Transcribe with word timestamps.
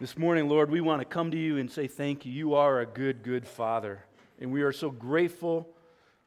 This 0.00 0.18
morning, 0.18 0.48
Lord, 0.48 0.72
we 0.72 0.80
want 0.80 1.02
to 1.02 1.04
come 1.04 1.30
to 1.30 1.38
you 1.38 1.58
and 1.58 1.70
say 1.70 1.86
thank 1.86 2.26
you. 2.26 2.32
You 2.32 2.54
are 2.54 2.80
a 2.80 2.86
good, 2.86 3.22
good 3.22 3.46
Father. 3.46 4.04
And 4.40 4.50
we 4.50 4.62
are 4.62 4.72
so 4.72 4.90
grateful 4.90 5.68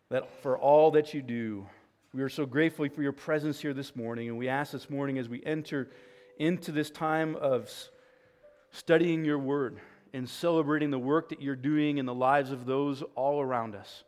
that 0.09 0.42
for 0.42 0.58
all 0.58 0.92
that 0.92 1.14
you 1.14 1.22
do. 1.22 1.67
We 2.14 2.22
are 2.24 2.30
so 2.30 2.45
grateful 2.45 2.88
for 2.88 3.01
your 3.01 3.11
presence 3.11 3.59
here 3.59 3.74
this 3.74 3.93
morning. 3.93 4.30
And 4.30 4.38
we 4.38 4.48
ask 4.48 4.72
this 4.72 4.90
morning 4.90 5.17
as 5.17 5.27
we 5.27 5.43
enter 5.43 5.90
into 6.40 6.72
this 6.72 6.90
time 6.90 7.35
of 7.35 7.69
studying 8.71 9.26
your 9.26 9.38
word 9.38 9.82
and 10.14 10.30
celebrating 10.30 10.90
the 10.90 10.98
work 10.98 11.28
that 11.28 11.42
you're 11.42 11.58
doing 11.58 11.98
in 11.98 12.06
the 12.06 12.16
lives 12.16 12.52
of 12.52 12.66
those 12.66 13.04
all 13.16 13.42
around 13.42 13.76
us. 13.76 14.06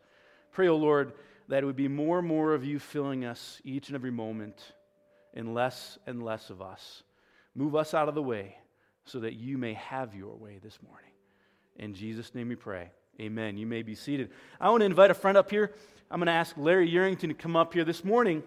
Pray, 0.54 0.70
O 0.70 0.76
oh 0.76 0.78
Lord, 0.78 1.12
that 1.50 1.64
it 1.64 1.66
would 1.66 1.76
be 1.76 1.90
more 1.90 2.20
and 2.20 2.28
more 2.30 2.54
of 2.54 2.64
you 2.64 2.80
filling 2.80 3.26
us 3.26 3.60
each 3.66 3.90
and 3.90 3.96
every 3.96 4.12
moment 4.12 4.72
and 5.34 5.54
less 5.54 5.98
and 6.08 6.24
less 6.24 6.50
of 6.50 6.62
us. 6.62 7.04
Move 7.56 7.76
us 7.76 7.94
out 7.94 8.08
of 8.08 8.16
the 8.16 8.24
way 8.24 8.56
so 9.10 9.20
that 9.20 9.34
you 9.34 9.58
may 9.58 9.74
have 9.74 10.14
your 10.14 10.36
way 10.36 10.60
this 10.62 10.78
morning. 10.88 11.10
In 11.78 11.96
Jesus' 11.96 12.36
name 12.36 12.50
we 12.50 12.56
pray. 12.56 12.92
Amen. 13.20 13.58
You 13.58 13.66
may 13.66 13.82
be 13.82 13.96
seated. 13.96 14.30
I 14.62 14.70
want 14.70 14.82
to 14.82 14.86
invite 14.86 15.10
a 15.10 15.16
friend 15.16 15.36
up 15.36 15.50
here. 15.50 15.74
I'm 16.12 16.20
going 16.20 16.28
to 16.28 16.32
ask 16.32 16.56
Larry 16.58 16.90
Urington 16.90 17.30
to 17.30 17.34
come 17.34 17.56
up 17.56 17.74
here 17.74 17.84
this 17.84 18.04
morning. 18.04 18.44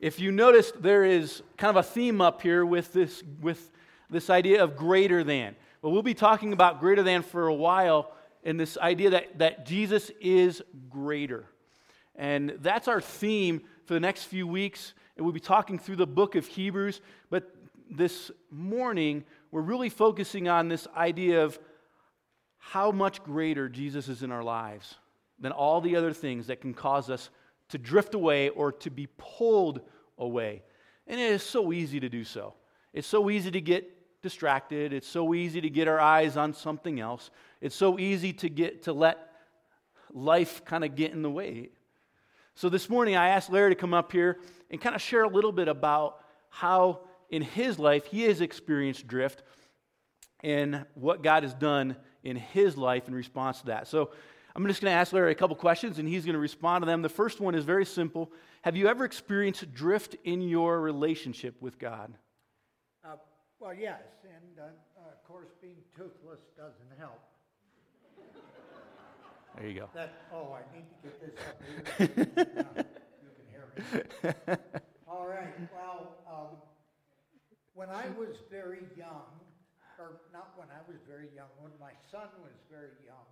If 0.00 0.18
you 0.18 0.32
noticed, 0.32 0.82
there 0.82 1.04
is 1.04 1.42
kind 1.56 1.76
of 1.76 1.76
a 1.76 1.88
theme 1.88 2.20
up 2.20 2.42
here 2.42 2.66
with 2.66 2.92
this, 2.92 3.22
with 3.40 3.70
this 4.08 4.30
idea 4.30 4.64
of 4.64 4.76
greater 4.76 5.22
than. 5.22 5.54
But 5.80 5.90
we'll 5.90 6.02
be 6.02 6.14
talking 6.14 6.52
about 6.52 6.80
greater 6.80 7.04
than 7.04 7.22
for 7.22 7.46
a 7.46 7.54
while 7.54 8.12
and 8.42 8.58
this 8.58 8.76
idea 8.78 9.10
that, 9.10 9.38
that 9.38 9.64
Jesus 9.64 10.10
is 10.20 10.60
greater. 10.88 11.44
And 12.16 12.58
that's 12.60 12.88
our 12.88 13.00
theme 13.00 13.62
for 13.84 13.94
the 13.94 14.00
next 14.00 14.24
few 14.24 14.46
weeks. 14.46 14.92
And 15.16 15.24
we'll 15.24 15.32
be 15.32 15.40
talking 15.40 15.78
through 15.78 15.96
the 15.96 16.06
book 16.06 16.34
of 16.34 16.46
Hebrews. 16.46 17.00
But 17.28 17.54
this 17.90 18.30
morning, 18.50 19.24
we're 19.50 19.60
really 19.60 19.88
focusing 19.88 20.48
on 20.48 20.68
this 20.68 20.86
idea 20.96 21.44
of 21.44 21.58
how 22.58 22.90
much 22.92 23.22
greater 23.22 23.68
Jesus 23.68 24.08
is 24.08 24.22
in 24.22 24.30
our 24.30 24.44
lives 24.44 24.94
than 25.38 25.52
all 25.52 25.80
the 25.80 25.96
other 25.96 26.12
things 26.12 26.46
that 26.46 26.60
can 26.60 26.74
cause 26.74 27.10
us 27.10 27.30
to 27.70 27.78
drift 27.78 28.14
away 28.14 28.50
or 28.50 28.72
to 28.72 28.90
be 28.90 29.08
pulled 29.16 29.80
away. 30.18 30.62
And 31.06 31.18
it 31.18 31.32
is 31.32 31.42
so 31.42 31.72
easy 31.72 31.98
to 32.00 32.08
do 32.08 32.24
so. 32.24 32.54
It's 32.92 33.08
so 33.08 33.30
easy 33.30 33.50
to 33.50 33.60
get 33.60 34.22
distracted. 34.22 34.92
It's 34.92 35.08
so 35.08 35.34
easy 35.34 35.60
to 35.60 35.70
get 35.70 35.88
our 35.88 35.98
eyes 36.00 36.36
on 36.36 36.52
something 36.52 37.00
else. 37.00 37.30
It's 37.60 37.74
so 37.74 37.98
easy 37.98 38.32
to 38.34 38.48
get 38.48 38.84
to 38.84 38.92
let 38.92 39.18
life 40.12 40.64
kind 40.64 40.84
of 40.84 40.94
get 40.94 41.12
in 41.12 41.22
the 41.22 41.30
way. 41.30 41.70
So 42.54 42.68
this 42.68 42.90
morning 42.90 43.16
I 43.16 43.30
asked 43.30 43.50
Larry 43.50 43.70
to 43.70 43.80
come 43.80 43.94
up 43.94 44.12
here 44.12 44.38
and 44.70 44.80
kind 44.80 44.94
of 44.94 45.00
share 45.00 45.24
a 45.24 45.28
little 45.28 45.52
bit 45.52 45.68
about 45.68 46.18
how 46.50 47.00
in 47.30 47.42
his 47.42 47.78
life 47.78 48.06
he 48.06 48.22
has 48.22 48.40
experienced 48.40 49.06
drift 49.06 49.42
and 50.42 50.84
what 50.94 51.22
God 51.22 51.42
has 51.42 51.54
done 51.54 51.96
in 52.22 52.36
his 52.36 52.76
life 52.76 53.08
in 53.08 53.14
response 53.14 53.60
to 53.60 53.66
that. 53.66 53.86
So 53.86 54.10
I'm 54.54 54.66
just 54.66 54.80
going 54.80 54.90
to 54.90 54.96
ask 54.96 55.12
Larry 55.12 55.32
a 55.32 55.34
couple 55.34 55.56
questions 55.56 55.98
and 55.98 56.08
he's 56.08 56.24
going 56.24 56.34
to 56.34 56.40
respond 56.40 56.82
to 56.82 56.86
them. 56.86 57.02
The 57.02 57.08
first 57.08 57.40
one 57.40 57.54
is 57.54 57.64
very 57.64 57.86
simple 57.86 58.32
Have 58.62 58.76
you 58.76 58.88
ever 58.88 59.04
experienced 59.04 59.72
drift 59.72 60.16
in 60.24 60.42
your 60.42 60.80
relationship 60.80 61.60
with 61.60 61.78
God? 61.78 62.12
Uh, 63.04 63.16
well, 63.58 63.74
yes, 63.74 64.02
and 64.24 64.58
uh, 64.58 65.08
of 65.08 65.24
course, 65.24 65.48
being 65.62 65.76
toothless 65.96 66.40
doesn't 66.56 66.98
help. 66.98 67.20
There 69.56 69.68
you 69.68 69.80
go. 69.80 69.88
That, 69.94 70.14
oh, 70.32 70.56
I 70.56 70.62
need 70.74 70.86
to 70.88 71.08
get 71.08 71.20
this 71.20 71.34
up. 72.58 72.76
you 73.22 73.30
can 73.36 73.46
hear 73.50 73.66
me. 74.24 74.56
All 75.08 75.26
right, 75.26 75.52
well, 75.74 76.16
um, 76.30 76.56
when 77.80 77.88
I 77.88 78.12
hmm. 78.12 78.20
was 78.20 78.36
very 78.52 78.84
young, 78.92 79.32
or 79.96 80.20
not 80.36 80.52
when 80.60 80.68
I 80.68 80.84
was 80.84 81.00
very 81.08 81.32
young, 81.32 81.48
when 81.64 81.72
my 81.80 81.96
son 82.12 82.28
was 82.44 82.52
very 82.68 82.92
young, 83.08 83.24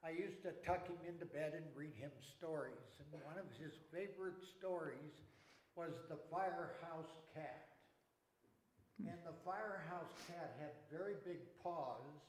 I 0.00 0.16
used 0.16 0.40
to 0.48 0.56
tuck 0.64 0.88
him 0.88 0.96
into 1.04 1.28
bed 1.28 1.52
and 1.52 1.68
read 1.76 1.92
him 2.00 2.08
stories. 2.40 2.88
And 2.96 3.12
one 3.20 3.36
of 3.36 3.44
his 3.60 3.76
favorite 3.92 4.40
stories 4.56 5.20
was 5.76 5.92
The 6.08 6.16
Firehouse 6.32 7.12
Cat. 7.36 7.68
Hmm. 8.96 9.12
And 9.12 9.20
the 9.28 9.36
Firehouse 9.44 10.16
Cat 10.24 10.56
had 10.56 10.72
very 10.88 11.20
big 11.28 11.44
paws 11.60 12.24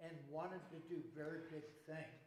and 0.00 0.16
wanted 0.32 0.64
to 0.72 0.80
do 0.88 1.04
very 1.12 1.52
big 1.52 1.68
things. 1.84 2.24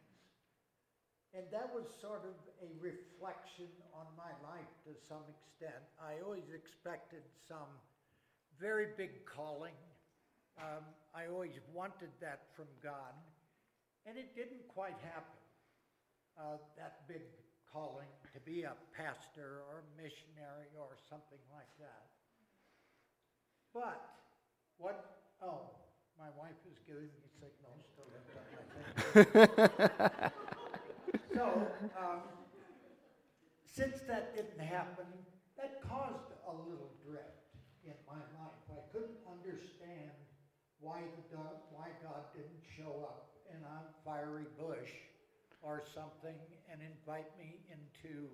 And 1.34 1.50
that 1.50 1.66
was 1.74 1.90
sort 1.98 2.22
of 2.22 2.38
a 2.62 2.70
reflection 2.78 3.74
on 3.90 4.06
my 4.14 4.30
life 4.46 4.70
to 4.86 4.94
some 5.10 5.26
extent. 5.34 5.82
I 5.98 6.22
always 6.22 6.46
expected 6.54 7.26
some 7.50 7.74
very 8.60 8.86
big 8.96 9.26
calling. 9.26 9.74
Um, 10.58 10.84
I 11.14 11.26
always 11.26 11.58
wanted 11.72 12.10
that 12.20 12.40
from 12.54 12.66
God. 12.82 13.14
And 14.06 14.16
it 14.16 14.34
didn't 14.36 14.68
quite 14.68 14.96
happen, 15.02 15.40
uh, 16.38 16.56
that 16.78 17.08
big 17.08 17.22
calling 17.72 18.06
to 18.32 18.40
be 18.40 18.62
a 18.62 18.72
pastor 18.96 19.62
or 19.68 19.82
a 19.82 20.02
missionary 20.02 20.70
or 20.78 20.96
something 21.10 21.40
like 21.52 21.68
that. 21.80 22.06
But 23.74 24.00
what, 24.78 25.18
oh, 25.42 25.70
my 26.18 26.28
wife 26.38 26.56
is 26.70 26.78
giving 26.86 27.10
me 27.12 27.28
signals 27.36 27.84
to 27.96 28.02
lift 28.08 28.30
up 28.32 28.46
so, 31.34 31.66
um, 31.98 32.20
since 33.66 34.00
that 34.08 34.34
didn't 34.34 34.60
happen, 34.60 35.04
that 35.58 35.82
caused 35.82 36.32
a 36.48 36.52
little 36.52 36.92
drift 37.04 37.44
in 37.84 37.92
my 38.06 38.16
life. 38.40 38.62
I 38.70 38.80
couldn't 38.92 39.18
understand 39.28 40.12
why, 40.86 41.02
why 41.74 41.90
God 41.98 42.30
didn't 42.30 42.62
show 42.78 43.02
up 43.02 43.26
in 43.50 43.58
a 43.58 43.78
fiery 44.06 44.46
bush 44.54 44.94
or 45.58 45.82
something 45.82 46.38
and 46.70 46.78
invite 46.78 47.26
me 47.34 47.58
into 47.66 48.30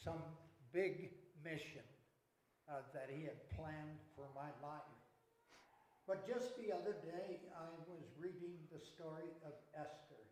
some 0.00 0.24
big 0.72 1.12
mission 1.44 1.84
uh, 2.72 2.80
that 2.96 3.12
he 3.12 3.28
had 3.28 3.36
planned 3.52 4.00
for 4.16 4.32
my 4.32 4.48
life. 4.64 4.96
But 6.08 6.24
just 6.24 6.56
the 6.56 6.72
other 6.72 6.96
day, 7.04 7.44
I 7.52 7.68
was 7.84 8.00
reading 8.16 8.56
the 8.72 8.80
story 8.80 9.28
of 9.44 9.52
Esther. 9.76 10.24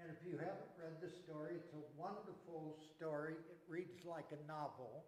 And 0.00 0.08
if 0.08 0.24
you 0.24 0.40
haven't 0.40 0.72
read 0.80 1.04
the 1.04 1.12
story, 1.12 1.60
it's 1.60 1.76
a 1.76 1.84
wonderful 2.00 2.80
story. 2.96 3.36
It 3.52 3.60
reads 3.68 4.00
like 4.08 4.32
a 4.32 4.40
novel. 4.48 5.04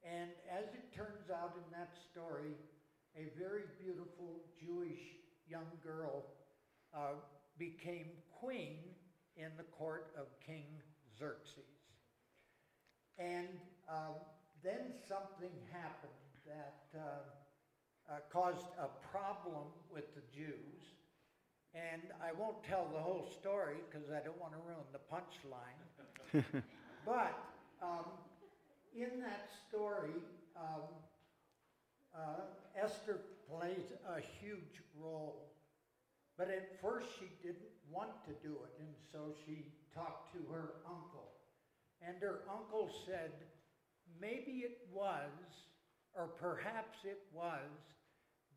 And 0.00 0.32
as 0.48 0.72
it 0.72 0.88
turns 0.96 1.28
out 1.28 1.52
in 1.60 1.66
that 1.76 1.92
story, 2.08 2.56
a 3.16 3.38
very 3.38 3.62
beautiful 3.80 4.40
Jewish 4.60 5.00
young 5.48 5.68
girl 5.82 6.24
uh, 6.94 7.18
became 7.58 8.06
queen 8.40 8.78
in 9.36 9.50
the 9.56 9.64
court 9.64 10.12
of 10.18 10.26
King 10.44 10.66
Xerxes. 11.18 11.64
And 13.18 13.48
uh, 13.88 14.14
then 14.62 14.94
something 15.08 15.50
happened 15.72 16.12
that 16.46 16.82
uh, 16.94 17.00
uh, 18.10 18.18
caused 18.32 18.66
a 18.78 18.88
problem 19.10 19.66
with 19.92 20.14
the 20.14 20.22
Jews. 20.34 20.94
And 21.74 22.02
I 22.22 22.32
won't 22.32 22.62
tell 22.64 22.88
the 22.92 22.98
whole 22.98 23.28
story 23.40 23.76
because 23.88 24.08
I 24.10 24.24
don't 24.24 24.40
want 24.40 24.52
to 24.52 24.58
ruin 24.66 24.86
the 24.92 25.04
punchline. 25.12 26.42
but 27.06 27.38
um, 27.82 28.06
in 28.96 29.20
that 29.20 29.50
story, 29.68 30.16
um, 30.56 30.88
uh, 32.14 32.42
Esther 32.76 33.20
plays 33.48 33.92
a 34.06 34.20
huge 34.40 34.82
role. 35.00 35.52
But 36.36 36.48
at 36.50 36.80
first 36.80 37.08
she 37.18 37.26
didn't 37.42 37.74
want 37.90 38.10
to 38.26 38.32
do 38.46 38.54
it, 38.54 38.72
and 38.78 38.94
so 39.12 39.34
she 39.44 39.66
talked 39.94 40.32
to 40.32 40.38
her 40.52 40.74
uncle. 40.86 41.32
And 42.00 42.16
her 42.20 42.40
uncle 42.48 42.90
said, 43.06 43.32
maybe 44.20 44.62
it 44.62 44.78
was, 44.92 45.32
or 46.14 46.28
perhaps 46.28 46.98
it 47.04 47.18
was, 47.32 47.70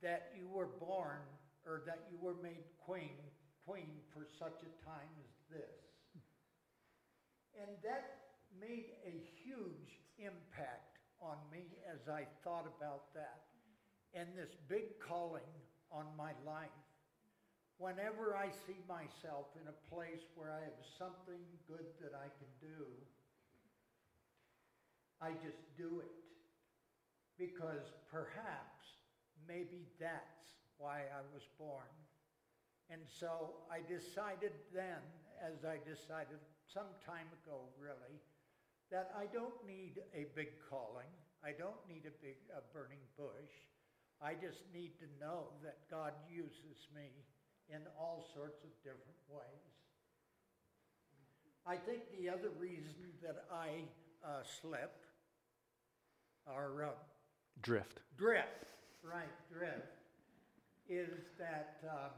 that 0.02 0.32
you 0.38 0.48
were 0.48 0.70
born 0.80 1.22
or 1.66 1.84
that 1.86 2.10
you 2.12 2.18
were 2.22 2.36
made 2.42 2.66
queen, 2.86 3.18
queen 3.66 4.02
for 4.14 4.26
such 4.40 4.62
a 4.66 4.86
time 4.86 5.14
as 5.22 5.58
this. 5.58 5.78
And 7.62 7.70
that 7.84 8.18
made 8.60 8.98
a 9.06 9.14
huge 9.44 10.02
impact 10.18 10.91
on 11.22 11.38
me 11.52 11.64
as 11.92 12.10
I 12.10 12.26
thought 12.44 12.66
about 12.78 13.14
that 13.14 13.44
and 14.14 14.28
this 14.36 14.56
big 14.68 15.00
calling 15.00 15.50
on 15.92 16.06
my 16.18 16.32
life 16.46 16.70
whenever 17.82 18.38
I 18.38 18.54
see 18.70 18.78
myself 18.86 19.50
in 19.58 19.66
a 19.66 19.78
place 19.90 20.22
where 20.38 20.54
I 20.54 20.62
have 20.62 20.78
something 21.02 21.42
good 21.66 21.90
that 21.98 22.14
I 22.14 22.30
can 22.30 22.52
do, 22.62 22.86
I 25.18 25.34
just 25.42 25.66
do 25.74 25.98
it. 26.06 26.14
Because 27.42 27.90
perhaps, 28.14 29.02
maybe 29.50 29.90
that's 29.98 30.62
why 30.78 31.10
I 31.10 31.26
was 31.34 31.42
born. 31.58 31.90
And 32.94 33.02
so 33.10 33.66
I 33.66 33.82
decided 33.82 34.54
then, 34.70 35.02
as 35.42 35.66
I 35.66 35.82
decided 35.82 36.38
some 36.70 36.94
time 37.02 37.34
ago 37.42 37.66
really, 37.82 38.22
that 38.92 39.12
I 39.18 39.26
don't 39.26 39.56
need 39.66 40.00
a 40.14 40.28
big 40.36 40.50
calling. 40.70 41.08
I 41.44 41.52
don't 41.58 41.80
need 41.88 42.04
a 42.06 42.14
big 42.22 42.36
a 42.52 42.62
burning 42.76 43.02
bush. 43.18 43.56
I 44.22 44.34
just 44.34 44.62
need 44.74 45.00
to 45.00 45.08
know 45.20 45.48
that 45.64 45.90
God 45.90 46.14
uses 46.30 46.86
me 46.94 47.10
in 47.70 47.82
all 47.98 48.28
sorts 48.36 48.64
of 48.64 48.70
different 48.84 49.18
ways. 49.30 49.72
I 51.66 51.76
think 51.76 52.02
the 52.12 52.30
other 52.30 52.50
reason 52.60 53.16
that 53.24 53.46
I 53.52 53.88
uh, 54.24 54.44
slip 54.62 54.94
or 56.46 56.84
uh, 56.84 56.90
Drift. 57.62 58.02
drift, 58.18 58.66
right, 59.04 59.30
drift, 59.52 59.86
is 60.90 61.10
that 61.38 61.78
uh, 61.88 62.10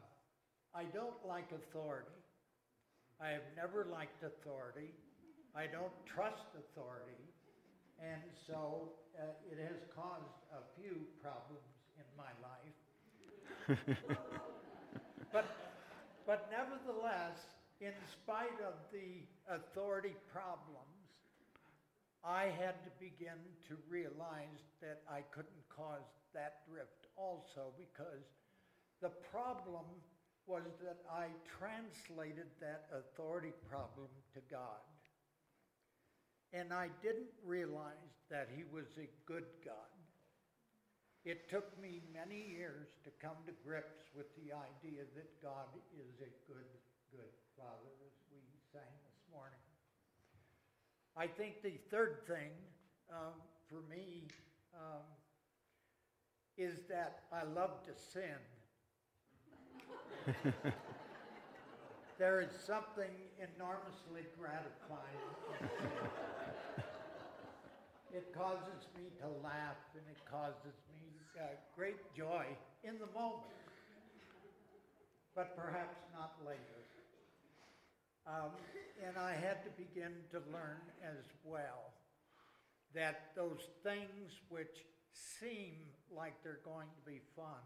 I 0.73 0.83
don't 0.85 1.15
like 1.27 1.51
authority. 1.51 2.09
I 3.21 3.29
have 3.29 3.43
never 3.55 3.85
liked 3.91 4.23
authority. 4.23 4.91
I 5.55 5.69
don't 5.69 5.93
trust 6.05 6.49
authority. 6.57 7.21
And 8.01 8.21
so 8.47 8.89
uh, 9.15 9.37
it 9.45 9.61
has 9.61 9.85
caused 9.95 10.33
a 10.49 10.65
few 10.81 11.05
problems 11.21 11.69
in 11.97 12.07
my 12.17 12.33
life. 12.41 12.77
but, 15.31 15.45
but 16.25 16.49
nevertheless, 16.51 17.37
in 17.79 17.93
spite 18.11 18.57
of 18.65 18.73
the 18.91 19.23
authority 19.47 20.15
problems, 20.33 21.03
I 22.23 22.49
had 22.55 22.79
to 22.87 22.91
begin 22.99 23.37
to 23.67 23.77
realize 23.89 24.63
that 24.81 25.03
I 25.11 25.21
couldn't 25.31 25.63
cause 25.69 26.07
that 26.33 26.65
drift 26.67 27.11
also 27.15 27.75
because 27.77 28.25
the 29.01 29.11
problem 29.31 29.85
was 30.47 30.63
that 30.81 31.03
I 31.11 31.27
translated 31.59 32.47
that 32.59 32.87
authority 32.91 33.51
problem 33.69 34.07
to 34.33 34.41
God. 34.49 34.79
And 36.53 36.71
I 36.71 36.89
didn't 37.01 37.33
realize 37.43 38.13
that 38.29 38.47
He 38.55 38.63
was 38.71 38.85
a 38.97 39.09
good 39.25 39.45
God. 39.65 39.89
It 41.25 41.49
took 41.49 41.81
me 41.81 42.01
many 42.13 42.45
years 42.55 42.87
to 43.03 43.09
come 43.21 43.37
to 43.47 43.53
grips 43.65 44.03
with 44.15 44.27
the 44.35 44.53
idea 44.53 45.03
that 45.15 45.41
God 45.41 45.67
is 45.97 46.21
a 46.21 46.29
good, 46.51 46.69
good 47.11 47.33
Father, 47.57 47.89
as 48.05 48.13
we 48.29 48.39
sang 48.71 48.93
this 49.07 49.23
morning. 49.33 49.63
I 51.15 51.27
think 51.27 51.63
the 51.63 51.79
third 51.89 52.27
thing 52.27 52.51
um, 53.09 53.33
for 53.69 53.81
me 53.89 54.27
um, 54.75 55.05
is 56.57 56.79
that 56.89 57.23
I 57.31 57.43
love 57.43 57.83
to 57.85 57.93
sin. 57.95 58.37
there 62.17 62.41
is 62.41 62.49
something 62.65 63.09
enormously 63.39 64.25
gratifying. 64.37 65.23
it 68.13 68.33
causes 68.35 68.87
me 68.95 69.09
to 69.19 69.27
laugh 69.43 69.81
and 69.95 70.03
it 70.09 70.21
causes 70.29 70.77
me 70.93 71.09
uh, 71.39 71.45
great 71.75 71.97
joy 72.15 72.45
in 72.83 72.93
the 72.99 73.07
moment, 73.17 73.49
but 75.35 75.57
perhaps 75.57 75.97
not 76.13 76.35
later. 76.45 76.59
Um, 78.27 78.51
and 79.05 79.17
I 79.17 79.31
had 79.31 79.63
to 79.63 79.71
begin 79.75 80.13
to 80.31 80.37
learn 80.51 80.79
as 81.03 81.25
well 81.43 81.91
that 82.93 83.31
those 83.35 83.67
things 83.83 84.31
which 84.49 84.85
seem 85.11 85.73
like 86.15 86.33
they're 86.43 86.61
going 86.63 86.87
to 86.87 87.11
be 87.11 87.19
fun 87.35 87.59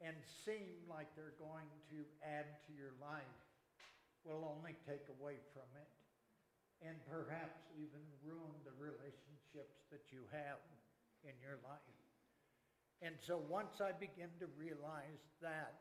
and 0.00 0.16
seem 0.44 0.80
like 0.88 1.08
they're 1.12 1.36
going 1.36 1.68
to 1.92 2.00
add 2.24 2.48
to 2.66 2.72
your 2.72 2.96
life 3.00 3.36
will 4.24 4.44
only 4.44 4.76
take 4.88 5.04
away 5.20 5.36
from 5.52 5.68
it 5.76 5.90
and 6.80 6.96
perhaps 7.08 7.60
even 7.76 8.00
ruin 8.24 8.56
the 8.64 8.72
relationships 8.80 9.84
that 9.92 10.08
you 10.08 10.24
have 10.32 10.60
in 11.24 11.36
your 11.44 11.60
life. 11.64 11.96
And 13.04 13.16
so 13.20 13.40
once 13.48 13.80
I 13.80 13.92
begin 13.92 14.32
to 14.40 14.48
realize 14.56 15.24
that, 15.40 15.76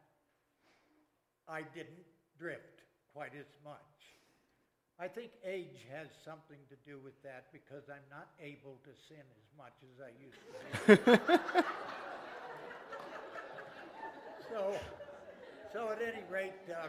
I 1.47 1.63
didn't 1.75 2.07
drift 2.37 2.83
quite 3.11 3.31
as 3.35 3.47
much. 3.63 3.79
I 4.99 5.07
think 5.07 5.31
age 5.47 5.87
has 5.95 6.07
something 6.23 6.59
to 6.67 6.75
do 6.83 6.99
with 6.99 7.15
that 7.23 7.47
because 7.51 7.87
I'm 7.87 8.03
not 8.11 8.27
able 8.43 8.79
to 8.83 8.91
sin 9.07 9.23
as 9.23 9.47
much 9.55 9.75
as 9.87 9.95
I 10.03 10.11
used 10.19 10.43
to. 11.07 11.63
so, 14.51 14.75
so 15.73 15.89
at 15.91 16.01
any 16.01 16.23
rate, 16.31 16.53
uh, 16.69 16.87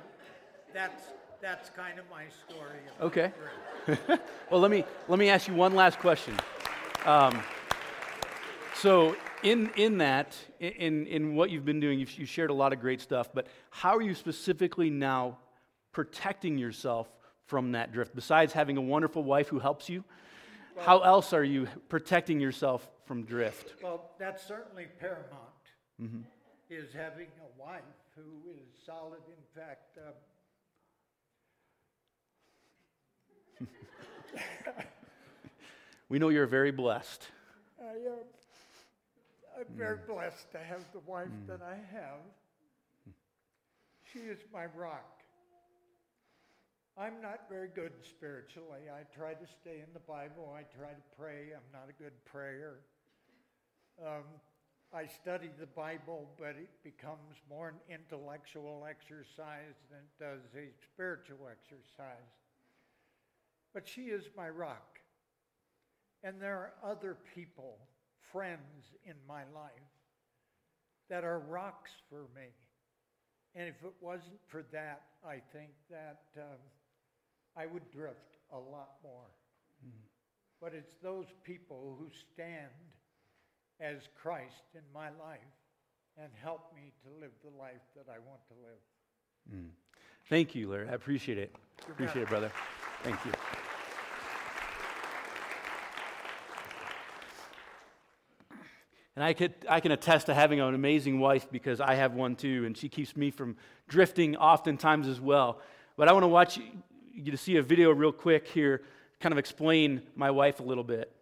that's 0.73 1.05
that's 1.41 1.71
kind 1.71 1.99
of 1.99 2.05
my 2.11 2.25
story. 2.47 2.81
Okay. 3.01 3.33
well, 4.51 4.61
let 4.61 4.71
me 4.71 4.85
let 5.09 5.19
me 5.19 5.29
ask 5.29 5.49
you 5.49 5.55
one 5.55 5.75
last 5.75 5.99
question. 5.99 6.35
Um, 7.05 7.43
so, 8.75 9.17
in 9.43 9.71
in 9.77 9.99
that, 9.99 10.37
in 10.61 11.07
in 11.07 11.35
what 11.35 11.51
you've 11.51 11.65
been 11.65 11.81
doing, 11.81 11.99
you've, 11.99 12.13
you 12.19 12.27
shared 12.27 12.51
a 12.51 12.55
lot 12.55 12.73
of 12.73 12.81
great 12.81 13.01
stuff. 13.01 13.29
But 13.33 13.47
how 13.71 13.97
are 13.97 14.03
you 14.03 14.15
specifically 14.15 14.91
now 14.91 15.39
protecting 15.93 16.59
yourself 16.59 17.09
from 17.47 17.73
that 17.73 17.93
drift? 17.93 18.15
Besides 18.15 18.53
having 18.53 18.77
a 18.77 18.83
wonderful 18.83 19.25
wife 19.25 19.49
who 19.49 19.59
helps 19.59 19.89
you, 19.89 20.05
well, 20.77 20.85
how 20.85 21.01
else 21.01 21.33
are 21.33 21.45
you 21.45 21.69
protecting 21.89 22.41
yourself 22.41 22.89
from 23.07 23.25
drift? 23.25 23.75
Well, 23.83 24.11
that's 24.19 24.47
certainly 24.47 24.87
paramount, 24.99 25.27
mm-hmm. 26.01 26.21
Is 26.71 26.93
having 26.93 27.27
a 27.27 27.61
wife 27.61 27.83
who 28.15 28.49
is 28.51 28.69
solid. 28.87 29.21
In 29.27 29.61
fact, 29.61 29.99
uh, 29.99 30.13
we 36.09 36.19
know 36.19 36.29
you're 36.29 36.47
very 36.47 36.71
blessed. 36.71 37.27
I 37.81 37.91
am. 37.91 38.25
I'm 39.59 39.67
very 39.77 39.97
mm. 39.99 40.07
blessed 40.07 40.51
to 40.53 40.59
have 40.59 40.85
the 40.93 41.01
wife 41.01 41.29
mm. 41.29 41.49
that 41.49 41.61
I 41.61 41.75
have. 41.93 42.21
She 44.13 44.21
is 44.21 44.39
my 44.53 44.67
rock. 44.77 45.21
I'm 46.97 47.21
not 47.23 47.49
very 47.49 47.69
good 47.69 47.93
spiritually. 48.03 48.91
I 48.93 49.03
try 49.17 49.35
to 49.35 49.47
stay 49.61 49.79
in 49.79 49.93
the 49.93 50.01
Bible. 50.01 50.55
I 50.57 50.63
try 50.77 50.91
to 50.91 51.03
pray. 51.19 51.53
I'm 51.55 51.73
not 51.73 51.89
a 51.89 52.03
good 52.03 52.13
prayer. 52.25 52.81
Um, 54.05 54.25
I 54.93 55.07
study 55.07 55.51
the 55.59 55.67
Bible, 55.67 56.29
but 56.37 56.57
it 56.57 56.71
becomes 56.83 57.37
more 57.49 57.69
an 57.69 57.77
intellectual 57.89 58.85
exercise 58.89 59.77
than 59.89 60.01
it 60.01 60.19
does 60.19 60.43
a 60.57 60.69
spiritual 60.93 61.49
exercise. 61.49 62.35
But 63.73 63.87
she 63.87 64.03
is 64.07 64.25
my 64.37 64.49
rock. 64.49 64.99
And 66.25 66.41
there 66.41 66.57
are 66.57 66.73
other 66.91 67.17
people, 67.35 67.79
friends 68.33 68.97
in 69.05 69.15
my 69.29 69.43
life, 69.55 69.71
that 71.09 71.23
are 71.23 71.39
rocks 71.39 71.93
for 72.09 72.23
me. 72.35 72.49
And 73.55 73.69
if 73.69 73.77
it 73.85 73.95
wasn't 74.01 74.41
for 74.49 74.65
that, 74.73 75.03
I 75.25 75.41
think 75.53 75.71
that 75.89 76.23
um, 76.37 76.59
I 77.57 77.67
would 77.67 77.89
drift 77.93 78.39
a 78.53 78.59
lot 78.59 78.97
more. 79.05 79.31
Mm-hmm. 79.87 80.03
But 80.61 80.75
it's 80.75 80.95
those 81.03 81.27
people 81.45 81.97
who 81.99 82.09
stand 82.35 82.71
as 83.81 84.09
Christ 84.21 84.63
in 84.75 84.83
my 84.95 85.09
life 85.09 85.41
and 86.19 86.31
help 86.43 86.73
me 86.75 86.93
to 87.03 87.21
live 87.21 87.31
the 87.43 87.57
life 87.59 87.81
that 87.97 88.07
I 88.09 88.19
want 88.19 88.41
to 88.49 88.55
live. 88.63 89.61
Mm. 89.63 89.71
Thank 90.29 90.55
you, 90.55 90.69
Larry. 90.69 90.89
I 90.89 90.93
appreciate 90.93 91.39
it. 91.39 91.55
You 91.87 91.93
appreciate 91.93 92.23
it, 92.23 92.29
brother. 92.29 92.53
Thank 93.03 93.25
you. 93.25 93.33
And 99.17 99.25
I, 99.25 99.33
could, 99.33 99.55
I 99.69 99.81
can 99.81 99.93
attest 99.93 100.27
to 100.27 100.35
having 100.35 100.61
an 100.61 100.75
amazing 100.75 101.19
wife 101.19 101.47
because 101.51 101.81
I 101.81 101.95
have 101.95 102.15
one 102.15 102.37
too, 102.37 102.65
and 102.65 102.77
she 102.77 102.89
keeps 102.89 103.17
me 103.17 103.31
from 103.31 103.57
drifting 103.89 104.37
oftentimes 104.37 105.09
as 105.09 105.21
well. 105.21 105.61
But 105.97 106.09
I 106.09 106.13
want 106.13 106.23
to 106.23 106.29
watch 106.29 106.59
you 107.13 107.31
to 107.31 107.37
see 107.37 107.57
a 107.57 107.63
video 107.63 107.91
real 107.91 108.13
quick 108.13 108.47
here, 108.49 108.83
kind 109.19 109.33
of 109.33 109.39
explain 109.39 110.03
my 110.15 110.31
wife 110.31 110.61
a 110.61 110.63
little 110.63 110.85
bit. 110.85 111.13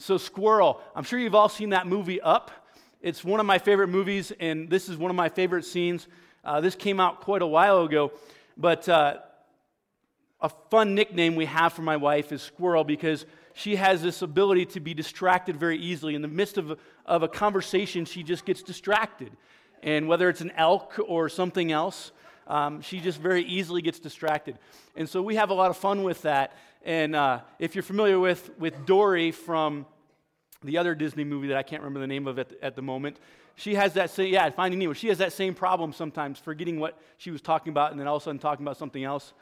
So, 0.00 0.16
Squirrel, 0.16 0.80
I'm 0.94 1.04
sure 1.04 1.18
you've 1.18 1.34
all 1.34 1.50
seen 1.50 1.70
that 1.70 1.86
movie 1.86 2.22
Up. 2.22 2.50
It's 3.02 3.22
one 3.22 3.38
of 3.38 3.44
my 3.44 3.58
favorite 3.58 3.88
movies, 3.88 4.32
and 4.40 4.70
this 4.70 4.88
is 4.88 4.96
one 4.96 5.10
of 5.10 5.16
my 5.16 5.28
favorite 5.28 5.64
scenes. 5.66 6.08
Uh, 6.42 6.62
this 6.62 6.74
came 6.74 6.98
out 6.98 7.20
quite 7.20 7.42
a 7.42 7.46
while 7.46 7.82
ago, 7.82 8.12
but 8.56 8.88
uh, 8.88 9.18
a 10.40 10.48
fun 10.70 10.94
nickname 10.94 11.36
we 11.36 11.44
have 11.44 11.74
for 11.74 11.82
my 11.82 11.98
wife 11.98 12.32
is 12.32 12.40
Squirrel 12.40 12.82
because 12.82 13.26
she 13.52 13.76
has 13.76 14.00
this 14.00 14.22
ability 14.22 14.64
to 14.66 14.80
be 14.80 14.94
distracted 14.94 15.58
very 15.58 15.76
easily. 15.76 16.14
In 16.14 16.22
the 16.22 16.28
midst 16.28 16.56
of 16.56 16.78
of 17.04 17.22
a 17.22 17.28
conversation, 17.28 18.06
she 18.06 18.22
just 18.22 18.46
gets 18.46 18.62
distracted. 18.62 19.32
And 19.82 20.08
whether 20.08 20.30
it's 20.30 20.40
an 20.40 20.52
elk 20.56 20.98
or 21.06 21.28
something 21.28 21.72
else, 21.72 22.12
um, 22.50 22.80
she 22.82 22.98
just 22.98 23.20
very 23.20 23.44
easily 23.44 23.80
gets 23.80 24.00
distracted. 24.00 24.58
And 24.96 25.08
so 25.08 25.22
we 25.22 25.36
have 25.36 25.50
a 25.50 25.54
lot 25.54 25.70
of 25.70 25.76
fun 25.76 26.02
with 26.02 26.22
that. 26.22 26.56
And 26.84 27.14
uh, 27.14 27.40
if 27.60 27.76
you're 27.76 27.84
familiar 27.84 28.18
with, 28.18 28.50
with 28.58 28.84
Dory 28.86 29.30
from 29.30 29.86
the 30.64 30.76
other 30.76 30.96
Disney 30.96 31.22
movie 31.22 31.46
that 31.48 31.56
I 31.56 31.62
can't 31.62 31.80
remember 31.80 32.00
the 32.00 32.08
name 32.08 32.26
of 32.26 32.40
at, 32.40 32.52
at 32.60 32.74
the 32.74 32.82
moment, 32.82 33.20
she 33.54 33.76
has 33.76 33.92
that 33.92 34.10
same, 34.10 34.32
yeah, 34.32 34.50
Finding 34.50 34.80
Nemo. 34.80 34.94
She 34.94 35.08
has 35.08 35.18
that 35.18 35.32
same 35.32 35.54
problem 35.54 35.92
sometimes, 35.92 36.40
forgetting 36.40 36.80
what 36.80 36.98
she 37.18 37.30
was 37.30 37.40
talking 37.40 37.70
about 37.70 37.92
and 37.92 38.00
then 38.00 38.08
all 38.08 38.16
of 38.16 38.22
a 38.22 38.24
sudden 38.24 38.40
talking 38.40 38.64
about 38.64 38.76
something 38.76 39.04
else. 39.04 39.32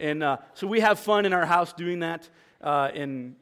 And 0.00 0.24
uh, 0.24 0.38
so 0.54 0.66
we 0.66 0.80
have 0.80 0.98
fun 0.98 1.24
in 1.24 1.32
our 1.32 1.46
house 1.46 1.72
doing 1.72 2.00
that, 2.00 2.28
uh, 2.60 2.90
and 2.92 3.36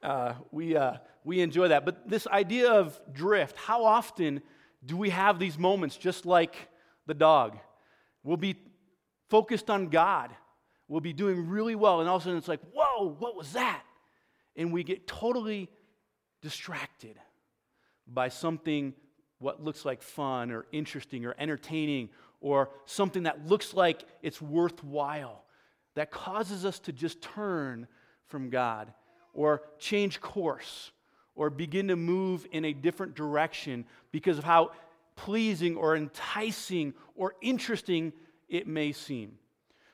uh, 0.00 0.34
we, 0.52 0.76
uh, 0.76 0.94
we 1.24 1.40
enjoy 1.40 1.68
that. 1.68 1.84
But 1.84 2.08
this 2.08 2.26
idea 2.28 2.70
of 2.70 2.98
drift, 3.12 3.56
how 3.56 3.84
often 3.84 4.42
do 4.86 4.96
we 4.96 5.10
have 5.10 5.40
these 5.40 5.58
moments 5.58 5.96
just 5.96 6.24
like 6.24 6.54
the 7.06 7.14
dog? 7.14 7.58
We'll 8.22 8.36
be 8.36 8.56
focused 9.28 9.70
on 9.70 9.88
God, 9.88 10.30
we'll 10.88 11.00
be 11.00 11.12
doing 11.12 11.48
really 11.48 11.74
well, 11.74 12.00
and 12.00 12.08
all 12.08 12.16
of 12.16 12.22
a 12.22 12.24
sudden 12.24 12.38
it's 12.38 12.48
like, 12.48 12.60
whoa, 12.74 13.14
what 13.18 13.36
was 13.36 13.52
that? 13.52 13.82
And 14.56 14.72
we 14.72 14.82
get 14.82 15.06
totally 15.06 15.68
distracted 16.42 17.16
by 18.06 18.28
something 18.28 18.94
what 19.38 19.62
looks 19.62 19.84
like 19.84 20.02
fun 20.02 20.50
or 20.50 20.66
interesting 20.72 21.24
or 21.24 21.34
entertaining 21.38 22.10
or 22.40 22.70
something 22.84 23.22
that 23.24 23.46
looks 23.46 23.74
like 23.74 24.04
it's 24.22 24.40
worthwhile 24.40 25.44
that 25.94 26.10
causes 26.10 26.64
us 26.64 26.78
to 26.80 26.92
just 26.92 27.20
turn 27.22 27.86
from 28.26 28.50
God 28.50 28.92
or 29.32 29.62
change 29.78 30.20
course 30.20 30.90
or 31.34 31.50
begin 31.50 31.88
to 31.88 31.96
move 31.96 32.46
in 32.52 32.64
a 32.64 32.72
different 32.72 33.14
direction 33.14 33.84
because 34.12 34.38
of 34.38 34.44
how 34.44 34.72
pleasing 35.16 35.76
or 35.76 35.96
enticing 35.96 36.94
or 37.14 37.34
interesting 37.40 38.12
it 38.48 38.66
may 38.66 38.92
seem. 38.92 39.38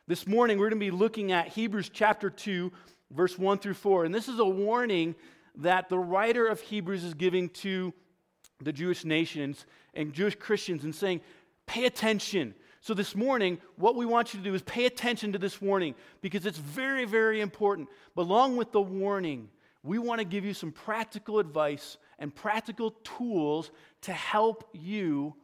This 0.08 0.26
morning, 0.26 0.58
we're 0.58 0.70
going 0.70 0.80
to 0.80 0.86
be 0.86 0.90
looking 0.90 1.32
at 1.32 1.48
Hebrews 1.48 1.90
chapter 1.92 2.30
2, 2.30 2.72
verse 3.10 3.38
1 3.38 3.58
through 3.58 3.74
4. 3.74 4.04
And 4.04 4.14
this 4.14 4.28
is 4.28 4.38
a 4.38 4.44
warning 4.44 5.14
that 5.56 5.88
the 5.88 5.98
writer 5.98 6.46
of 6.46 6.60
Hebrews 6.60 7.02
is 7.02 7.14
giving 7.14 7.48
to 7.50 7.92
the 8.60 8.72
Jewish 8.72 9.04
nations 9.04 9.66
and 9.94 10.12
Jewish 10.12 10.36
Christians 10.36 10.84
and 10.84 10.94
saying, 10.94 11.20
pay 11.66 11.86
attention. 11.86 12.54
So, 12.80 12.94
this 12.94 13.16
morning, 13.16 13.58
what 13.74 13.96
we 13.96 14.06
want 14.06 14.32
you 14.32 14.38
to 14.38 14.44
do 14.44 14.54
is 14.54 14.62
pay 14.62 14.86
attention 14.86 15.32
to 15.32 15.38
this 15.38 15.60
warning 15.60 15.96
because 16.20 16.46
it's 16.46 16.58
very, 16.58 17.04
very 17.04 17.40
important. 17.40 17.88
But 18.14 18.22
along 18.22 18.56
with 18.56 18.70
the 18.70 18.80
warning, 18.80 19.48
we 19.86 19.98
want 19.98 20.18
to 20.18 20.24
give 20.24 20.44
you 20.44 20.52
some 20.52 20.72
practical 20.72 21.38
advice 21.38 21.96
and 22.18 22.34
practical 22.34 22.90
tools 23.04 23.70
to 24.02 24.12
help 24.12 24.68
you 24.72 25.34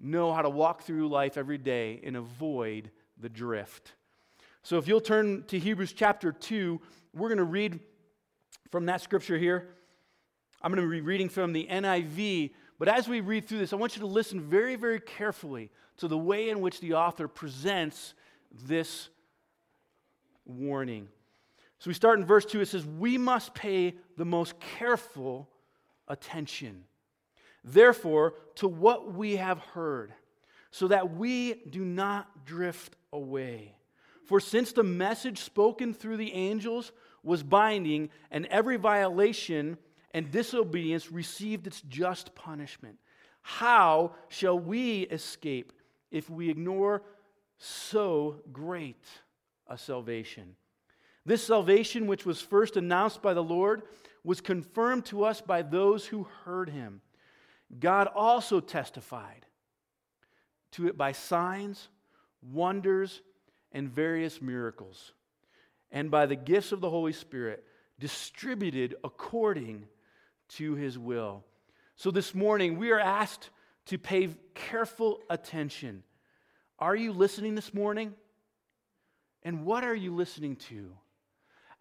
know 0.00 0.32
how 0.32 0.42
to 0.42 0.50
walk 0.50 0.82
through 0.82 1.08
life 1.08 1.36
every 1.36 1.58
day 1.58 2.00
and 2.02 2.16
avoid 2.16 2.90
the 3.20 3.28
drift. 3.28 3.92
So, 4.62 4.78
if 4.78 4.88
you'll 4.88 5.00
turn 5.00 5.44
to 5.48 5.58
Hebrews 5.58 5.92
chapter 5.92 6.32
2, 6.32 6.80
we're 7.12 7.28
going 7.28 7.38
to 7.38 7.44
read 7.44 7.78
from 8.70 8.86
that 8.86 9.02
scripture 9.02 9.38
here. 9.38 9.68
I'm 10.62 10.72
going 10.72 10.82
to 10.82 10.90
be 10.90 11.02
reading 11.02 11.28
from 11.28 11.52
the 11.52 11.68
NIV, 11.70 12.52
but 12.78 12.88
as 12.88 13.06
we 13.06 13.20
read 13.20 13.46
through 13.46 13.58
this, 13.58 13.74
I 13.74 13.76
want 13.76 13.96
you 13.96 14.00
to 14.00 14.06
listen 14.06 14.40
very, 14.40 14.76
very 14.76 14.98
carefully 14.98 15.70
to 15.98 16.08
the 16.08 16.16
way 16.16 16.48
in 16.48 16.60
which 16.60 16.80
the 16.80 16.94
author 16.94 17.28
presents 17.28 18.14
this 18.66 19.10
warning. 20.46 21.08
So 21.84 21.90
we 21.90 21.94
start 21.94 22.18
in 22.18 22.24
verse 22.24 22.46
2. 22.46 22.62
It 22.62 22.68
says, 22.68 22.86
We 22.86 23.18
must 23.18 23.52
pay 23.52 23.96
the 24.16 24.24
most 24.24 24.58
careful 24.58 25.50
attention, 26.08 26.84
therefore, 27.62 28.36
to 28.54 28.68
what 28.68 29.12
we 29.12 29.36
have 29.36 29.58
heard, 29.58 30.14
so 30.70 30.88
that 30.88 31.14
we 31.14 31.52
do 31.68 31.84
not 31.84 32.46
drift 32.46 32.96
away. 33.12 33.74
For 34.24 34.40
since 34.40 34.72
the 34.72 34.82
message 34.82 35.40
spoken 35.40 35.92
through 35.92 36.16
the 36.16 36.32
angels 36.32 36.90
was 37.22 37.42
binding, 37.42 38.08
and 38.30 38.46
every 38.46 38.78
violation 38.78 39.76
and 40.14 40.30
disobedience 40.30 41.12
received 41.12 41.66
its 41.66 41.82
just 41.82 42.34
punishment, 42.34 42.96
how 43.42 44.14
shall 44.28 44.58
we 44.58 45.02
escape 45.02 45.70
if 46.10 46.30
we 46.30 46.48
ignore 46.48 47.02
so 47.58 48.40
great 48.54 49.04
a 49.66 49.76
salvation. 49.76 50.56
This 51.26 51.42
salvation, 51.42 52.06
which 52.06 52.26
was 52.26 52.40
first 52.40 52.76
announced 52.76 53.22
by 53.22 53.34
the 53.34 53.42
Lord, 53.42 53.82
was 54.22 54.40
confirmed 54.40 55.06
to 55.06 55.24
us 55.24 55.40
by 55.40 55.62
those 55.62 56.06
who 56.06 56.26
heard 56.44 56.68
him. 56.68 57.00
God 57.78 58.08
also 58.14 58.60
testified 58.60 59.46
to 60.72 60.86
it 60.86 60.96
by 60.96 61.12
signs, 61.12 61.88
wonders, 62.42 63.22
and 63.72 63.88
various 63.88 64.42
miracles, 64.42 65.12
and 65.90 66.10
by 66.10 66.26
the 66.26 66.36
gifts 66.36 66.72
of 66.72 66.80
the 66.80 66.90
Holy 66.90 67.12
Spirit 67.12 67.64
distributed 67.98 68.94
according 69.02 69.86
to 70.48 70.74
his 70.74 70.98
will. 70.98 71.44
So 71.96 72.10
this 72.10 72.34
morning, 72.34 72.76
we 72.76 72.90
are 72.90 73.00
asked 73.00 73.50
to 73.86 73.98
pay 73.98 74.28
careful 74.54 75.20
attention. 75.30 76.02
Are 76.78 76.96
you 76.96 77.12
listening 77.12 77.54
this 77.54 77.72
morning? 77.72 78.14
And 79.42 79.64
what 79.64 79.84
are 79.84 79.94
you 79.94 80.14
listening 80.14 80.56
to? 80.56 80.90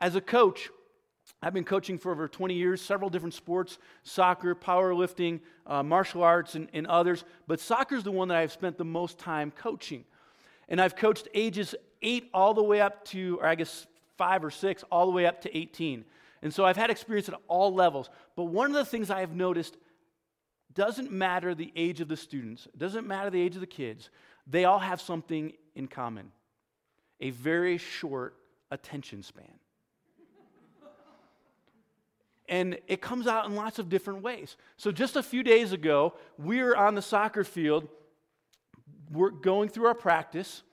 As 0.03 0.17
a 0.17 0.21
coach, 0.21 0.69
I've 1.41 1.53
been 1.53 1.63
coaching 1.63 1.97
for 1.97 2.11
over 2.11 2.27
20 2.27 2.55
years, 2.55 2.81
several 2.81 3.09
different 3.09 3.33
sports 3.33 3.77
soccer, 4.03 4.53
powerlifting, 4.53 5.39
uh, 5.65 5.81
martial 5.81 6.23
arts, 6.23 6.55
and, 6.55 6.67
and 6.73 6.85
others. 6.87 7.23
But 7.47 7.61
soccer 7.61 7.95
is 7.95 8.03
the 8.03 8.11
one 8.11 8.27
that 8.27 8.35
I've 8.35 8.51
spent 8.51 8.77
the 8.77 8.83
most 8.83 9.17
time 9.17 9.49
coaching. 9.51 10.03
And 10.67 10.81
I've 10.81 10.97
coached 10.97 11.29
ages 11.33 11.73
8 12.01 12.29
all 12.33 12.53
the 12.53 12.61
way 12.61 12.81
up 12.81 13.05
to, 13.05 13.37
or 13.39 13.47
I 13.47 13.55
guess 13.55 13.87
5 14.17 14.43
or 14.43 14.51
6, 14.51 14.83
all 14.91 15.05
the 15.05 15.13
way 15.13 15.25
up 15.25 15.39
to 15.43 15.57
18. 15.57 16.03
And 16.41 16.53
so 16.53 16.65
I've 16.65 16.75
had 16.75 16.89
experience 16.89 17.29
at 17.29 17.39
all 17.47 17.73
levels. 17.73 18.09
But 18.35 18.45
one 18.45 18.67
of 18.67 18.75
the 18.75 18.83
things 18.83 19.09
I 19.09 19.21
have 19.21 19.33
noticed 19.33 19.77
doesn't 20.73 21.13
matter 21.13 21.55
the 21.55 21.71
age 21.77 22.01
of 22.01 22.09
the 22.09 22.17
students, 22.17 22.67
doesn't 22.77 23.07
matter 23.07 23.29
the 23.29 23.39
age 23.41 23.55
of 23.55 23.61
the 23.61 23.67
kids, 23.67 24.09
they 24.45 24.65
all 24.65 24.79
have 24.79 24.99
something 24.99 25.53
in 25.75 25.87
common 25.87 26.33
a 27.21 27.29
very 27.29 27.77
short 27.77 28.35
attention 28.69 29.23
span. 29.23 29.62
And 32.49 32.77
it 32.87 33.01
comes 33.01 33.27
out 33.27 33.45
in 33.45 33.55
lots 33.55 33.79
of 33.79 33.89
different 33.89 34.21
ways. 34.21 34.57
So, 34.77 34.91
just 34.91 35.15
a 35.15 35.23
few 35.23 35.43
days 35.43 35.71
ago, 35.71 36.13
we 36.37 36.61
were 36.61 36.75
on 36.75 36.95
the 36.95 37.01
soccer 37.01 37.43
field, 37.43 37.87
we're 39.11 39.29
going 39.29 39.69
through 39.69 39.87
our 39.87 39.93
practice, 39.93 40.63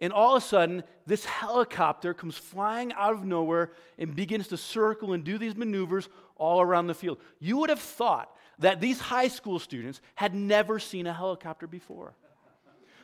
and 0.00 0.12
all 0.12 0.36
of 0.36 0.42
a 0.42 0.46
sudden, 0.46 0.82
this 1.06 1.24
helicopter 1.24 2.14
comes 2.14 2.36
flying 2.36 2.92
out 2.94 3.12
of 3.12 3.24
nowhere 3.24 3.72
and 3.98 4.14
begins 4.14 4.48
to 4.48 4.56
circle 4.56 5.12
and 5.12 5.24
do 5.24 5.38
these 5.38 5.56
maneuvers 5.56 6.08
all 6.36 6.60
around 6.60 6.88
the 6.88 6.94
field. 6.94 7.18
You 7.38 7.58
would 7.58 7.70
have 7.70 7.80
thought 7.80 8.34
that 8.58 8.80
these 8.80 9.00
high 9.00 9.28
school 9.28 9.58
students 9.58 10.00
had 10.14 10.34
never 10.34 10.78
seen 10.78 11.06
a 11.06 11.12
helicopter 11.12 11.66
before. 11.66 12.14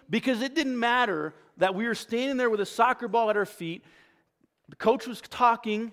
Because 0.09 0.43
it 0.43 0.55
didn't 0.55 0.79
matter 0.79 1.35
that 1.59 1.75
we 1.75 1.87
were 1.87 1.95
standing 1.95 2.37
there 2.37 2.51
with 2.51 2.61
a 2.61 2.67
soccer 2.67 3.07
ball 3.07 3.31
at 3.31 3.37
our 3.37 3.47
feet, 3.47 3.85
the 4.69 4.77
coach 4.77 5.07
was 5.07 5.21
talking, 5.21 5.93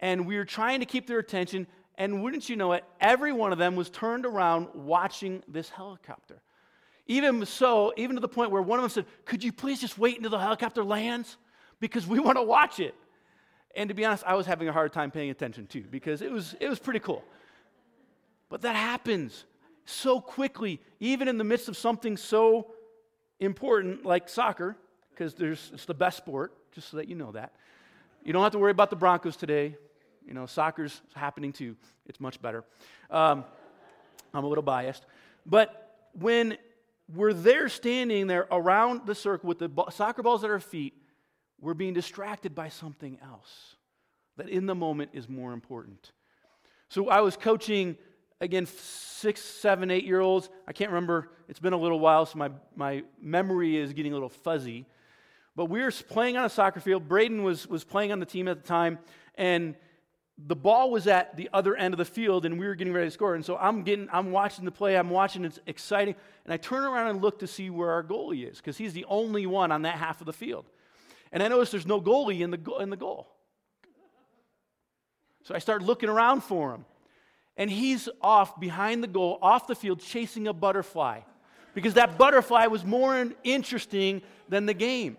and 0.00 0.26
we 0.26 0.36
were 0.36 0.44
trying 0.44 0.80
to 0.80 0.86
keep 0.86 1.06
their 1.06 1.18
attention. 1.18 1.66
And 1.96 2.22
wouldn't 2.22 2.48
you 2.48 2.56
know 2.56 2.72
it, 2.72 2.84
every 3.00 3.32
one 3.32 3.52
of 3.52 3.58
them 3.58 3.76
was 3.76 3.90
turned 3.90 4.26
around 4.26 4.68
watching 4.74 5.42
this 5.46 5.68
helicopter. 5.68 6.40
Even 7.06 7.44
so, 7.44 7.92
even 7.96 8.16
to 8.16 8.20
the 8.20 8.28
point 8.28 8.50
where 8.50 8.62
one 8.62 8.78
of 8.78 8.82
them 8.82 8.90
said, 8.90 9.06
Could 9.24 9.44
you 9.44 9.52
please 9.52 9.80
just 9.80 9.98
wait 9.98 10.16
until 10.16 10.30
the 10.30 10.38
helicopter 10.38 10.82
lands? 10.82 11.36
Because 11.78 12.06
we 12.06 12.18
want 12.20 12.38
to 12.38 12.42
watch 12.42 12.80
it. 12.80 12.94
And 13.76 13.88
to 13.88 13.94
be 13.94 14.04
honest, 14.04 14.24
I 14.26 14.34
was 14.34 14.46
having 14.46 14.68
a 14.68 14.72
hard 14.72 14.92
time 14.92 15.10
paying 15.10 15.30
attention 15.30 15.66
too, 15.66 15.84
because 15.90 16.22
it 16.22 16.30
was, 16.30 16.56
it 16.58 16.68
was 16.68 16.78
pretty 16.78 17.00
cool. 17.00 17.22
But 18.48 18.62
that 18.62 18.74
happens 18.74 19.44
so 19.84 20.20
quickly, 20.20 20.80
even 20.98 21.28
in 21.28 21.38
the 21.38 21.44
midst 21.44 21.68
of 21.68 21.76
something 21.76 22.16
so 22.16 22.72
important 23.38 24.04
like 24.04 24.28
soccer, 24.28 24.76
because 25.10 25.34
it's 25.38 25.84
the 25.84 25.94
best 25.94 26.16
sport, 26.16 26.52
just 26.72 26.90
so 26.90 26.96
that 26.96 27.08
you 27.08 27.14
know 27.14 27.32
that. 27.32 27.52
You 28.24 28.32
don't 28.32 28.42
have 28.42 28.52
to 28.52 28.58
worry 28.58 28.70
about 28.70 28.90
the 28.90 28.96
Broncos 28.96 29.36
today. 29.36 29.76
You 30.30 30.36
know, 30.36 30.46
soccer's 30.46 31.02
happening 31.14 31.52
too. 31.52 31.76
It's 32.06 32.20
much 32.20 32.40
better. 32.40 32.62
Um, 33.10 33.44
I'm 34.32 34.44
a 34.44 34.48
little 34.48 34.62
biased. 34.62 35.04
But 35.44 36.06
when 36.12 36.56
we're 37.12 37.32
there 37.32 37.68
standing 37.68 38.28
there 38.28 38.46
around 38.52 39.06
the 39.06 39.14
circle 39.16 39.48
with 39.48 39.58
the 39.58 39.68
soccer 39.90 40.22
balls 40.22 40.44
at 40.44 40.50
our 40.50 40.60
feet, 40.60 40.94
we're 41.60 41.74
being 41.74 41.94
distracted 41.94 42.54
by 42.54 42.68
something 42.68 43.18
else 43.20 43.74
that 44.36 44.48
in 44.48 44.66
the 44.66 44.74
moment 44.74 45.10
is 45.14 45.28
more 45.28 45.52
important. 45.52 46.12
So 46.90 47.08
I 47.08 47.22
was 47.22 47.36
coaching 47.36 47.96
again, 48.40 48.66
six, 48.66 49.40
seven, 49.42 49.90
eight 49.90 50.04
year 50.04 50.20
olds. 50.20 50.48
I 50.68 50.72
can't 50.72 50.92
remember. 50.92 51.32
It's 51.48 51.58
been 51.58 51.72
a 51.72 51.78
little 51.78 51.98
while, 51.98 52.24
so 52.24 52.38
my, 52.38 52.50
my 52.76 53.02
memory 53.20 53.76
is 53.76 53.92
getting 53.92 54.12
a 54.12 54.14
little 54.14 54.28
fuzzy. 54.28 54.86
But 55.56 55.66
we 55.66 55.82
were 55.82 55.90
playing 55.90 56.36
on 56.36 56.44
a 56.44 56.48
soccer 56.48 56.78
field. 56.78 57.08
Braden 57.08 57.42
was, 57.42 57.66
was 57.66 57.82
playing 57.82 58.12
on 58.12 58.20
the 58.20 58.26
team 58.26 58.46
at 58.46 58.62
the 58.62 58.68
time, 58.68 59.00
and 59.34 59.74
the 60.46 60.56
ball 60.56 60.90
was 60.90 61.06
at 61.06 61.36
the 61.36 61.50
other 61.52 61.76
end 61.76 61.94
of 61.94 61.98
the 61.98 62.04
field, 62.04 62.44
and 62.46 62.58
we 62.58 62.66
were 62.66 62.74
getting 62.74 62.92
ready 62.92 63.06
to 63.06 63.10
score. 63.10 63.34
And 63.34 63.44
so 63.44 63.56
I'm 63.56 63.82
getting, 63.82 64.08
I'm 64.12 64.30
watching 64.30 64.64
the 64.64 64.70
play. 64.70 64.96
I'm 64.96 65.10
watching. 65.10 65.44
It's 65.44 65.58
exciting, 65.66 66.14
and 66.44 66.52
I 66.52 66.56
turn 66.56 66.84
around 66.84 67.08
and 67.08 67.22
look 67.22 67.40
to 67.40 67.46
see 67.46 67.70
where 67.70 67.90
our 67.90 68.02
goalie 68.02 68.50
is 68.50 68.58
because 68.58 68.76
he's 68.76 68.92
the 68.92 69.04
only 69.08 69.46
one 69.46 69.72
on 69.72 69.82
that 69.82 69.96
half 69.96 70.20
of 70.20 70.26
the 70.26 70.32
field. 70.32 70.66
And 71.32 71.42
I 71.42 71.48
notice 71.48 71.70
there's 71.70 71.86
no 71.86 72.00
goalie 72.00 72.40
in 72.40 72.50
the, 72.50 72.74
in 72.80 72.90
the 72.90 72.96
goal. 72.96 73.28
So 75.42 75.54
I 75.54 75.58
start 75.58 75.82
looking 75.82 76.08
around 76.08 76.42
for 76.42 76.74
him. 76.74 76.84
And 77.56 77.70
he's 77.70 78.08
off 78.22 78.58
behind 78.58 79.02
the 79.02 79.08
goal, 79.08 79.38
off 79.42 79.66
the 79.66 79.74
field, 79.74 80.00
chasing 80.00 80.48
a 80.48 80.52
butterfly 80.52 81.20
because 81.74 81.94
that 81.94 82.18
butterfly 82.18 82.66
was 82.66 82.84
more 82.84 83.28
interesting 83.44 84.22
than 84.48 84.66
the 84.66 84.74
game. 84.74 85.16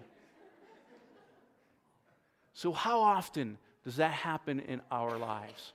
So, 2.54 2.74
how 2.74 3.00
often 3.02 3.58
does 3.84 3.98
that 3.98 4.12
happen 4.12 4.60
in 4.60 4.82
our 4.92 5.18
lives? 5.18 5.74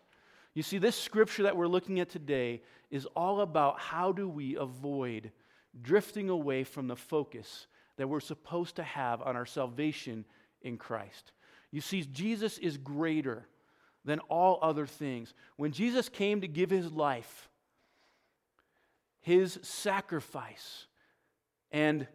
You 0.54 0.62
see, 0.62 0.78
this 0.78 0.96
scripture 0.96 1.42
that 1.44 1.56
we're 1.56 1.66
looking 1.66 2.00
at 2.00 2.08
today 2.08 2.62
is 2.90 3.06
all 3.16 3.40
about 3.40 3.78
how 3.78 4.12
do 4.12 4.28
we 4.28 4.56
avoid 4.56 5.32
drifting 5.82 6.30
away 6.30 6.64
from 6.64 6.88
the 6.88 6.96
focus 6.96 7.66
that 7.96 8.08
we're 8.08 8.20
supposed 8.20 8.76
to 8.76 8.82
have 8.82 9.20
on 9.22 9.36
our 9.36 9.46
salvation 9.46 10.24
in 10.62 10.76
Christ. 10.76 11.32
You 11.70 11.80
see, 11.80 12.02
Jesus 12.04 12.58
is 12.58 12.76
greater 12.76 13.46
than 14.04 14.20
all 14.20 14.58
other 14.62 14.86
things. 14.86 15.34
When 15.56 15.72
Jesus 15.72 16.08
came 16.08 16.40
to 16.40 16.48
give 16.48 16.70
his 16.70 16.92
life, 16.92 17.48
his 19.20 19.58
sacrifice 19.62 20.86
and 21.72 22.06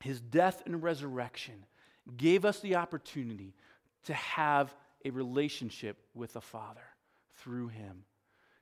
his 0.00 0.20
death 0.20 0.62
and 0.64 0.82
resurrection 0.82 1.66
gave 2.16 2.44
us 2.44 2.60
the 2.60 2.76
opportunity 2.76 3.54
to 4.04 4.14
have 4.14 4.74
a 5.04 5.10
relationship 5.10 5.98
with 6.14 6.32
the 6.32 6.40
Father 6.40 6.80
through 7.36 7.68
him. 7.68 8.04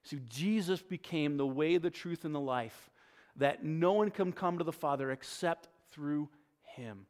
See, 0.02 0.20
Jesus 0.28 0.82
became 0.82 1.36
the 1.36 1.46
way, 1.46 1.78
the 1.78 1.90
truth, 1.90 2.24
and 2.24 2.34
the 2.34 2.40
life 2.40 2.90
that 3.36 3.64
no 3.64 3.92
one 3.92 4.10
can 4.10 4.32
come 4.32 4.58
to 4.58 4.64
the 4.64 4.72
Father 4.72 5.10
except 5.10 5.68
through 5.90 6.28
him. 6.62 7.06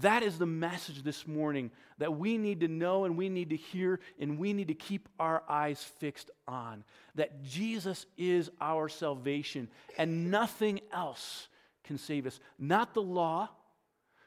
That 0.00 0.22
is 0.22 0.38
the 0.38 0.46
message 0.46 1.02
this 1.02 1.26
morning 1.26 1.70
that 1.98 2.18
we 2.18 2.36
need 2.36 2.60
to 2.60 2.68
know 2.68 3.04
and 3.04 3.16
we 3.16 3.28
need 3.28 3.50
to 3.50 3.56
hear 3.56 4.00
and 4.18 4.38
we 4.38 4.52
need 4.52 4.68
to 4.68 4.74
keep 4.74 5.08
our 5.20 5.42
eyes 5.48 5.82
fixed 5.82 6.30
on. 6.48 6.82
That 7.14 7.44
Jesus 7.44 8.06
is 8.18 8.50
our 8.60 8.88
salvation 8.88 9.68
and 9.96 10.30
nothing 10.30 10.80
else 10.92 11.48
can 11.84 11.96
save 11.96 12.26
us. 12.26 12.40
Not 12.58 12.94
the 12.94 13.02
law, 13.02 13.50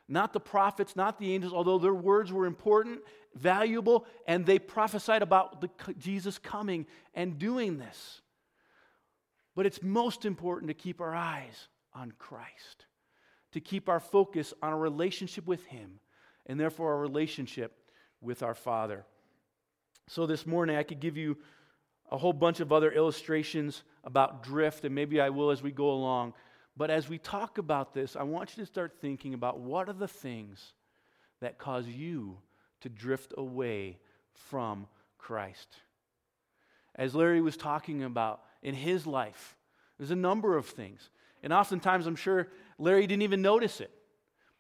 not 0.08 0.32
the 0.32 0.40
prophets, 0.40 0.96
not 0.96 1.20
the 1.20 1.34
angels, 1.34 1.54
although 1.54 1.80
their 1.80 1.94
words 1.94 2.32
were 2.32 2.46
important, 2.46 3.02
valuable, 3.38 4.06
and 4.28 4.46
they 4.46 4.60
prophesied 4.60 5.22
about 5.22 5.62
the, 5.62 5.70
Jesus 5.98 6.38
coming 6.38 6.86
and 7.14 7.40
doing 7.40 7.78
this. 7.78 8.22
But 9.56 9.66
it's 9.66 9.82
most 9.82 10.26
important 10.26 10.70
to 10.70 10.74
keep 10.74 11.02
our 11.02 11.16
eyes 11.16 11.68
on 11.94 12.14
Christ 12.18 12.86
to 13.58 13.60
keep 13.60 13.90
our 13.90 14.00
focus 14.00 14.54
on 14.62 14.74
a 14.74 14.78
relationship 14.78 15.48
with 15.48 15.66
Him 15.66 16.00
and 16.46 16.60
therefore 16.60 16.94
a 16.94 16.98
relationship 16.98 17.74
with 18.22 18.44
our 18.44 18.54
Father. 18.54 19.06
So 20.08 20.26
this 20.26 20.46
morning, 20.46 20.76
I 20.76 20.84
could 20.84 21.00
give 21.00 21.18
you 21.18 21.38
a 22.12 22.18
whole 22.18 22.34
bunch 22.34 22.60
of 22.60 22.72
other 22.72 22.92
illustrations 22.92 23.84
about 24.04 24.44
drift, 24.44 24.86
and 24.86 24.96
maybe 24.96 25.20
I 25.20 25.30
will 25.30 25.50
as 25.50 25.62
we 25.62 25.72
go 25.72 25.90
along. 25.90 26.34
But 26.78 26.90
as 26.90 27.10
we 27.10 27.18
talk 27.18 27.58
about 27.58 27.94
this, 27.94 28.16
I 28.16 28.24
want 28.24 28.56
you 28.56 28.64
to 28.64 28.68
start 28.68 28.98
thinking 29.02 29.34
about 29.34 29.60
what 29.60 29.90
are 29.90 29.94
the 29.94 30.08
things 30.08 30.74
that 31.42 31.58
cause 31.58 31.88
you 31.88 32.38
to 32.82 32.90
drift 32.90 33.34
away 33.38 33.98
from 34.34 34.88
Christ. 35.18 35.68
As 36.96 37.14
Larry 37.14 37.42
was 37.42 37.58
talking 37.58 38.04
about 38.04 38.42
in 38.62 38.74
his 38.74 39.06
life, 39.06 39.56
there's 39.98 40.12
a 40.12 40.16
number 40.16 40.58
of 40.58 40.66
things. 40.66 41.10
And 41.44 41.54
oftentimes, 41.54 42.08
I'm 42.08 42.16
sure 42.16 42.48
Larry 42.80 43.08
didn't 43.08 43.24
even 43.24 43.42
notice 43.42 43.82
it. 43.82 43.92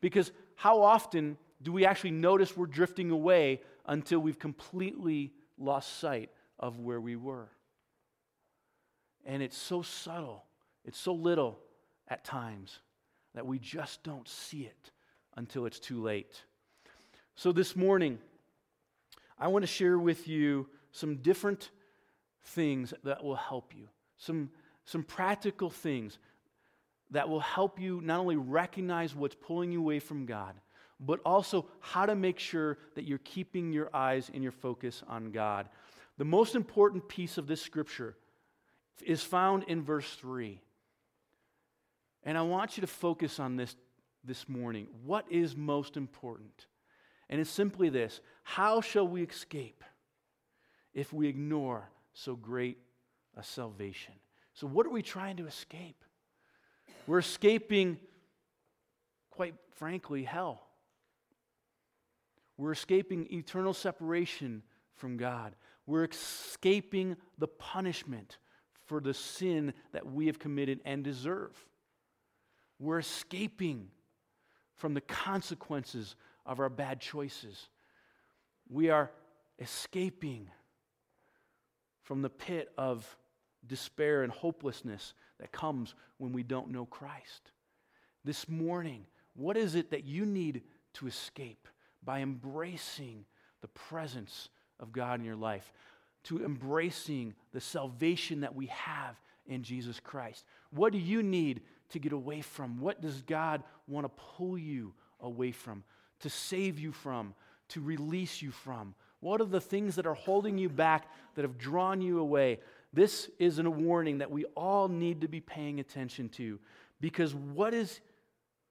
Because 0.02 0.32
how 0.56 0.82
often 0.82 1.38
do 1.62 1.72
we 1.72 1.86
actually 1.86 2.12
notice 2.12 2.56
we're 2.56 2.68
drifting 2.68 3.10
away 3.10 3.62
until 3.86 4.20
we've 4.20 4.40
completely 4.40 5.34
lost 5.58 6.00
sight 6.00 6.30
of 6.60 6.80
where 6.80 7.02
we 7.02 7.16
were? 7.16 7.50
And 9.26 9.42
it's 9.42 9.58
so 9.58 9.82
subtle, 9.82 10.46
it's 10.86 11.00
so 11.00 11.14
little 11.14 11.60
at 12.08 12.24
times 12.24 12.80
that 13.34 13.46
we 13.46 13.60
just 13.60 14.04
don't 14.04 14.28
see 14.28 14.62
it 14.62 14.92
until 15.36 15.66
it's 15.66 15.80
too 15.80 16.02
late. 16.02 16.44
So 17.38 17.52
this 17.52 17.76
morning, 17.76 18.18
I 19.38 19.50
want 19.50 19.62
to 19.62 19.68
share 19.68 20.00
with 20.00 20.28
you 20.28 20.66
some 20.92 21.18
different 21.18 21.70
things 22.46 22.96
that 23.04 23.24
will 23.24 23.36
help 23.36 23.76
you, 23.76 23.90
some, 24.18 24.50
some 24.86 25.04
practical 25.04 25.70
things 25.70 26.18
that 27.12 27.30
will 27.30 27.40
help 27.40 27.80
you 27.80 28.02
not 28.02 28.20
only 28.20 28.38
recognize 28.38 29.14
what's 29.14 29.36
pulling 29.36 29.72
you 29.72 29.80
away 29.80 30.00
from 30.00 30.26
God, 30.26 30.56
but 31.00 31.20
also 31.24 31.68
how 31.80 32.08
to 32.08 32.16
make 32.16 32.40
sure 32.40 32.80
that 32.96 33.06
you're 33.06 33.20
keeping 33.20 33.72
your 33.72 33.96
eyes 33.96 34.32
and 34.34 34.42
your 34.42 34.52
focus 34.52 35.04
on 35.08 35.30
God. 35.30 35.70
The 36.18 36.26
most 36.26 36.56
important 36.56 37.08
piece 37.08 37.38
of 37.38 37.46
this 37.46 37.62
scripture 37.62 38.18
is 39.06 39.22
found 39.22 39.64
in 39.66 39.84
verse 39.84 40.12
3. 40.16 40.60
And 42.24 42.36
I 42.36 42.42
want 42.42 42.78
you 42.78 42.82
to 42.82 42.88
focus 42.88 43.40
on 43.40 43.58
this 43.58 43.76
this 44.24 44.50
morning. 44.50 44.88
What 45.06 45.32
is 45.32 45.56
most 45.56 45.98
important? 45.98 46.66
And 47.30 47.42
it's 47.42 47.50
simply 47.50 47.90
this 47.90 48.22
How 48.44 48.82
shall 48.82 49.08
we 49.08 49.24
escape 49.24 49.84
if 50.94 51.14
we 51.14 51.28
ignore 51.28 51.90
so 52.14 52.36
great 52.36 52.78
a 53.36 53.44
salvation? 53.44 54.14
So, 54.54 54.68
what 54.68 54.86
are 54.86 54.92
we 54.92 55.02
trying 55.02 55.38
to 55.38 55.48
escape? 55.48 56.04
We're 57.06 57.20
escaping, 57.20 58.00
quite 59.30 59.56
frankly, 59.76 60.24
hell. 60.24 60.64
We're 62.58 62.72
escaping 62.72 63.28
eternal 63.32 63.74
separation 63.74 64.64
from 64.96 65.16
God. 65.16 65.56
We're 65.86 66.06
escaping 66.06 67.16
the 67.38 67.48
punishment 67.48 68.40
for 68.88 69.00
the 69.00 69.14
sin 69.14 69.74
that 69.92 70.06
we 70.06 70.28
have 70.28 70.40
committed 70.40 70.80
and 70.86 71.04
deserve. 71.04 71.54
We're 72.80 73.00
escaping 73.00 73.90
from 74.76 74.94
the 74.94 75.02
consequences 75.02 76.16
of 76.48 76.60
our 76.60 76.70
bad 76.70 77.00
choices. 77.00 77.68
We 78.70 78.90
are 78.90 79.12
escaping 79.60 80.50
from 82.02 82.22
the 82.22 82.30
pit 82.30 82.72
of 82.78 83.18
despair 83.68 84.24
and 84.24 84.32
hopelessness 84.32 85.14
that 85.40 85.52
comes 85.52 85.94
when 86.18 86.32
we 86.32 86.42
don't 86.42 86.72
know 86.72 86.86
Christ. 86.86 87.52
This 88.24 88.48
morning, 88.48 89.06
what 89.36 89.58
is 89.58 89.76
it 89.76 89.92
that 89.92 90.06
you 90.06 90.26
need 90.26 90.64
to 90.94 91.08
escape 91.08 91.68
by 92.04 92.22
embracing 92.22 93.26
the 93.62 93.68
presence 93.68 94.50
of 94.80 94.92
God 94.92 95.20
in 95.20 95.26
your 95.26 95.36
life, 95.36 95.72
to 96.24 96.44
embracing 96.44 97.34
the 97.54 97.62
salvation 97.62 98.42
that 98.42 98.56
we 98.56 98.68
have 98.68 99.20
in 99.46 99.64
Jesus 99.64 100.00
Christ? 100.00 100.46
What 100.72 100.94
do 100.94 101.00
you 101.00 101.22
need 101.22 101.62
to 101.90 102.00
get 102.00 102.14
away 102.14 102.42
from? 102.42 102.80
What 102.80 103.02
does 103.02 103.22
God 103.22 103.64
want 103.88 104.06
to 104.06 104.24
pull 104.38 104.58
you 104.58 104.94
away 105.20 105.52
from, 105.52 105.84
to 106.22 106.30
save 106.30 106.80
you 106.80 106.92
from, 106.92 107.34
to 107.70 107.82
release 107.82 108.42
you 108.42 108.52
from? 108.52 108.96
What 109.20 109.42
are 109.42 109.46
the 109.46 109.62
things 109.62 109.96
that 109.96 110.06
are 110.06 110.14
holding 110.14 110.58
you 110.58 110.70
back, 110.70 111.10
that 111.36 111.42
have 111.44 111.58
drawn 111.58 112.02
you 112.02 112.20
away? 112.20 112.60
This 112.94 113.30
is 113.40 113.60
a 113.60 113.70
warning 113.70 114.20
that 114.20 114.32
we 114.32 114.46
all 114.56 114.88
need 114.88 115.22
to 115.22 115.28
be 115.28 115.40
paying 115.40 115.80
attention 115.80 116.30
to 116.30 116.60
because 117.00 117.34
what 117.34 117.74
is 117.74 118.00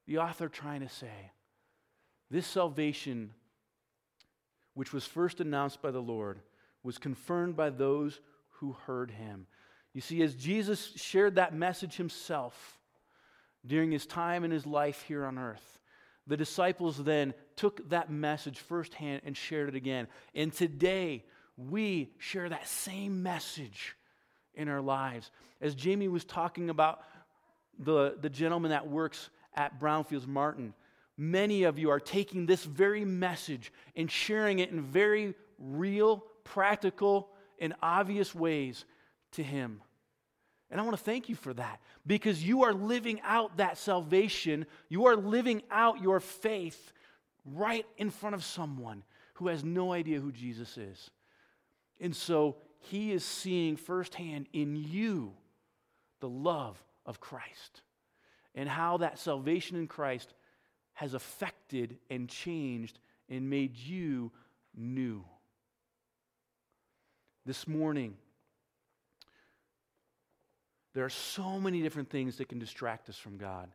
the 0.07 0.19
author 0.19 0.49
trying 0.49 0.81
to 0.81 0.89
say? 0.89 1.33
This 2.31 2.47
salvation, 2.47 3.31
which 4.75 4.93
was 4.93 5.07
first 5.07 5.41
announced 5.41 5.83
by 5.83 5.91
the 5.91 6.01
Lord, 6.01 6.41
was 6.83 6.99
confirmed 6.99 7.57
by 7.57 7.71
those 7.71 8.21
who 8.61 8.77
heard 8.87 9.11
him. 9.11 9.47
You 9.93 10.01
see, 10.01 10.23
as 10.23 10.35
Jesus 10.35 10.93
shared 10.97 11.37
that 11.37 11.55
message 11.55 11.97
himself 11.97 12.79
during 13.65 13.91
his 13.91 14.07
time 14.07 14.45
in 14.45 14.51
his 14.51 14.67
life 14.67 15.03
here 15.03 15.25
on 15.25 15.39
earth, 15.39 15.79
the 16.27 16.37
disciples 16.37 17.03
then 17.03 17.35
took 17.55 17.89
that 17.91 18.11
message 18.11 18.59
firsthand 18.59 19.23
and 19.25 19.37
shared 19.37 19.69
it 19.69 19.75
again. 19.75 20.09
And 20.35 20.53
today, 20.53 21.25
we 21.57 22.11
share 22.19 22.49
that 22.49 22.69
same 22.69 23.23
message 23.23 23.97
in 24.55 24.69
our 24.69 24.81
lives. 24.81 25.31
As 25.61 25.75
Jamie 25.75 26.09
was 26.09 26.25
talking 26.25 26.71
about 26.71 27.01
the, 27.79 28.17
the 28.21 28.31
gentleman 28.31 28.71
that 28.71 28.89
works 28.89 29.31
at 29.55 29.81
Brownfields 29.81 30.27
Martin, 30.27 30.75
many 31.17 31.63
of 31.63 31.79
you 31.79 31.91
are 31.91 32.01
taking 32.01 32.47
this 32.47 32.65
very 32.65 33.05
message 33.05 33.73
and 33.95 34.11
sharing 34.11 34.59
it 34.59 34.71
in 34.71 34.83
very 34.83 35.35
real, 35.59 36.25
practical, 36.45 37.31
and 37.59 37.75
obvious 37.83 38.35
ways 38.35 38.85
to 39.33 39.43
him. 39.43 39.81
And 40.71 40.81
I 40.81 40.85
want 40.85 40.97
to 40.97 41.03
thank 41.03 41.29
you 41.29 41.37
for 41.37 41.55
that 41.55 41.81
because 42.07 42.43
you 42.43 42.65
are 42.65 42.73
living 42.73 43.21
out 43.23 43.59
that 43.59 43.79
salvation. 43.79 44.67
You 44.89 45.07
are 45.07 45.17
living 45.17 45.63
out 45.71 46.03
your 46.03 46.21
faith 46.21 46.93
right 47.45 47.87
in 47.97 48.11
front 48.11 48.35
of 48.35 48.45
someone 48.45 49.05
who 49.35 49.49
has 49.49 49.63
no 49.63 49.93
idea 49.93 50.21
who 50.21 50.33
Jesus 50.33 50.77
is. 50.77 51.11
And 52.01 52.15
so 52.15 52.57
he 52.79 53.13
is 53.13 53.25
seeing 53.25 53.77
firsthand 53.77 54.49
in 54.53 54.77
you 54.77 55.33
the 56.21 56.29
love 56.29 56.83
of 57.05 57.21
Christ 57.21 57.83
and 58.55 58.69
how 58.69 58.97
that 58.99 59.19
salvation 59.19 59.77
in 59.77 59.87
Christ 59.87 60.35
has 60.95 61.15
affected 61.15 61.99
and 62.11 62.29
changed 62.29 62.99
and 63.29 63.51
made 63.51 63.77
you 63.77 64.33
new. 64.75 65.25
This 67.45 67.69
morning, 67.69 68.17
There 70.97 71.05
are 71.05 71.11
so 71.11 71.61
many 71.61 71.83
different 71.83 72.09
things 72.09 72.39
that 72.39 72.49
can 72.49 72.59
distract 72.59 73.11
us 73.11 73.19
from 73.19 73.37
God. 73.37 73.69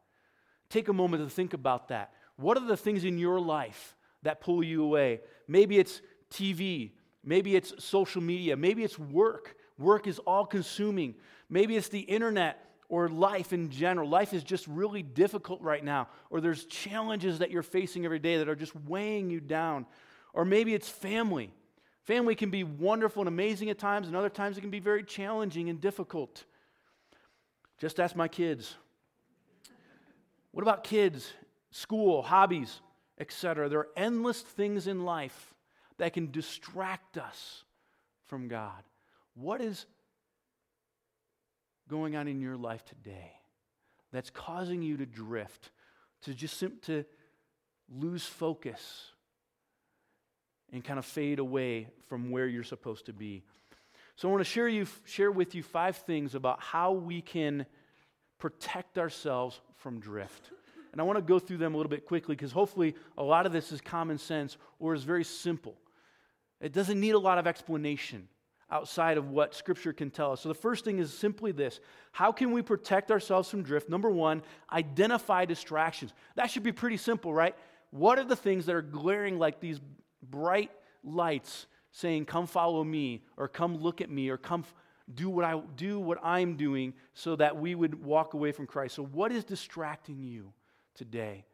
Take 0.70 0.88
a 0.88 0.94
moment 0.94 1.24
to 1.24 1.30
think 1.30 1.54
about 1.54 1.90
that. 1.90 2.14
What 2.36 2.58
are 2.58 2.66
the 2.66 2.76
things 2.76 3.06
in 3.06 3.20
your 3.20 3.40
life 3.40 3.96
that 4.24 4.42
pull 4.42 4.64
you 4.64 4.84
away? 4.84 5.22
Maybe 5.48 5.78
it's 5.78 6.02
TV, 6.32 6.94
maybe 7.24 7.56
it's 7.56 7.76
social 7.78 8.24
media, 8.24 8.58
maybe 8.58 8.84
it's 8.84 8.98
work. 8.98 9.56
Work 9.78 10.08
is 10.08 10.18
all 10.18 10.48
consuming. 10.48 11.14
Maybe 11.48 11.76
it's 11.76 11.90
the 11.90 12.00
internet 12.00 12.66
or 12.90 13.08
life 13.08 13.54
in 13.54 13.70
general. 13.70 14.10
Life 14.10 14.34
is 14.34 14.44
just 14.44 14.66
really 14.66 15.04
difficult 15.04 15.62
right 15.62 15.84
now, 15.84 16.08
or 16.32 16.42
there's 16.42 16.66
challenges 16.66 17.38
that 17.38 17.52
you're 17.52 17.62
facing 17.62 18.04
every 18.04 18.18
day 18.18 18.38
that 18.38 18.50
are 18.50 18.56
just 18.56 18.76
weighing 18.76 19.30
you 19.30 19.40
down. 19.40 19.86
Or 20.34 20.44
maybe 20.44 20.74
it's 20.74 20.90
family. 20.90 21.54
Family 22.02 22.34
can 22.34 22.50
be 22.50 22.64
wonderful 22.64 23.22
and 23.22 23.28
amazing 23.28 23.70
at 23.70 23.78
times, 23.78 24.08
and 24.08 24.16
other 24.16 24.28
times 24.28 24.58
it 24.58 24.62
can 24.62 24.72
be 24.72 24.80
very 24.80 25.04
challenging 25.04 25.70
and 25.70 25.80
difficult. 25.80 26.46
Just 27.82 28.00
ask 28.00 28.16
my 28.16 28.28
kids. 28.28 28.76
What 30.52 30.62
about 30.62 30.84
kids, 30.84 31.34
school, 31.72 32.22
hobbies, 32.22 32.80
etc.? 33.20 33.70
There 33.70 33.80
are 33.80 33.88
endless 33.98 34.40
things 34.40 34.86
in 34.86 35.04
life 35.04 35.56
that 35.98 36.14
can 36.14 36.30
distract 36.30 37.18
us 37.18 37.64
from 38.28 38.48
God. 38.48 38.84
What 39.34 39.62
is 39.62 39.88
going 41.90 42.16
on 42.16 42.28
in 42.28 42.40
your 42.40 42.56
life 42.56 42.86
today 42.86 43.32
that's 44.14 44.30
causing 44.30 44.84
you 44.84 44.98
to 44.98 45.08
drift, 45.08 45.72
to 46.22 46.36
just 46.36 46.64
to 46.84 47.04
lose 47.90 48.28
focus 48.28 49.08
and 50.72 50.84
kind 50.84 51.00
of 51.00 51.06
fade 51.06 51.40
away 51.40 51.88
from 52.08 52.30
where 52.30 52.46
you're 52.46 52.64
supposed 52.64 53.08
to 53.08 53.14
be? 53.14 53.42
So 54.22 54.28
I 54.28 54.32
want 54.34 54.42
to 54.42 54.52
share, 54.52 54.68
you, 54.68 54.86
share 55.04 55.32
with 55.32 55.56
you 55.56 55.64
five 55.64 55.98
things 55.98 56.36
about 56.36 56.62
how 56.62 56.92
we 56.92 57.24
can 57.24 57.66
protect 58.38 59.00
ourselves 59.00 59.60
from 59.78 60.00
drift. 60.00 60.52
And 60.92 61.02
I 61.02 61.06
want 61.06 61.18
to 61.18 61.24
go 61.24 61.40
through 61.40 61.58
them 61.58 61.74
a 61.74 61.78
little 61.78 61.90
bit 61.90 62.06
quickly 62.06 62.36
because 62.36 62.52
hopefully 62.52 62.94
a 63.18 63.24
lot 63.24 63.48
of 63.48 63.52
this 63.52 63.72
is 63.72 63.82
common 63.82 64.20
sense 64.20 64.58
or 64.78 64.94
is 64.94 65.06
very 65.06 65.24
simple. 65.24 65.74
It 66.60 66.72
doesn't 66.72 67.00
need 67.00 67.16
a 67.16 67.18
lot 67.18 67.40
of 67.40 67.48
explanation 67.48 68.28
outside 68.70 69.18
of 69.18 69.32
what 69.32 69.56
Scripture 69.56 69.92
can 69.92 70.12
tell 70.12 70.34
us. 70.34 70.42
So 70.42 70.50
the 70.50 70.54
first 70.54 70.86
thing 70.86 71.00
is 71.00 71.12
simply 71.12 71.52
this 71.52 71.80
How 72.12 72.32
can 72.32 72.52
we 72.52 72.62
protect 72.62 73.10
ourselves 73.10 73.50
from 73.50 73.64
drift? 73.64 73.90
Number 73.90 74.12
one, 74.12 74.44
identify 74.72 75.46
distractions. 75.46 76.14
That 76.36 76.52
should 76.52 76.62
be 76.62 76.72
pretty 76.72 76.98
simple, 76.98 77.34
right? 77.34 77.56
What 77.90 78.20
are 78.20 78.24
the 78.24 78.36
things 78.36 78.68
that 78.68 78.76
are 78.76 78.84
glaring 78.84 79.40
like 79.40 79.60
these 79.60 79.82
bright 80.22 80.70
lights 81.04 81.66
saying, 81.92 82.26
Come 82.26 82.48
follow 82.48 82.84
me, 82.84 83.24
or 83.38 83.48
come 83.48 83.78
look 83.78 84.02
at 84.02 84.10
me, 84.10 84.30
or 84.30 84.38
come 84.38 84.64
do 85.14 85.30
what, 85.30 85.46
I, 85.46 85.60
do 85.76 86.00
what 86.00 86.20
I'm 86.24 86.56
doing 86.56 86.94
so 87.14 87.36
that 87.36 87.58
we 87.58 87.76
would 87.76 88.04
walk 88.04 88.34
away 88.34 88.52
from 88.52 88.68
Christ? 88.68 88.96
So, 88.96 89.04
what 89.04 89.32
is 89.32 89.44
distracting 89.44 90.22
you 90.22 90.54
today? 90.96 91.46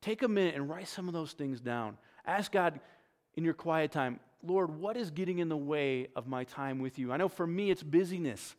Take 0.00 0.22
a 0.22 0.28
minute 0.28 0.54
and 0.54 0.68
write 0.68 0.88
some 0.88 1.08
of 1.08 1.14
those 1.14 1.32
things 1.32 1.60
down. 1.60 1.96
Ask 2.26 2.52
God 2.52 2.80
in 3.34 3.44
your 3.44 3.54
quiet 3.54 3.90
time, 3.90 4.20
Lord, 4.42 4.78
what 4.78 4.96
is 4.96 5.10
getting 5.10 5.38
in 5.38 5.48
the 5.48 5.56
way 5.56 6.08
of 6.14 6.26
my 6.26 6.44
time 6.44 6.78
with 6.78 6.98
you? 6.98 7.12
I 7.12 7.16
know 7.16 7.28
for 7.28 7.46
me 7.46 7.70
it's 7.70 7.82
busyness. 7.82 8.54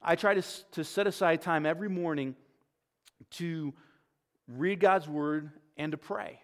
I 0.00 0.16
try 0.16 0.34
to, 0.34 0.42
to 0.72 0.84
set 0.84 1.06
aside 1.06 1.42
time 1.42 1.66
every 1.66 1.88
morning 1.88 2.34
to 3.32 3.72
read 4.48 4.80
God's 4.80 5.08
word 5.08 5.50
and 5.76 5.92
to 5.92 5.98
pray. 5.98 6.40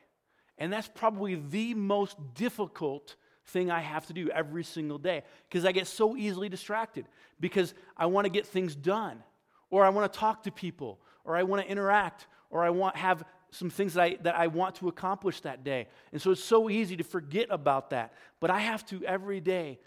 And 0.59 0.73
that's 0.73 0.89
probably 0.89 1.37
the 1.37 1.75
most 1.75 2.17
difficult 2.35 3.17
thing 3.49 3.71
I 3.71 3.81
have 3.81 4.07
to 4.07 4.13
do 4.13 4.29
every 4.31 4.65
single 4.65 4.99
day 4.99 5.23
because 5.49 5.65
I 5.65 5.73
get 5.73 5.87
so 5.87 6.17
easily 6.17 6.49
distracted 6.49 7.07
because 7.41 7.75
I 7.97 8.07
want 8.07 8.27
to 8.27 8.31
get 8.31 8.47
things 8.47 8.75
done 8.75 9.23
or 9.71 9.85
I 9.85 9.89
want 9.89 10.13
to 10.13 10.19
talk 10.19 10.45
to 10.45 10.53
people 10.53 11.01
or 11.25 11.37
I 11.37 11.43
want 11.43 11.63
to 11.63 11.71
interact 11.71 12.27
or 12.51 12.65
I 12.65 12.71
want 12.71 12.97
have 12.97 13.25
some 13.51 13.71
things 13.71 13.95
that 13.95 14.03
I, 14.03 14.19
that 14.23 14.35
I 14.35 14.47
want 14.49 14.77
to 14.77 14.89
accomplish 14.89 15.41
that 15.41 15.65
day. 15.65 15.89
And 16.13 16.21
so 16.21 16.31
it's 16.31 16.45
so 16.45 16.69
easy 16.69 16.97
to 16.99 17.05
forget 17.05 17.49
about 17.51 17.91
that. 17.91 18.13
But 18.41 18.51
I 18.51 18.59
have 18.61 18.85
to 18.87 19.03
every 19.05 19.41
day 19.41 19.79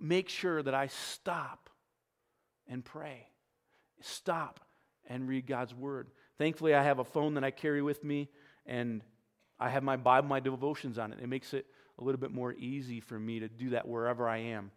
make 0.00 0.28
sure 0.28 0.62
that 0.62 0.74
I 0.74 0.86
stop 0.86 1.68
and 2.68 2.84
pray, 2.84 3.28
stop 4.00 4.60
and 5.08 5.28
read 5.28 5.46
God's 5.46 5.74
word. 5.74 6.08
Thankfully, 6.38 6.74
I 6.74 6.82
have 6.82 6.98
a 6.98 7.04
phone 7.04 7.34
that 7.34 7.44
I 7.44 7.50
carry 7.50 7.80
with 7.80 8.04
me, 8.04 8.28
and 8.66 9.02
I 9.58 9.70
have 9.70 9.82
my 9.82 9.96
Bible, 9.96 10.28
my 10.28 10.40
devotions 10.40 10.98
on 10.98 11.12
it. 11.12 11.18
It 11.22 11.28
makes 11.28 11.54
it 11.54 11.66
a 11.98 12.04
little 12.04 12.20
bit 12.20 12.32
more 12.32 12.54
easy 12.54 13.00
for 13.00 13.18
me 13.18 13.40
to 13.40 13.48
do 13.48 13.70
that 13.70 13.88
wherever 13.88 14.28
I 14.28 14.38
am. 14.38 14.70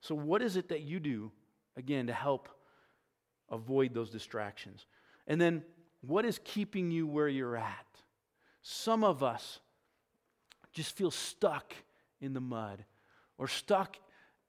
So, 0.00 0.14
what 0.14 0.42
is 0.42 0.56
it 0.56 0.68
that 0.68 0.82
you 0.82 1.00
do, 1.00 1.32
again, 1.76 2.06
to 2.06 2.12
help 2.12 2.48
avoid 3.50 3.94
those 3.94 4.10
distractions? 4.10 4.86
And 5.26 5.40
then, 5.40 5.62
what 6.02 6.24
is 6.24 6.38
keeping 6.44 6.90
you 6.90 7.06
where 7.06 7.28
you're 7.28 7.56
at? 7.56 7.86
Some 8.62 9.04
of 9.04 9.22
us 9.22 9.60
just 10.72 10.96
feel 10.96 11.10
stuck 11.10 11.74
in 12.20 12.34
the 12.34 12.40
mud 12.40 12.84
or 13.38 13.48
stuck 13.48 13.96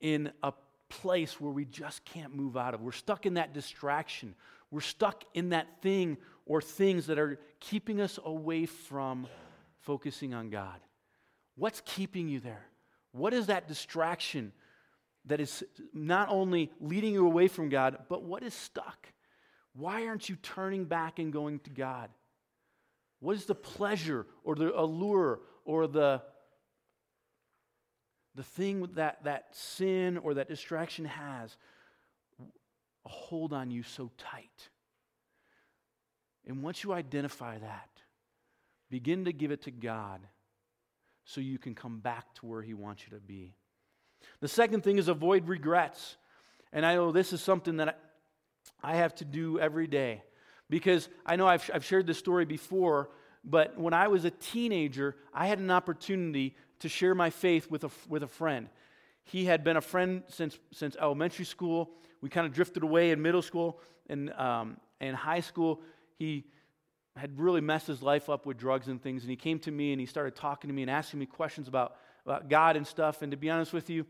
in 0.01 0.31
a 0.43 0.53
place 0.89 1.39
where 1.39 1.51
we 1.51 1.65
just 1.65 2.03
can't 2.05 2.35
move 2.35 2.57
out 2.57 2.73
of. 2.73 2.81
We're 2.81 2.91
stuck 2.91 3.25
in 3.25 3.35
that 3.35 3.53
distraction. 3.53 4.35
We're 4.71 4.81
stuck 4.81 5.23
in 5.33 5.49
that 5.49 5.81
thing 5.81 6.17
or 6.45 6.61
things 6.61 7.07
that 7.07 7.17
are 7.17 7.39
keeping 7.59 8.01
us 8.01 8.19
away 8.23 8.65
from 8.65 9.27
focusing 9.79 10.33
on 10.33 10.49
God. 10.49 10.79
What's 11.55 11.81
keeping 11.85 12.27
you 12.27 12.39
there? 12.39 12.65
What 13.11 13.33
is 13.33 13.47
that 13.47 13.67
distraction 13.67 14.51
that 15.25 15.39
is 15.39 15.63
not 15.93 16.29
only 16.29 16.71
leading 16.79 17.13
you 17.13 17.25
away 17.25 17.47
from 17.47 17.69
God, 17.69 17.97
but 18.09 18.23
what 18.23 18.43
is 18.43 18.53
stuck? 18.53 19.07
Why 19.73 20.07
aren't 20.07 20.29
you 20.29 20.35
turning 20.35 20.85
back 20.85 21.19
and 21.19 21.31
going 21.31 21.59
to 21.59 21.69
God? 21.69 22.09
What 23.19 23.35
is 23.35 23.45
the 23.45 23.55
pleasure 23.55 24.25
or 24.43 24.55
the 24.55 24.77
allure 24.77 25.39
or 25.63 25.87
the, 25.87 26.21
the 28.35 28.43
thing 28.43 28.87
that 28.93 29.23
that 29.23 29.47
sin 29.55 30.17
or 30.17 30.35
that 30.35 30.47
distraction 30.47 31.05
has 31.05 31.57
a 33.05 33.09
hold 33.09 33.53
on 33.53 33.71
you 33.71 33.83
so 33.83 34.11
tight? 34.17 34.69
And 36.45 36.61
once 36.61 36.83
you 36.83 36.93
identify 36.93 37.57
that, 37.57 37.89
begin 38.91 39.25
to 39.25 39.33
give 39.33 39.51
it 39.51 39.63
to 39.63 39.71
God 39.71 40.19
so 41.25 41.41
you 41.41 41.57
can 41.57 41.75
come 41.75 41.99
back 41.99 42.33
to 42.35 42.45
where 42.45 42.61
He 42.61 42.73
wants 42.73 43.03
you 43.03 43.17
to 43.17 43.21
be. 43.21 43.53
The 44.39 44.47
second 44.47 44.83
thing 44.83 44.97
is 44.97 45.07
avoid 45.07 45.47
regrets. 45.47 46.17
And 46.71 46.85
I 46.85 46.95
know 46.95 47.11
this 47.11 47.33
is 47.33 47.41
something 47.41 47.77
that 47.77 47.99
I 48.83 48.95
have 48.95 49.15
to 49.15 49.25
do 49.25 49.59
every 49.59 49.87
day 49.87 50.23
because 50.69 51.09
I 51.25 51.35
know 51.35 51.47
I've, 51.47 51.69
I've 51.73 51.85
shared 51.85 52.07
this 52.07 52.17
story 52.17 52.45
before, 52.45 53.09
but 53.43 53.79
when 53.79 53.93
I 53.93 54.07
was 54.07 54.25
a 54.25 54.31
teenager, 54.31 55.15
I 55.33 55.47
had 55.47 55.59
an 55.59 55.71
opportunity 55.71 56.55
to 56.79 56.89
share 56.89 57.15
my 57.15 57.29
faith 57.29 57.69
with 57.69 57.83
a, 57.83 57.89
with 58.09 58.23
a 58.23 58.27
friend. 58.27 58.67
He 59.23 59.45
had 59.45 59.63
been 59.63 59.77
a 59.77 59.81
friend 59.81 60.23
since, 60.27 60.59
since 60.71 60.95
elementary 60.99 61.45
school. 61.45 61.91
We 62.21 62.29
kind 62.29 62.45
of 62.45 62.53
drifted 62.53 62.83
away 62.83 63.11
in 63.11 63.21
middle 63.21 63.41
school 63.41 63.79
and 64.09 64.31
um, 64.33 64.77
in 64.99 65.15
high 65.15 65.39
school. 65.39 65.81
He 66.17 66.45
had 67.15 67.39
really 67.39 67.61
messed 67.61 67.87
his 67.87 68.01
life 68.01 68.29
up 68.29 68.45
with 68.45 68.57
drugs 68.57 68.87
and 68.87 69.01
things, 69.01 69.23
and 69.23 69.29
he 69.29 69.37
came 69.37 69.59
to 69.59 69.71
me 69.71 69.93
and 69.93 69.99
he 69.99 70.05
started 70.05 70.35
talking 70.35 70.67
to 70.69 70.73
me 70.73 70.81
and 70.81 70.91
asking 70.91 71.19
me 71.19 71.25
questions 71.25 71.67
about, 71.67 71.95
about 72.25 72.49
God 72.49 72.75
and 72.75 72.85
stuff. 72.85 73.21
And 73.21 73.31
to 73.31 73.37
be 73.37 73.49
honest 73.49 73.71
with 73.71 73.89
you, 73.89 74.05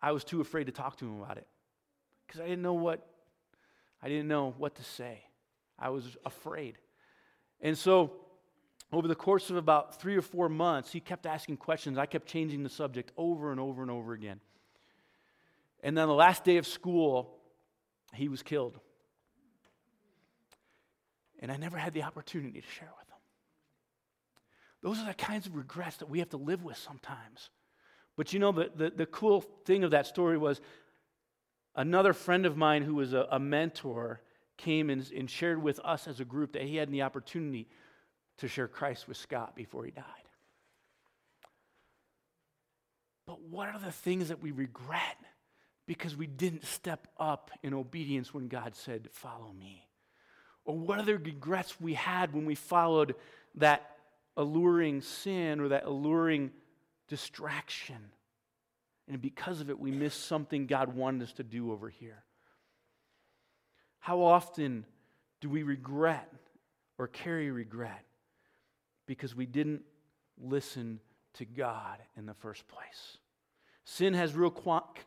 I 0.00 0.12
was 0.12 0.24
too 0.24 0.40
afraid 0.40 0.64
to 0.64 0.72
talk 0.72 0.96
to 0.98 1.06
him 1.06 1.20
about 1.20 1.38
it 1.38 1.46
because 2.26 2.40
I 2.40 2.44
didn't 2.44 2.62
know 2.62 2.74
what 2.74 3.06
I 4.02 4.08
didn't 4.08 4.28
know 4.28 4.54
what 4.58 4.76
to 4.76 4.84
say. 4.84 5.22
I 5.78 5.90
was 5.90 6.16
afraid. 6.24 6.78
And 7.60 7.76
so, 7.76 8.12
over 8.92 9.08
the 9.08 9.14
course 9.14 9.50
of 9.50 9.56
about 9.56 10.00
three 10.00 10.16
or 10.16 10.22
four 10.22 10.48
months, 10.48 10.92
he 10.92 11.00
kept 11.00 11.26
asking 11.26 11.58
questions. 11.58 11.98
I 11.98 12.06
kept 12.06 12.26
changing 12.26 12.62
the 12.62 12.70
subject 12.70 13.12
over 13.16 13.50
and 13.50 13.60
over 13.60 13.82
and 13.82 13.90
over 13.90 14.12
again. 14.12 14.40
And 15.82 15.96
then 15.96 16.08
the 16.08 16.14
last 16.14 16.44
day 16.44 16.56
of 16.56 16.66
school, 16.66 17.36
he 18.14 18.28
was 18.28 18.42
killed. 18.42 18.78
And 21.38 21.52
I 21.52 21.56
never 21.56 21.78
had 21.78 21.94
the 21.94 22.02
opportunity 22.02 22.60
to 22.60 22.66
share 22.66 22.90
with 22.98 23.08
them. 23.08 23.18
Those 24.82 24.98
are 24.98 25.06
the 25.06 25.14
kinds 25.14 25.46
of 25.46 25.56
regrets 25.56 25.98
that 25.98 26.08
we 26.08 26.20
have 26.20 26.30
to 26.30 26.36
live 26.36 26.62
with 26.62 26.76
sometimes. 26.76 27.50
But 28.16 28.32
you 28.32 28.38
know, 28.38 28.52
the, 28.52 28.70
the, 28.74 28.90
the 28.90 29.06
cool 29.06 29.40
thing 29.64 29.84
of 29.84 29.92
that 29.92 30.06
story 30.06 30.38
was 30.38 30.60
another 31.74 32.12
friend 32.12 32.46
of 32.46 32.56
mine 32.56 32.82
who 32.82 32.94
was 32.94 33.12
a, 33.12 33.26
a 33.30 33.38
mentor 33.38 34.20
came 34.56 34.90
and, 34.90 35.08
and 35.12 35.30
shared 35.30 35.62
with 35.62 35.80
us 35.84 36.08
as 36.08 36.20
a 36.20 36.24
group 36.24 36.52
that 36.52 36.62
he 36.62 36.76
had 36.76 36.90
the 36.90 37.02
opportunity 37.02 37.68
to 38.38 38.48
share 38.48 38.68
Christ 38.68 39.08
with 39.08 39.16
Scott 39.16 39.54
before 39.54 39.84
he 39.84 39.90
died. 39.90 40.04
But 43.26 43.42
what 43.42 43.68
are 43.68 43.78
the 43.78 43.92
things 43.92 44.28
that 44.28 44.42
we 44.42 44.52
regret 44.52 45.16
because 45.86 46.16
we 46.16 46.26
didn't 46.26 46.64
step 46.64 47.08
up 47.18 47.50
in 47.62 47.74
obedience 47.74 48.32
when 48.32 48.48
God 48.48 48.74
said, 48.74 49.08
Follow 49.12 49.52
me? 49.52 49.87
Or 50.68 50.76
what 50.76 50.98
other 50.98 51.16
regrets 51.16 51.80
we 51.80 51.94
had 51.94 52.34
when 52.34 52.44
we 52.44 52.54
followed 52.54 53.14
that 53.54 53.90
alluring 54.36 55.00
sin 55.00 55.60
or 55.60 55.68
that 55.68 55.86
alluring 55.86 56.50
distraction? 57.08 57.96
And 59.08 59.22
because 59.22 59.62
of 59.62 59.70
it, 59.70 59.80
we 59.80 59.90
missed 59.90 60.26
something 60.26 60.66
God 60.66 60.94
wanted 60.94 61.22
us 61.22 61.32
to 61.32 61.42
do 61.42 61.72
over 61.72 61.88
here. 61.88 62.22
How 63.98 64.20
often 64.20 64.84
do 65.40 65.48
we 65.48 65.62
regret 65.62 66.30
or 66.98 67.08
carry 67.08 67.50
regret 67.50 68.04
because 69.06 69.34
we 69.34 69.46
didn't 69.46 69.80
listen 70.36 71.00
to 71.36 71.46
God 71.46 71.96
in 72.14 72.26
the 72.26 72.34
first 72.34 72.68
place? 72.68 73.16
Sin 73.84 74.12
has 74.12 74.34
real, 74.34 74.54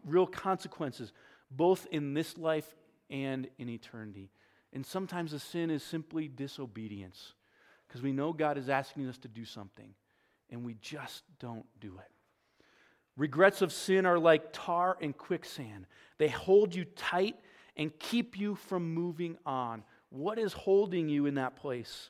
real 0.08 0.26
consequences, 0.26 1.14
both 1.52 1.86
in 1.92 2.16
this 2.16 2.36
life 2.40 2.74
and 3.12 3.48
in 3.60 3.70
eternity. 3.70 4.32
And 4.74 4.86
sometimes 4.86 5.32
the 5.32 5.40
sin 5.40 5.70
is 5.70 5.84
simply 5.84 6.28
disobedience 6.28 7.34
because 7.88 8.02
we 8.02 8.12
know 8.12 8.32
God 8.32 8.58
is 8.58 8.70
asking 8.70 9.08
us 9.10 9.18
to 9.20 9.28
do 9.28 9.44
something 9.44 9.94
and 10.50 10.64
we 10.64 10.76
just 10.76 11.24
don't 11.40 11.66
do 11.80 11.98
it. 12.00 12.12
Regrets 13.18 13.62
of 13.62 13.74
sin 13.74 14.06
are 14.06 14.18
like 14.18 14.54
tar 14.54 14.98
and 15.02 15.18
quicksand, 15.18 15.86
they 16.18 16.30
hold 16.30 16.74
you 16.74 16.86
tight 16.86 17.36
and 17.76 17.98
keep 18.00 18.38
you 18.38 18.56
from 18.56 18.94
moving 18.94 19.38
on. 19.46 19.84
What 20.10 20.40
is 20.40 20.54
holding 20.54 21.10
you 21.10 21.26
in 21.26 21.36
that 21.36 21.56
place? 21.56 22.10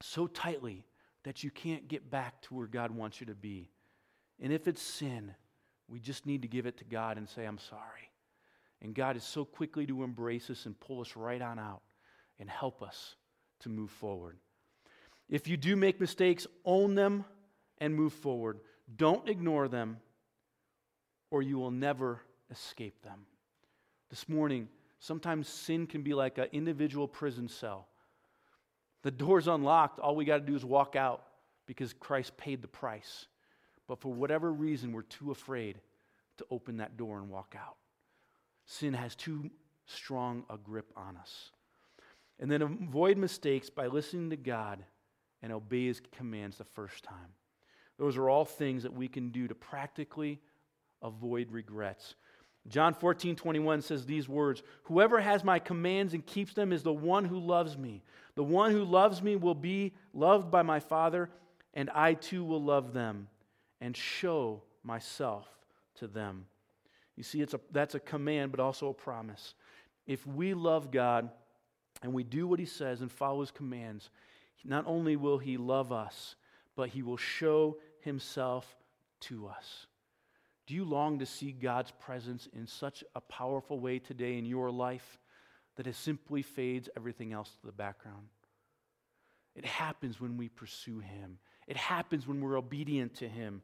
So 0.00 0.26
tightly 0.26 0.84
that 1.24 1.44
you 1.44 1.50
can't 1.50 1.86
get 1.88 2.10
back 2.10 2.40
to 2.42 2.54
where 2.54 2.66
God 2.66 2.90
wants 2.90 3.20
you 3.20 3.26
to 3.26 3.34
be. 3.34 3.70
And 4.40 4.52
if 4.52 4.66
it's 4.66 4.82
sin, 4.82 5.34
we 5.88 6.00
just 6.00 6.26
need 6.26 6.42
to 6.42 6.48
give 6.48 6.66
it 6.66 6.78
to 6.78 6.84
God 6.84 7.18
and 7.18 7.28
say, 7.28 7.44
I'm 7.44 7.58
sorry. 7.58 8.11
And 8.82 8.94
God 8.94 9.16
is 9.16 9.22
so 9.22 9.44
quickly 9.44 9.86
to 9.86 10.02
embrace 10.02 10.50
us 10.50 10.66
and 10.66 10.78
pull 10.78 11.00
us 11.00 11.16
right 11.16 11.40
on 11.40 11.58
out 11.58 11.82
and 12.40 12.50
help 12.50 12.82
us 12.82 13.14
to 13.60 13.68
move 13.68 13.90
forward. 13.90 14.36
If 15.28 15.46
you 15.46 15.56
do 15.56 15.76
make 15.76 16.00
mistakes, 16.00 16.46
own 16.64 16.96
them 16.96 17.24
and 17.78 17.94
move 17.94 18.12
forward. 18.12 18.58
Don't 18.96 19.28
ignore 19.28 19.68
them, 19.68 19.98
or 21.30 21.42
you 21.42 21.58
will 21.58 21.70
never 21.70 22.20
escape 22.50 23.00
them. 23.02 23.20
This 24.10 24.28
morning, 24.28 24.68
sometimes 24.98 25.48
sin 25.48 25.86
can 25.86 26.02
be 26.02 26.12
like 26.12 26.36
an 26.38 26.48
individual 26.52 27.06
prison 27.06 27.48
cell. 27.48 27.86
The 29.02 29.12
door's 29.12 29.46
unlocked, 29.46 30.00
all 30.00 30.16
we 30.16 30.24
got 30.24 30.38
to 30.38 30.44
do 30.44 30.56
is 30.56 30.64
walk 30.64 30.96
out 30.96 31.22
because 31.66 31.92
Christ 31.92 32.36
paid 32.36 32.62
the 32.62 32.68
price. 32.68 33.26
But 33.86 34.00
for 34.00 34.12
whatever 34.12 34.52
reason, 34.52 34.92
we're 34.92 35.02
too 35.02 35.30
afraid 35.30 35.80
to 36.38 36.46
open 36.50 36.78
that 36.78 36.96
door 36.96 37.18
and 37.18 37.30
walk 37.30 37.54
out. 37.58 37.76
Sin 38.66 38.94
has 38.94 39.14
too 39.14 39.50
strong 39.86 40.44
a 40.48 40.56
grip 40.56 40.92
on 40.96 41.16
us. 41.16 41.50
And 42.38 42.50
then 42.50 42.62
avoid 42.62 43.18
mistakes 43.18 43.70
by 43.70 43.86
listening 43.86 44.30
to 44.30 44.36
God 44.36 44.84
and 45.42 45.52
obey 45.52 45.86
his 45.86 46.00
commands 46.16 46.58
the 46.58 46.64
first 46.64 47.04
time. 47.04 47.34
Those 47.98 48.16
are 48.16 48.28
all 48.28 48.44
things 48.44 48.82
that 48.82 48.92
we 48.92 49.08
can 49.08 49.30
do 49.30 49.46
to 49.48 49.54
practically 49.54 50.40
avoid 51.02 51.50
regrets. 51.52 52.14
John 52.68 52.94
14, 52.94 53.34
21 53.36 53.82
says 53.82 54.06
these 54.06 54.28
words 54.28 54.62
Whoever 54.84 55.20
has 55.20 55.44
my 55.44 55.58
commands 55.58 56.14
and 56.14 56.24
keeps 56.24 56.54
them 56.54 56.72
is 56.72 56.82
the 56.82 56.92
one 56.92 57.24
who 57.24 57.38
loves 57.38 57.76
me. 57.76 58.02
The 58.34 58.44
one 58.44 58.70
who 58.70 58.84
loves 58.84 59.20
me 59.20 59.36
will 59.36 59.54
be 59.54 59.92
loved 60.14 60.50
by 60.50 60.62
my 60.62 60.80
Father, 60.80 61.28
and 61.74 61.90
I 61.90 62.14
too 62.14 62.44
will 62.44 62.62
love 62.62 62.92
them 62.92 63.28
and 63.80 63.96
show 63.96 64.62
myself 64.84 65.46
to 65.96 66.06
them. 66.06 66.46
You 67.22 67.24
see, 67.24 67.40
it's 67.40 67.54
a, 67.54 67.60
that's 67.70 67.94
a 67.94 68.00
command, 68.00 68.50
but 68.50 68.58
also 68.58 68.88
a 68.88 68.92
promise. 68.92 69.54
If 70.08 70.26
we 70.26 70.54
love 70.54 70.90
God 70.90 71.30
and 72.02 72.12
we 72.12 72.24
do 72.24 72.48
what 72.48 72.58
He 72.58 72.64
says 72.66 73.00
and 73.00 73.12
follow 73.12 73.42
His 73.42 73.52
commands, 73.52 74.10
not 74.64 74.88
only 74.88 75.14
will 75.14 75.38
He 75.38 75.56
love 75.56 75.92
us, 75.92 76.34
but 76.74 76.88
He 76.88 77.04
will 77.04 77.16
show 77.16 77.76
Himself 78.00 78.74
to 79.20 79.46
us. 79.46 79.86
Do 80.66 80.74
you 80.74 80.84
long 80.84 81.20
to 81.20 81.26
see 81.26 81.52
God's 81.52 81.92
presence 81.92 82.48
in 82.52 82.66
such 82.66 83.04
a 83.14 83.20
powerful 83.20 83.78
way 83.78 84.00
today 84.00 84.36
in 84.36 84.44
your 84.44 84.72
life 84.72 85.20
that 85.76 85.86
it 85.86 85.94
simply 85.94 86.42
fades 86.42 86.88
everything 86.96 87.32
else 87.32 87.50
to 87.60 87.66
the 87.66 87.70
background? 87.70 88.26
It 89.54 89.64
happens 89.64 90.20
when 90.20 90.36
we 90.36 90.48
pursue 90.48 90.98
Him, 90.98 91.38
it 91.68 91.76
happens 91.76 92.26
when 92.26 92.40
we're 92.40 92.58
obedient 92.58 93.14
to 93.18 93.28
Him. 93.28 93.62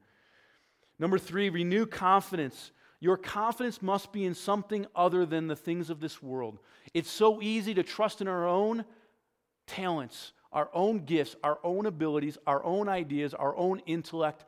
Number 1.00 1.18
three, 1.18 1.48
renew 1.48 1.86
confidence. 1.86 2.70
Your 3.00 3.16
confidence 3.16 3.80
must 3.80 4.12
be 4.12 4.24
in 4.24 4.34
something 4.34 4.86
other 4.94 5.24
than 5.24 5.46
the 5.46 5.56
things 5.56 5.90
of 5.90 6.00
this 6.00 6.22
world. 6.22 6.58
It's 6.94 7.10
so 7.10 7.40
easy 7.40 7.74
to 7.74 7.82
trust 7.82 8.20
in 8.20 8.28
our 8.28 8.46
own 8.46 8.84
talents, 9.66 10.32
our 10.52 10.68
own 10.72 11.04
gifts, 11.04 11.36
our 11.44 11.58
own 11.62 11.86
abilities, 11.86 12.38
our 12.46 12.64
own 12.64 12.88
ideas, 12.88 13.34
our 13.34 13.56
own 13.56 13.80
intellect. 13.86 14.44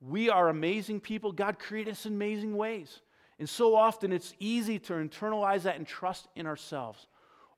We 0.00 0.28
are 0.28 0.48
amazing 0.48 1.00
people. 1.00 1.30
God 1.30 1.58
created 1.58 1.92
us 1.92 2.06
in 2.06 2.14
amazing 2.14 2.56
ways. 2.56 3.00
And 3.38 3.48
so 3.48 3.76
often 3.76 4.12
it's 4.12 4.34
easy 4.38 4.78
to 4.80 4.94
internalize 4.94 5.62
that 5.62 5.76
and 5.76 5.86
trust 5.86 6.28
in 6.34 6.46
ourselves 6.46 7.06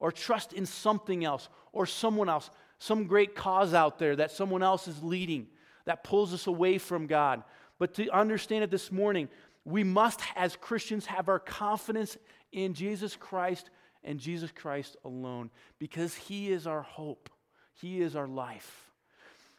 or 0.01 0.13
trust 0.13 0.53
in 0.53 0.67
something 0.67 1.25
else 1.25 1.49
or 1.73 1.87
someone 1.87 2.29
else, 2.29 2.51
some 2.79 3.07
great 3.07 3.35
cause 3.35 3.73
out 3.73 3.99
there 3.99 4.17
that 4.17 4.31
someone 4.31 4.63
else 4.63 4.89
is 4.89 5.03
leading 5.03 5.47
that 5.87 6.05
pulls 6.05 6.35
us 6.35 6.47
away 6.47 6.79
from 6.79 7.07
God. 7.07 7.43
But 7.79 7.95
to 7.95 8.09
understand 8.11 8.65
it 8.65 8.71
this 8.71 8.91
morning, 8.91 9.29
we 9.67 9.83
must, 9.83 10.21
as 10.37 10.57
Christians, 10.57 11.07
have 11.07 11.29
our 11.29 11.41
confidence 11.41 12.17
in 12.53 12.73
Jesus 12.73 13.17
Christ 13.17 13.69
and 14.05 14.21
Jesus 14.21 14.53
Christ 14.53 14.97
alone 15.05 15.51
because 15.81 16.15
He 16.15 16.51
is 16.51 16.67
our 16.67 16.83
hope. 16.83 17.29
He 17.75 18.01
is 18.01 18.15
our 18.15 18.29
life. 18.29 18.93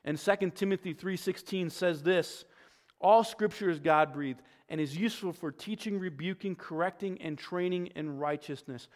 And 0.05 0.17
2 0.17 0.51
Timothy 0.55 0.95
3:16 0.95 1.69
says 1.69 2.01
this, 2.01 2.45
all 2.99 3.23
scripture 3.23 3.69
is 3.69 3.79
God-breathed 3.79 4.41
and 4.69 4.81
is 4.81 4.97
useful 4.97 5.33
for 5.33 5.51
teaching, 5.51 5.99
rebuking, 5.99 6.55
correcting 6.55 7.21
and 7.21 7.37
training 7.37 7.87
in 7.87 8.17
righteousness. 8.17 8.87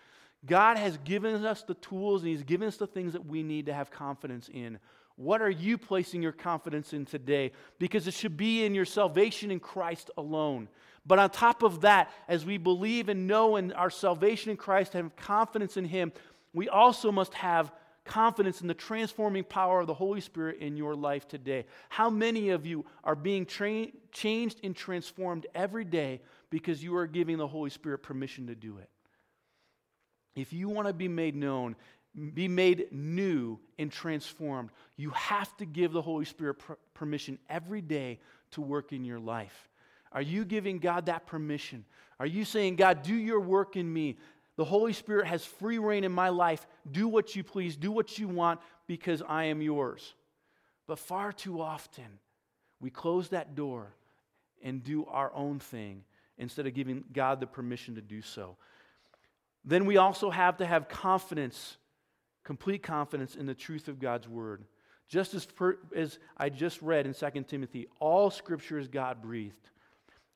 God 0.45 0.77
has 0.77 0.97
given 0.99 1.45
us 1.45 1.63
the 1.63 1.75
tools 1.75 2.21
and 2.21 2.31
he's 2.31 2.43
given 2.43 2.67
us 2.67 2.77
the 2.77 2.87
things 2.87 3.13
that 3.13 3.25
we 3.25 3.43
need 3.43 3.67
to 3.67 3.73
have 3.73 3.91
confidence 3.91 4.49
in. 4.51 4.79
What 5.17 5.41
are 5.41 5.51
you 5.51 5.77
placing 5.77 6.23
your 6.23 6.31
confidence 6.31 6.93
in 6.93 7.05
today? 7.05 7.51
Because 7.77 8.07
it 8.07 8.13
should 8.13 8.37
be 8.37 8.65
in 8.65 8.73
your 8.73 8.85
salvation 8.85 9.51
in 9.51 9.59
Christ 9.59 10.09
alone. 10.17 10.67
But 11.05 11.19
on 11.19 11.29
top 11.29 11.63
of 11.63 11.81
that, 11.81 12.11
as 12.27 12.45
we 12.45 12.57
believe 12.57 13.09
and 13.09 13.27
know 13.27 13.55
in 13.55 13.71
our 13.73 13.89
salvation 13.89 14.51
in 14.51 14.57
Christ 14.57 14.93
and 14.93 15.05
have 15.05 15.15
confidence 15.15 15.77
in 15.77 15.85
Him, 15.85 16.11
we 16.53 16.69
also 16.69 17.11
must 17.11 17.33
have 17.33 17.71
confidence 18.03 18.61
in 18.61 18.67
the 18.67 18.73
transforming 18.73 19.43
power 19.43 19.81
of 19.81 19.87
the 19.87 19.93
Holy 19.93 20.21
Spirit 20.21 20.59
in 20.59 20.75
your 20.75 20.95
life 20.95 21.27
today. 21.27 21.65
How 21.89 22.09
many 22.09 22.49
of 22.49 22.65
you 22.65 22.85
are 23.03 23.15
being 23.15 23.45
tra- 23.45 23.87
changed 24.11 24.59
and 24.63 24.75
transformed 24.75 25.47
every 25.53 25.85
day 25.85 26.21
because 26.49 26.83
you 26.83 26.95
are 26.97 27.07
giving 27.07 27.37
the 27.37 27.47
Holy 27.47 27.69
Spirit 27.69 27.99
permission 27.99 28.47
to 28.47 28.55
do 28.55 28.77
it? 28.77 28.89
If 30.35 30.53
you 30.53 30.69
want 30.69 30.87
to 30.87 30.93
be 30.93 31.07
made 31.07 31.35
known, 31.35 31.75
be 32.33 32.47
made 32.47 32.87
new 32.91 33.59
and 33.77 33.91
transformed, 33.91 34.69
you 34.97 35.11
have 35.11 35.55
to 35.57 35.65
give 35.65 35.91
the 35.91 36.01
Holy 36.01 36.25
Spirit 36.25 36.55
per- 36.55 36.77
permission 36.93 37.39
every 37.49 37.81
day 37.81 38.19
to 38.51 38.61
work 38.61 38.91
in 38.93 39.05
your 39.05 39.19
life. 39.19 39.69
Are 40.11 40.21
you 40.21 40.45
giving 40.45 40.79
God 40.79 41.05
that 41.05 41.25
permission? 41.25 41.85
Are 42.19 42.25
you 42.25 42.45
saying, 42.45 42.75
God, 42.75 43.01
do 43.01 43.15
your 43.15 43.39
work 43.39 43.75
in 43.75 43.91
me? 43.91 44.17
The 44.57 44.65
Holy 44.65 44.93
Spirit 44.93 45.27
has 45.27 45.45
free 45.45 45.79
reign 45.79 46.03
in 46.03 46.11
my 46.11 46.29
life. 46.29 46.67
Do 46.91 47.07
what 47.07 47.35
you 47.35 47.43
please, 47.43 47.75
do 47.75 47.91
what 47.91 48.19
you 48.19 48.27
want, 48.27 48.59
because 48.87 49.21
I 49.27 49.45
am 49.45 49.61
yours. 49.61 50.13
But 50.87 50.99
far 50.99 51.31
too 51.31 51.61
often, 51.61 52.19
we 52.79 52.89
close 52.89 53.29
that 53.29 53.55
door 53.55 53.95
and 54.61 54.83
do 54.83 55.05
our 55.05 55.33
own 55.33 55.59
thing 55.59 56.03
instead 56.37 56.67
of 56.67 56.73
giving 56.73 57.03
God 57.13 57.39
the 57.39 57.47
permission 57.47 57.95
to 57.95 58.01
do 58.01 58.21
so. 58.21 58.57
Then 59.63 59.85
we 59.85 59.97
also 59.97 60.29
have 60.29 60.57
to 60.57 60.65
have 60.65 60.89
confidence, 60.89 61.77
complete 62.43 62.83
confidence 62.83 63.35
in 63.35 63.45
the 63.45 63.53
truth 63.53 63.87
of 63.87 63.99
God's 63.99 64.27
word. 64.27 64.65
Just 65.07 65.33
as, 65.33 65.45
per, 65.45 65.77
as 65.95 66.19
I 66.37 66.49
just 66.49 66.81
read 66.81 67.05
in 67.05 67.13
2 67.13 67.43
Timothy, 67.43 67.87
all 67.99 68.29
scripture 68.29 68.79
is 68.79 68.87
God 68.87 69.21
breathed. 69.21 69.69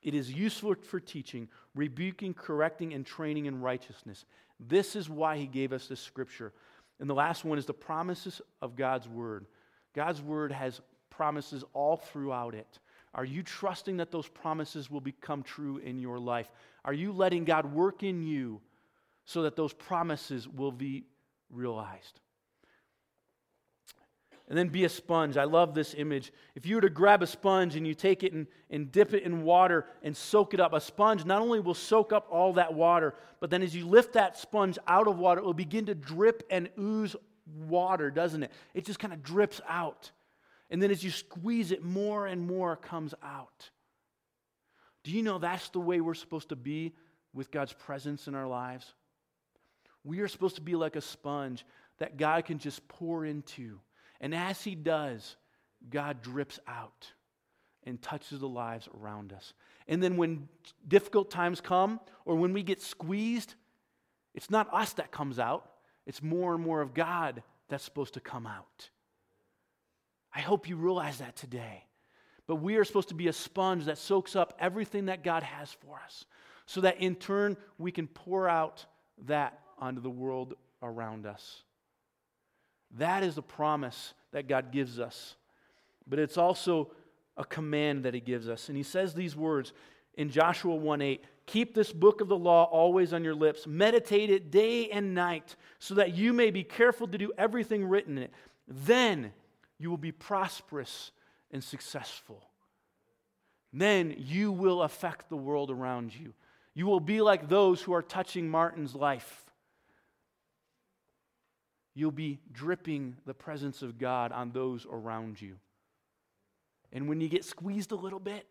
It 0.05 0.13
is 0.13 0.31
useful 0.31 0.75
for 0.75 0.99
teaching, 0.99 1.49
rebuking, 1.73 2.35
correcting, 2.35 2.93
and 2.93 3.03
training 3.03 3.47
in 3.47 3.59
righteousness. 3.59 4.23
This 4.59 4.95
is 4.95 5.09
why 5.09 5.35
he 5.35 5.47
gave 5.47 5.73
us 5.73 5.87
this 5.87 5.99
scripture. 5.99 6.53
And 6.99 7.09
the 7.09 7.15
last 7.15 7.43
one 7.43 7.57
is 7.57 7.65
the 7.65 7.73
promises 7.73 8.39
of 8.61 8.75
God's 8.75 9.09
word. 9.09 9.47
God's 9.95 10.21
word 10.21 10.51
has 10.51 10.79
promises 11.09 11.63
all 11.73 11.97
throughout 11.97 12.53
it. 12.53 12.79
Are 13.15 13.25
you 13.25 13.41
trusting 13.41 13.97
that 13.97 14.11
those 14.11 14.27
promises 14.27 14.91
will 14.91 15.01
become 15.01 15.41
true 15.41 15.77
in 15.77 15.97
your 15.97 16.19
life? 16.19 16.51
Are 16.83 16.93
you 16.93 17.11
letting 17.11 17.43
God 17.43 17.73
work 17.73 18.03
in 18.03 18.21
you 18.21 18.61
so 19.25 19.41
that 19.41 19.55
those 19.55 19.73
promises 19.73 20.47
will 20.47 20.71
be 20.71 21.05
realized? 21.49 22.19
And 24.47 24.57
then 24.57 24.67
be 24.67 24.85
a 24.85 24.89
sponge. 24.89 25.37
I 25.37 25.45
love 25.45 25.73
this 25.73 25.95
image. 25.97 26.31
If 26.53 26.65
you 26.65 26.75
were 26.75 26.81
to 26.81 26.89
grab 26.89 27.23
a 27.23 27.27
sponge 27.27 27.75
and 27.75 27.87
you 27.87 27.95
take 27.95 28.23
it 28.23 28.33
and, 28.33 28.45
and 28.69 28.91
dip 28.91 29.13
it 29.13 29.23
in 29.23 29.43
water 29.43 29.87
and 30.03 30.15
soak 30.15 30.53
it 30.53 30.59
up, 30.59 30.73
a 30.73 30.79
sponge 30.79 31.25
not 31.25 31.41
only 31.41 31.59
will 31.59 31.73
soak 31.73 32.13
up 32.13 32.27
all 32.29 32.53
that 32.53 32.73
water, 32.73 33.15
but 33.39 33.49
then 33.49 33.63
as 33.63 33.75
you 33.75 33.87
lift 33.87 34.13
that 34.13 34.37
sponge 34.37 34.77
out 34.87 35.07
of 35.07 35.17
water, 35.17 35.41
it 35.41 35.45
will 35.45 35.53
begin 35.53 35.87
to 35.87 35.95
drip 35.95 36.43
and 36.51 36.69
ooze 36.79 37.15
water, 37.67 38.11
doesn't 38.11 38.43
it? 38.43 38.51
It 38.73 38.85
just 38.85 38.99
kind 38.99 39.13
of 39.13 39.23
drips 39.23 39.61
out. 39.67 40.11
And 40.69 40.81
then 40.81 40.91
as 40.91 41.03
you 41.03 41.11
squeeze 41.11 41.71
it, 41.71 41.83
more 41.83 42.27
and 42.27 42.45
more 42.45 42.75
comes 42.75 43.13
out. 43.23 43.69
Do 45.03 45.11
you 45.11 45.23
know 45.23 45.37
that's 45.37 45.69
the 45.69 45.79
way 45.79 46.01
we're 46.01 46.13
supposed 46.15 46.49
to 46.49 46.55
be 46.55 46.93
with 47.33 47.51
God's 47.51 47.73
presence 47.73 48.27
in 48.27 48.35
our 48.35 48.47
lives? 48.47 48.93
We 50.03 50.19
are 50.19 50.27
supposed 50.27 50.55
to 50.55 50.61
be 50.61 50.75
like 50.75 50.95
a 50.95 51.01
sponge 51.01 51.65
that 51.97 52.17
God 52.17 52.45
can 52.45 52.59
just 52.59 52.87
pour 52.87 53.25
into. 53.25 53.79
And 54.21 54.33
as 54.33 54.63
He 54.63 54.75
does, 54.75 55.35
God 55.89 56.21
drips 56.21 56.59
out 56.67 57.11
and 57.83 58.01
touches 58.01 58.39
the 58.39 58.47
lives 58.47 58.89
around 58.99 59.33
us. 59.33 59.53
And 59.87 60.01
then 60.01 60.17
when 60.17 60.47
difficult 60.87 61.29
times 61.29 61.61
come 61.61 61.99
or 62.25 62.35
when 62.35 62.53
we 62.53 62.63
get 62.63 62.81
squeezed, 62.81 63.55
it's 64.33 64.49
not 64.49 64.73
us 64.73 64.93
that 64.93 65.11
comes 65.11 65.39
out, 65.39 65.69
it's 66.05 66.21
more 66.21 66.55
and 66.55 66.63
more 66.63 66.81
of 66.81 66.93
God 66.93 67.43
that's 67.69 67.83
supposed 67.83 68.15
to 68.15 68.19
come 68.19 68.47
out. 68.47 68.89
I 70.33 70.41
hope 70.41 70.67
you 70.67 70.75
realize 70.75 71.19
that 71.19 71.35
today. 71.35 71.85
But 72.47 72.57
we 72.57 72.75
are 72.75 72.83
supposed 72.83 73.09
to 73.09 73.15
be 73.15 73.27
a 73.27 73.33
sponge 73.33 73.85
that 73.85 73.97
soaks 73.97 74.35
up 74.35 74.53
everything 74.59 75.05
that 75.05 75.23
God 75.23 75.43
has 75.43 75.71
for 75.71 75.99
us 76.03 76.25
so 76.65 76.81
that 76.81 76.99
in 76.99 77.15
turn 77.15 77.57
we 77.77 77.91
can 77.91 78.07
pour 78.07 78.47
out 78.47 78.85
that 79.25 79.59
onto 79.79 80.01
the 80.01 80.09
world 80.09 80.55
around 80.81 81.25
us. 81.25 81.63
That 82.97 83.23
is 83.23 83.35
the 83.35 83.41
promise 83.41 84.13
that 84.31 84.47
God 84.47 84.71
gives 84.71 84.99
us. 84.99 85.35
But 86.07 86.19
it's 86.19 86.37
also 86.37 86.91
a 87.37 87.43
command 87.43 88.03
that 88.03 88.13
He 88.13 88.19
gives 88.19 88.47
us. 88.47 88.69
And 88.69 88.77
He 88.77 88.83
says 88.83 89.13
these 89.13 89.35
words 89.35 89.73
in 90.15 90.29
Joshua 90.29 90.75
1 90.75 91.01
8 91.01 91.23
Keep 91.45 91.75
this 91.75 91.91
book 91.91 92.21
of 92.21 92.27
the 92.27 92.37
law 92.37 92.63
always 92.63 93.13
on 93.13 93.23
your 93.23 93.35
lips, 93.35 93.67
meditate 93.67 94.31
it 94.31 94.49
day 94.49 94.89
and 94.89 95.13
night, 95.13 95.55
so 95.77 95.93
that 95.95 96.15
you 96.15 96.33
may 96.33 96.49
be 96.49 96.63
careful 96.63 97.07
to 97.07 97.17
do 97.17 97.31
everything 97.37 97.85
written 97.85 98.17
in 98.17 98.23
it. 98.23 98.33
Then 98.67 99.31
you 99.77 99.89
will 99.91 99.97
be 99.97 100.11
prosperous 100.11 101.11
and 101.51 101.63
successful. 101.63 102.49
Then 103.71 104.15
you 104.17 104.51
will 104.51 104.81
affect 104.81 105.29
the 105.29 105.37
world 105.37 105.69
around 105.69 106.15
you. 106.15 106.33
You 106.73 106.87
will 106.87 106.99
be 106.99 107.21
like 107.21 107.47
those 107.47 107.81
who 107.81 107.93
are 107.93 108.01
touching 108.01 108.49
Martin's 108.49 108.95
life. 108.95 109.44
You'll 111.95 112.11
be 112.11 112.39
dripping 112.51 113.15
the 113.25 113.33
presence 113.33 113.81
of 113.81 113.97
God 113.97 114.33
on 114.33 114.51
those 114.51 114.85
around 114.85 115.41
you. 115.41 115.55
And 116.91 117.07
when 117.07 117.21
you 117.21 117.29
get 117.29 117.45
squeezed 117.45 117.93
a 117.93 117.95
little 117.95 118.19
bit, 118.19 118.45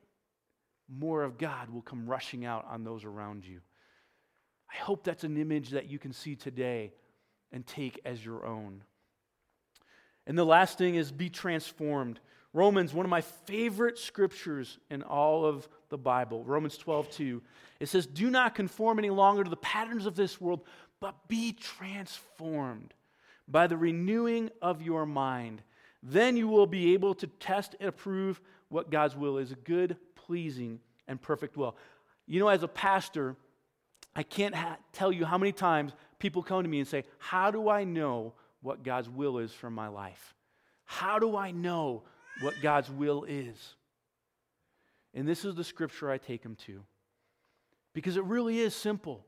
more 0.88 1.22
of 1.22 1.38
God 1.38 1.70
will 1.70 1.82
come 1.82 2.06
rushing 2.06 2.46
out 2.46 2.66
on 2.68 2.84
those 2.84 3.04
around 3.04 3.46
you. 3.46 3.60
I 4.70 4.76
hope 4.82 5.04
that's 5.04 5.24
an 5.24 5.36
image 5.36 5.70
that 5.70 5.88
you 5.88 5.98
can 5.98 6.12
see 6.12 6.34
today 6.34 6.92
and 7.52 7.66
take 7.66 8.00
as 8.04 8.24
your 8.24 8.46
own. 8.46 8.82
And 10.26 10.38
the 10.38 10.44
last 10.44 10.78
thing 10.78 10.94
is 10.94 11.12
be 11.12 11.28
transformed. 11.28 12.20
Romans, 12.54 12.94
one 12.94 13.04
of 13.04 13.10
my 13.10 13.20
favorite 13.20 13.98
scriptures 13.98 14.78
in 14.90 15.02
all 15.02 15.44
of 15.44 15.68
the 15.90 15.98
Bible, 15.98 16.44
Romans 16.44 16.78
12, 16.78 17.10
2. 17.10 17.42
It 17.80 17.88
says, 17.88 18.06
Do 18.06 18.30
not 18.30 18.54
conform 18.54 18.98
any 18.98 19.10
longer 19.10 19.44
to 19.44 19.50
the 19.50 19.56
patterns 19.56 20.06
of 20.06 20.14
this 20.16 20.40
world, 20.40 20.62
but 21.00 21.28
be 21.28 21.52
transformed 21.52 22.94
by 23.48 23.66
the 23.66 23.76
renewing 23.76 24.50
of 24.62 24.82
your 24.82 25.06
mind. 25.06 25.62
Then 26.02 26.36
you 26.36 26.48
will 26.48 26.66
be 26.66 26.94
able 26.94 27.14
to 27.16 27.26
test 27.26 27.76
and 27.80 27.88
approve 27.88 28.40
what 28.68 28.90
God's 28.90 29.16
will 29.16 29.38
is 29.38 29.52
a 29.52 29.56
good, 29.56 29.96
pleasing, 30.14 30.80
and 31.06 31.20
perfect 31.20 31.56
will. 31.56 31.76
You 32.26 32.40
know, 32.40 32.48
as 32.48 32.62
a 32.62 32.68
pastor, 32.68 33.36
I 34.16 34.22
can't 34.22 34.54
ha- 34.54 34.78
tell 34.92 35.12
you 35.12 35.24
how 35.24 35.38
many 35.38 35.52
times 35.52 35.92
people 36.18 36.42
come 36.42 36.62
to 36.62 36.68
me 36.68 36.78
and 36.78 36.88
say, 36.88 37.04
How 37.18 37.50
do 37.50 37.68
I 37.68 37.84
know 37.84 38.34
what 38.62 38.82
God's 38.82 39.08
will 39.08 39.38
is 39.38 39.52
for 39.52 39.70
my 39.70 39.88
life? 39.88 40.34
How 40.84 41.18
do 41.18 41.36
I 41.36 41.50
know 41.50 42.02
what 42.40 42.54
God's 42.62 42.90
will 42.90 43.24
is? 43.24 43.74
And 45.14 45.28
this 45.28 45.44
is 45.44 45.54
the 45.54 45.64
scripture 45.64 46.10
I 46.10 46.18
take 46.18 46.42
them 46.42 46.56
to. 46.66 46.82
Because 47.92 48.16
it 48.16 48.24
really 48.24 48.58
is 48.58 48.74
simple. 48.74 49.24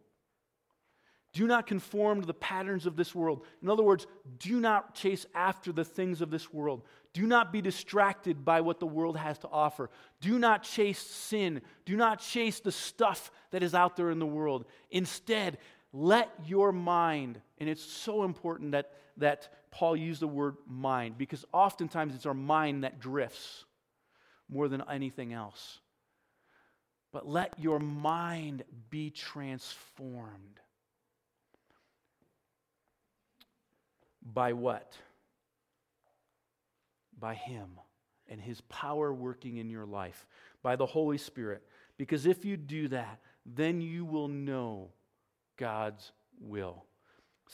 Do 1.36 1.46
not 1.46 1.66
conform 1.66 2.22
to 2.22 2.26
the 2.26 2.32
patterns 2.32 2.86
of 2.86 2.96
this 2.96 3.14
world. 3.14 3.44
In 3.60 3.68
other 3.68 3.82
words, 3.82 4.06
do 4.38 4.58
not 4.58 4.94
chase 4.94 5.26
after 5.34 5.70
the 5.70 5.84
things 5.84 6.22
of 6.22 6.30
this 6.30 6.50
world. 6.50 6.80
Do 7.12 7.26
not 7.26 7.52
be 7.52 7.60
distracted 7.60 8.42
by 8.42 8.62
what 8.62 8.80
the 8.80 8.86
world 8.86 9.18
has 9.18 9.36
to 9.40 9.48
offer. 9.48 9.90
Do 10.22 10.38
not 10.38 10.62
chase 10.62 10.98
sin. 10.98 11.60
Do 11.84 11.94
not 11.94 12.20
chase 12.20 12.60
the 12.60 12.72
stuff 12.72 13.30
that 13.50 13.62
is 13.62 13.74
out 13.74 13.96
there 13.96 14.08
in 14.08 14.18
the 14.18 14.24
world. 14.24 14.64
Instead, 14.90 15.58
let 15.92 16.30
your 16.46 16.72
mind, 16.72 17.38
and 17.58 17.68
it's 17.68 17.84
so 17.84 18.24
important 18.24 18.72
that, 18.72 18.92
that 19.18 19.52
Paul 19.70 19.94
used 19.94 20.22
the 20.22 20.26
word 20.26 20.56
mind, 20.66 21.18
because 21.18 21.44
oftentimes 21.52 22.14
it's 22.14 22.24
our 22.24 22.32
mind 22.32 22.84
that 22.84 22.98
drifts 22.98 23.66
more 24.48 24.68
than 24.68 24.82
anything 24.90 25.34
else. 25.34 25.80
But 27.12 27.28
let 27.28 27.60
your 27.60 27.78
mind 27.78 28.64
be 28.88 29.10
transformed 29.10 30.60
By 34.34 34.52
what? 34.52 34.92
By 37.18 37.34
Him 37.34 37.78
and 38.28 38.40
His 38.40 38.60
power 38.62 39.12
working 39.12 39.58
in 39.58 39.70
your 39.70 39.86
life, 39.86 40.26
by 40.62 40.76
the 40.76 40.86
Holy 40.86 41.18
Spirit. 41.18 41.62
Because 41.96 42.26
if 42.26 42.44
you 42.44 42.56
do 42.56 42.88
that, 42.88 43.20
then 43.44 43.80
you 43.80 44.04
will 44.04 44.28
know 44.28 44.90
God's 45.56 46.12
will. 46.40 46.84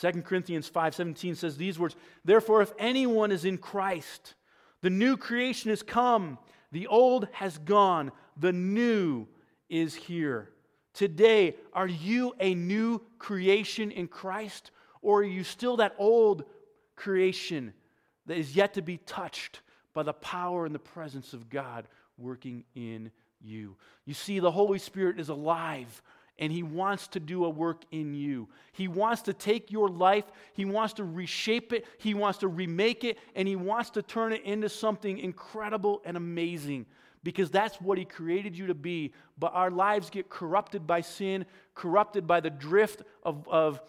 2 0.00 0.22
Corinthians 0.22 0.68
5:17 0.68 1.34
says 1.36 1.56
these 1.56 1.78
words, 1.78 1.94
"Therefore 2.24 2.62
if 2.62 2.72
anyone 2.78 3.30
is 3.30 3.44
in 3.44 3.58
Christ, 3.58 4.34
the 4.80 4.90
new 4.90 5.16
creation 5.16 5.68
has 5.68 5.82
come, 5.82 6.38
the 6.70 6.86
old 6.86 7.28
has 7.32 7.58
gone, 7.58 8.10
the 8.36 8.52
new 8.52 9.28
is 9.68 9.94
here." 9.94 10.54
Today, 10.94 11.56
are 11.72 11.86
you 11.86 12.34
a 12.40 12.54
new 12.54 13.00
creation 13.18 13.90
in 13.90 14.08
Christ 14.08 14.70
or 15.02 15.20
are 15.20 15.24
you 15.24 15.44
still 15.44 15.76
that 15.76 15.94
old 15.98 16.44
creation 16.96 17.72
that 18.26 18.36
is 18.36 18.54
yet 18.54 18.74
to 18.74 18.82
be 18.82 18.98
touched 18.98 19.60
by 19.94 20.02
the 20.02 20.12
power 20.12 20.64
and 20.64 20.74
the 20.74 20.78
presence 20.78 21.32
of 21.32 21.50
God 21.50 21.86
working 22.16 22.64
in 22.74 23.10
you. 23.40 23.76
You 24.04 24.14
see, 24.14 24.38
the 24.38 24.50
Holy 24.50 24.78
Spirit 24.78 25.18
is 25.18 25.28
alive 25.28 26.02
and 26.38 26.52
He 26.52 26.62
wants 26.62 27.08
to 27.08 27.20
do 27.20 27.44
a 27.44 27.50
work 27.50 27.84
in 27.90 28.14
you. 28.14 28.48
He 28.72 28.88
wants 28.88 29.22
to 29.22 29.32
take 29.32 29.70
your 29.70 29.88
life, 29.88 30.24
He 30.54 30.64
wants 30.64 30.94
to 30.94 31.04
reshape 31.04 31.72
it, 31.72 31.86
He 31.98 32.14
wants 32.14 32.38
to 32.38 32.48
remake 32.48 33.04
it, 33.04 33.18
and 33.34 33.46
He 33.46 33.56
wants 33.56 33.90
to 33.90 34.02
turn 34.02 34.32
it 34.32 34.42
into 34.44 34.68
something 34.68 35.18
incredible 35.18 36.00
and 36.04 36.16
amazing 36.16 36.86
because 37.22 37.50
that's 37.50 37.80
what 37.80 37.98
He 37.98 38.04
created 38.04 38.56
you 38.56 38.66
to 38.68 38.74
be. 38.74 39.12
But 39.38 39.52
our 39.54 39.70
lives 39.70 40.10
get 40.10 40.28
corrupted 40.28 40.86
by 40.86 41.02
sin, 41.02 41.44
corrupted 41.74 42.26
by 42.26 42.40
the 42.40 42.50
drift 42.50 43.02
of, 43.22 43.46
of 43.48 43.80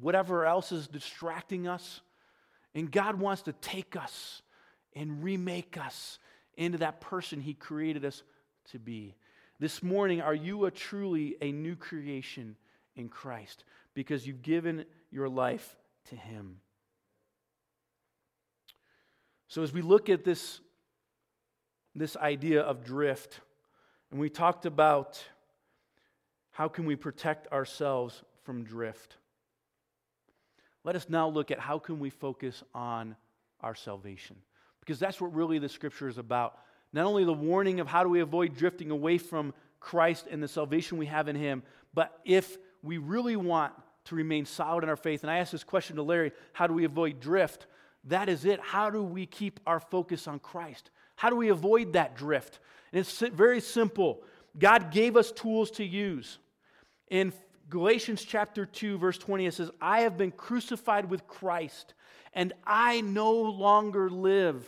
whatever 0.00 0.46
else 0.46 0.72
is 0.72 0.86
distracting 0.86 1.66
us. 1.66 2.00
And 2.76 2.92
God 2.92 3.18
wants 3.18 3.42
to 3.42 3.54
take 3.54 3.96
us 3.96 4.42
and 4.94 5.24
remake 5.24 5.78
us 5.78 6.18
into 6.58 6.78
that 6.78 7.00
person 7.00 7.40
He 7.40 7.54
created 7.54 8.04
us 8.04 8.22
to 8.70 8.78
be. 8.78 9.16
This 9.58 9.82
morning, 9.82 10.20
are 10.20 10.34
you 10.34 10.66
a 10.66 10.70
truly 10.70 11.36
a 11.40 11.50
new 11.50 11.74
creation 11.74 12.54
in 12.94 13.08
Christ 13.08 13.64
because 13.94 14.26
you've 14.26 14.42
given 14.42 14.84
your 15.10 15.26
life 15.26 15.74
to 16.10 16.16
Him? 16.16 16.60
So, 19.48 19.62
as 19.62 19.72
we 19.72 19.80
look 19.80 20.10
at 20.10 20.22
this, 20.22 20.60
this 21.94 22.14
idea 22.18 22.60
of 22.60 22.84
drift, 22.84 23.40
and 24.10 24.20
we 24.20 24.28
talked 24.28 24.66
about 24.66 25.18
how 26.50 26.68
can 26.68 26.84
we 26.84 26.94
protect 26.94 27.50
ourselves 27.52 28.22
from 28.44 28.64
drift 28.64 29.16
let 30.86 30.94
us 30.94 31.06
now 31.08 31.28
look 31.28 31.50
at 31.50 31.58
how 31.58 31.80
can 31.80 31.98
we 31.98 32.10
focus 32.10 32.62
on 32.72 33.16
our 33.60 33.74
salvation. 33.74 34.36
Because 34.78 35.00
that's 35.00 35.20
what 35.20 35.34
really 35.34 35.58
the 35.58 35.68
scripture 35.68 36.06
is 36.06 36.16
about. 36.16 36.58
Not 36.92 37.06
only 37.06 37.24
the 37.24 37.32
warning 37.32 37.80
of 37.80 37.88
how 37.88 38.04
do 38.04 38.08
we 38.08 38.20
avoid 38.20 38.56
drifting 38.56 38.92
away 38.92 39.18
from 39.18 39.52
Christ 39.80 40.28
and 40.30 40.40
the 40.40 40.46
salvation 40.46 40.96
we 40.96 41.06
have 41.06 41.26
in 41.26 41.34
him, 41.34 41.64
but 41.92 42.20
if 42.24 42.56
we 42.84 42.98
really 42.98 43.34
want 43.34 43.72
to 44.04 44.14
remain 44.14 44.46
solid 44.46 44.84
in 44.84 44.88
our 44.88 44.96
faith, 44.96 45.24
and 45.24 45.30
I 45.30 45.38
asked 45.38 45.50
this 45.50 45.64
question 45.64 45.96
to 45.96 46.04
Larry, 46.04 46.30
how 46.52 46.68
do 46.68 46.72
we 46.72 46.84
avoid 46.84 47.18
drift? 47.18 47.66
That 48.04 48.28
is 48.28 48.44
it. 48.44 48.60
How 48.60 48.88
do 48.88 49.02
we 49.02 49.26
keep 49.26 49.58
our 49.66 49.80
focus 49.80 50.28
on 50.28 50.38
Christ? 50.38 50.92
How 51.16 51.30
do 51.30 51.36
we 51.36 51.48
avoid 51.48 51.94
that 51.94 52.14
drift? 52.14 52.60
And 52.92 53.00
it's 53.00 53.18
very 53.18 53.60
simple. 53.60 54.22
God 54.56 54.92
gave 54.92 55.16
us 55.16 55.32
tools 55.32 55.72
to 55.72 55.84
use. 55.84 56.38
In 57.10 57.32
Galatians 57.68 58.24
chapter 58.24 58.64
2, 58.64 58.98
verse 58.98 59.18
20, 59.18 59.46
it 59.46 59.54
says, 59.54 59.70
I 59.80 60.00
have 60.00 60.16
been 60.16 60.30
crucified 60.30 61.10
with 61.10 61.26
Christ, 61.26 61.94
and 62.32 62.52
I 62.64 63.00
no 63.00 63.32
longer 63.32 64.08
live, 64.08 64.64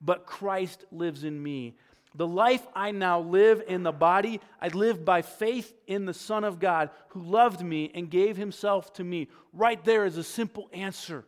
but 0.00 0.26
Christ 0.26 0.84
lives 0.90 1.22
in 1.22 1.40
me. 1.40 1.76
The 2.16 2.26
life 2.26 2.66
I 2.74 2.90
now 2.90 3.20
live 3.20 3.62
in 3.68 3.84
the 3.84 3.92
body, 3.92 4.40
I 4.60 4.68
live 4.68 5.04
by 5.04 5.22
faith 5.22 5.72
in 5.86 6.06
the 6.06 6.14
Son 6.14 6.42
of 6.42 6.58
God 6.58 6.90
who 7.10 7.22
loved 7.22 7.62
me 7.62 7.92
and 7.94 8.10
gave 8.10 8.36
himself 8.36 8.92
to 8.94 9.04
me. 9.04 9.28
Right 9.52 9.82
there 9.84 10.04
is 10.04 10.16
a 10.16 10.24
simple 10.24 10.68
answer. 10.72 11.24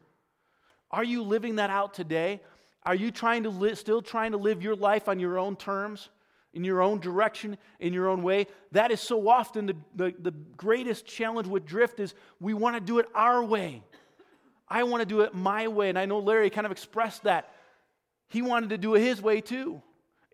Are 0.91 1.05
you 1.05 1.23
living 1.23 1.57
that 1.57 1.71
out 1.71 1.95
today? 1.95 2.41
Are 2.83 2.97
you 2.97 3.13
trying 3.13 3.45
to 3.45 3.51
li- 3.51 3.77
still 3.77 4.03
trying 4.03 4.33
to 4.33 4.39
live 4.39 4.61
your 4.61 4.75
life 4.75 5.09
on 5.09 5.21
your 5.21 5.39
own 5.39 5.55
terms? 5.55 6.09
In 6.55 6.65
your 6.65 6.83
own 6.83 7.01
direction, 7.01 7.57
in 7.81 7.93
your 7.93 8.09
own 8.09 8.23
way. 8.23 8.47
That 8.73 8.91
is 8.91 9.01
so 9.01 9.29
often 9.29 9.67
the, 9.67 9.77
the, 9.95 10.15
the 10.19 10.31
greatest 10.57 11.07
challenge 11.07 11.49
with 11.49 11.65
drift 11.65 12.01
is 12.01 12.15
we 12.41 12.55
want 12.55 12.77
to 12.77 12.81
do 12.81 12.99
it 12.99 13.07
our 13.15 13.43
way. 13.43 13.83
I 14.69 14.85
want 14.85 15.01
to 15.01 15.07
do 15.07 15.21
it 15.21 15.35
my 15.35 15.69
way. 15.69 15.89
And 15.89 15.99
I 15.99 16.07
know 16.07 16.19
Larry 16.19 16.51
kind 16.51 16.67
of 16.67 16.73
expressed 16.73 17.25
that. 17.25 17.53
He 18.29 18.43
wanted 18.43 18.71
to 18.71 18.79
do 18.79 18.95
it 18.95 19.01
his 19.01 19.21
way 19.21 19.41
too. 19.41 19.83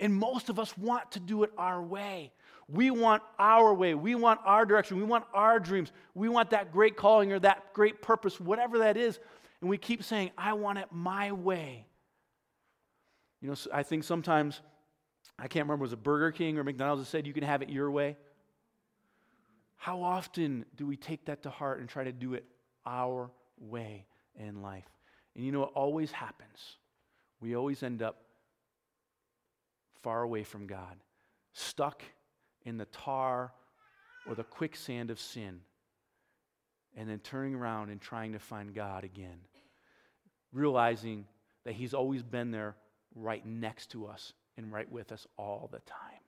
And 0.01 0.15
most 0.15 0.49
of 0.49 0.59
us 0.59 0.77
want 0.79 1.11
to 1.13 1.21
do 1.21 1.43
it 1.43 1.51
our 1.59 1.83
way. 1.83 2.33
We 2.69 2.91
want 2.91 3.23
our 3.39 3.73
way. 3.73 3.95
We 3.95 4.15
want 4.15 4.41
our 4.45 4.67
direction. 4.67 4.99
We 4.99 5.05
want 5.05 5.25
our 5.33 5.59
dreams. 5.59 5.91
We 6.15 6.29
want 6.29 6.51
that 6.51 6.73
great 6.73 6.97
calling 6.97 7.33
or 7.33 7.39
that 7.41 7.73
great 7.73 8.03
purpose, 8.03 8.39
whatever 8.39 8.79
that 8.79 8.97
is. 8.97 9.19
And 9.61 9.71
we 9.71 9.79
keep 9.79 10.05
saying, 10.05 10.31
I 10.37 10.53
want 10.53 10.79
it 10.79 10.87
my 10.93 11.33
way. 11.33 11.87
You 13.41 13.49
know, 13.49 13.57
I 13.73 13.83
think 13.83 14.05
sometimes, 14.05 14.61
I 15.39 15.47
can't 15.47 15.65
remember, 15.67 15.83
was 15.83 15.93
it 15.93 16.03
Burger 16.03 16.33
King 16.33 16.59
or 16.59 16.65
McDonald's 16.65 17.03
that 17.03 17.11
said 17.11 17.27
you 17.27 17.33
can 17.33 17.45
have 17.45 17.63
it 17.63 17.69
your 17.69 17.91
way? 17.91 18.17
How 19.77 20.03
often 20.03 20.65
do 20.77 20.87
we 20.87 20.97
take 20.97 21.27
that 21.27 21.45
to 21.45 21.51
heart 21.51 21.79
and 21.79 21.89
try 21.89 22.05
to 22.05 22.13
do 22.13 22.35
it 22.35 22.45
our 22.85 23.31
way 23.61 24.07
in 24.37 24.61
life? 24.61 24.89
And 25.37 25.45
you 25.45 25.53
know, 25.53 25.63
it 25.63 25.71
always 25.75 26.11
happens. 26.11 26.77
We 27.41 27.55
always 27.55 27.85
end 27.85 28.03
up 28.03 28.17
far 30.03 30.23
away 30.23 30.43
from 30.43 30.67
God, 30.67 30.97
stuck 31.53 32.03
in 32.65 32.77
the 32.77 32.87
tar 32.87 33.53
or 34.27 34.35
the 34.35 34.45
quicksand 34.45 35.13
of 35.13 35.21
sin, 35.21 35.61
and 36.97 37.09
then 37.09 37.21
turning 37.21 37.55
around 37.55 37.91
and 37.91 38.01
trying 38.01 38.33
to 38.33 38.41
find 38.41 38.75
God 38.75 39.05
again, 39.05 39.39
realizing 40.53 41.27
that 41.65 41.75
He's 41.75 41.95
always 41.95 42.25
been 42.25 42.51
there 42.51 42.75
right 43.15 43.47
next 43.47 43.93
to 43.93 44.07
us 44.07 44.33
and 44.59 44.71
right 44.71 44.91
with 44.91 45.13
us 45.13 45.27
all 45.39 45.71
the 45.73 45.79
time. 45.81 46.21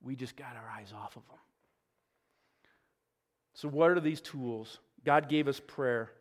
We 0.00 0.16
just 0.16 0.36
got 0.36 0.56
our 0.56 0.70
eyes 0.74 0.92
off 0.96 1.16
of 1.16 1.26
them. 1.28 1.38
So, 3.52 3.68
what 3.68 3.90
are 3.90 4.00
these 4.00 4.20
tools? 4.20 4.78
God 5.04 5.28
gave 5.28 5.48
us 5.48 5.60
prayer. 5.60 6.12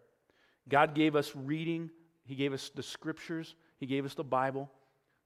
God 0.68 0.96
gave 0.96 1.16
us 1.16 1.32
reading. 1.36 1.92
He 2.26 2.36
gave 2.36 2.52
us 2.52 2.72
the 2.74 2.84
scriptures. 2.84 3.56
He 3.78 3.86
gave 3.86 4.04
us 4.04 4.16
the 4.16 4.24
Bible 4.24 4.70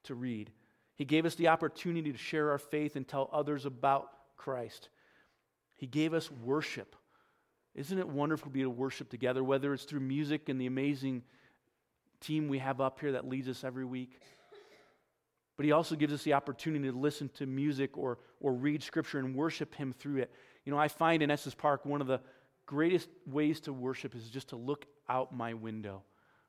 to 0.03 0.15
read. 0.15 0.51
He 0.95 1.05
gave 1.05 1.25
us 1.25 1.35
the 1.35 1.47
opportunity 1.47 2.11
to 2.11 2.17
share 2.17 2.51
our 2.51 2.59
faith 2.59 2.95
and 2.95 3.07
tell 3.07 3.29
others 3.31 3.65
about 3.65 4.09
Christ. 4.35 4.89
He 5.75 5.87
gave 5.87 6.13
us 6.13 6.29
worship. 6.29 6.95
Isn't 7.73 7.97
it 7.97 8.07
wonderful 8.07 8.49
to 8.49 8.53
be 8.53 8.61
able 8.61 8.73
to 8.73 8.79
worship 8.79 9.09
together, 9.09 9.43
whether 9.43 9.73
it's 9.73 9.85
through 9.85 10.01
music 10.01 10.49
and 10.49 10.59
the 10.59 10.67
amazing 10.67 11.23
team 12.19 12.49
we 12.49 12.59
have 12.59 12.81
up 12.81 12.99
here 12.99 13.13
that 13.13 13.27
leads 13.27 13.47
us 13.47 13.63
every 13.63 13.85
week? 13.85 14.19
But 15.61 15.65
He 15.65 15.73
also 15.73 15.93
gives 15.93 16.11
us 16.11 16.23
the 16.23 16.33
opportunity 16.33 16.89
to 16.89 16.97
listen 16.97 17.29
to 17.35 17.45
music 17.45 17.95
or, 17.95 18.17
or 18.39 18.51
read 18.51 18.81
Scripture 18.81 19.19
and 19.19 19.35
worship 19.35 19.75
Him 19.75 19.93
through 19.93 20.17
it. 20.17 20.31
You 20.65 20.71
know, 20.71 20.79
I 20.79 20.87
find 20.87 21.21
in 21.21 21.29
Estes 21.29 21.53
Park 21.53 21.85
one 21.85 22.01
of 22.01 22.07
the 22.07 22.19
greatest 22.65 23.09
ways 23.27 23.59
to 23.59 23.71
worship 23.71 24.15
is 24.15 24.27
just 24.31 24.49
to 24.49 24.55
look 24.55 24.87
out 25.07 25.35
my 25.35 25.53
window 25.53 26.01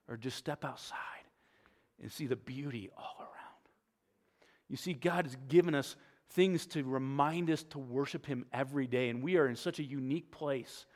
or 0.09 0.17
just 0.17 0.39
step 0.39 0.65
outside 0.65 0.97
and 2.01 2.11
see 2.11 2.27
the 2.27 2.37
beauty 2.37 2.89
all 2.97 3.17
around. 3.19 3.69
You 4.71 4.79
see, 4.79 4.95
God 4.95 5.27
has 5.27 5.37
given 5.47 5.75
us 5.75 5.95
things 6.31 6.65
to 6.69 6.83
remind 6.83 7.51
us 7.51 7.65
to 7.65 7.79
worship 7.79 8.25
Him 8.25 8.47
every 8.51 8.87
day. 8.87 9.11
And 9.11 9.23
we 9.23 9.37
are 9.37 9.47
in 9.47 9.57
such 9.57 9.79
a 9.79 9.85
unique 9.85 10.31
place 10.31 10.87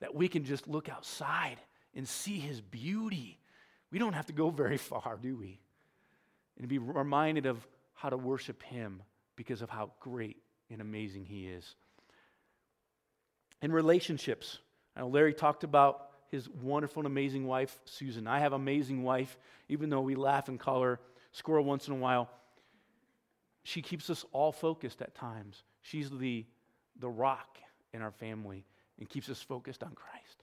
that 0.00 0.14
we 0.14 0.28
can 0.28 0.42
just 0.42 0.68
look 0.68 0.88
outside 0.88 1.58
and 1.94 2.08
see 2.08 2.38
His 2.38 2.62
beauty. 2.62 3.38
We 3.92 3.98
don't 3.98 4.14
have 4.14 4.24
to 4.28 4.32
go 4.32 4.48
very 4.48 4.78
far, 4.78 5.18
do 5.20 5.36
we? 5.36 5.60
And 6.58 6.68
be 6.68 6.78
reminded 6.78 7.46
of 7.46 7.66
how 7.94 8.10
to 8.10 8.16
worship 8.16 8.62
Him 8.62 9.02
because 9.36 9.62
of 9.62 9.70
how 9.70 9.92
great 10.00 10.36
and 10.70 10.80
amazing 10.80 11.24
He 11.24 11.46
is. 11.46 11.74
In 13.62 13.72
relationships, 13.72 14.58
I 14.96 15.00
know 15.00 15.08
Larry 15.08 15.34
talked 15.34 15.64
about 15.64 16.04
his 16.30 16.46
wonderful 16.46 17.00
and 17.00 17.06
amazing 17.06 17.46
wife, 17.46 17.80
Susan. 17.86 18.26
I 18.26 18.40
have 18.40 18.52
an 18.52 18.60
amazing 18.60 19.02
wife, 19.02 19.38
even 19.70 19.88
though 19.88 20.02
we 20.02 20.14
laugh 20.14 20.48
and 20.48 20.60
call 20.60 20.82
her 20.82 21.00
Squirrel 21.32 21.64
once 21.64 21.88
in 21.88 21.94
a 21.94 21.96
while 21.96 22.28
she 23.68 23.82
keeps 23.82 24.08
us 24.08 24.24
all 24.32 24.50
focused 24.50 25.02
at 25.02 25.14
times. 25.14 25.62
She's 25.82 26.08
the, 26.08 26.46
the 26.98 27.08
rock 27.10 27.58
in 27.92 28.00
our 28.00 28.12
family 28.12 28.64
and 28.98 29.06
keeps 29.06 29.28
us 29.28 29.42
focused 29.42 29.82
on 29.82 29.92
Christ. 29.94 30.42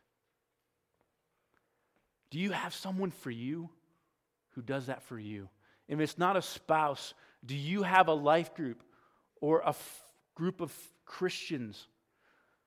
Do 2.30 2.38
you 2.38 2.52
have 2.52 2.76
someone 2.76 3.10
for 3.10 3.32
you 3.32 3.72
who 4.52 4.62
does 4.62 4.86
that 4.86 5.02
for 5.02 5.18
you? 5.18 5.50
If 5.88 6.00
it's 6.00 6.18
not 6.18 6.38
a 6.38 6.42
spouse, 6.42 7.14
do 7.46 7.56
you 7.56 7.84
have 7.84 8.08
a 8.08 8.14
life 8.14 8.56
group 8.56 8.82
or 9.42 9.60
a 9.60 9.70
f- 9.70 10.04
group 10.34 10.62
of 10.62 10.74
Christians, 11.06 11.88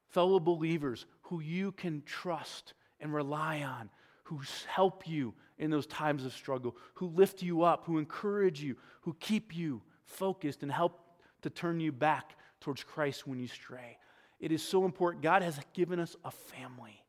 fellow 0.08 0.38
believers 0.38 1.06
who 1.22 1.40
you 1.40 1.72
can 1.72 2.02
trust 2.06 2.74
and 3.00 3.12
rely 3.12 3.62
on, 3.62 3.90
who 4.24 4.40
help 4.66 5.08
you 5.08 5.34
in 5.58 5.70
those 5.70 5.86
times 5.86 6.24
of 6.24 6.32
struggle, 6.32 6.76
who 6.94 7.08
lift 7.08 7.42
you 7.42 7.62
up, 7.62 7.84
who 7.84 7.98
encourage 7.98 8.62
you, 8.62 8.76
who 9.02 9.14
keep 9.20 9.54
you 9.56 9.82
focused 10.04 10.62
and 10.62 10.70
help 10.70 11.00
to 11.42 11.50
turn 11.50 11.80
you 11.80 11.92
back 11.92 12.36
towards 12.60 12.84
Christ 12.84 13.26
when 13.26 13.38
you 13.38 13.48
stray. 13.48 13.98
It 14.40 14.52
is 14.52 14.62
so 14.62 14.84
important. 14.84 15.22
God 15.22 15.42
has 15.42 15.58
given 15.72 15.98
us 15.98 16.16
a 16.24 16.30
family. 16.30 17.02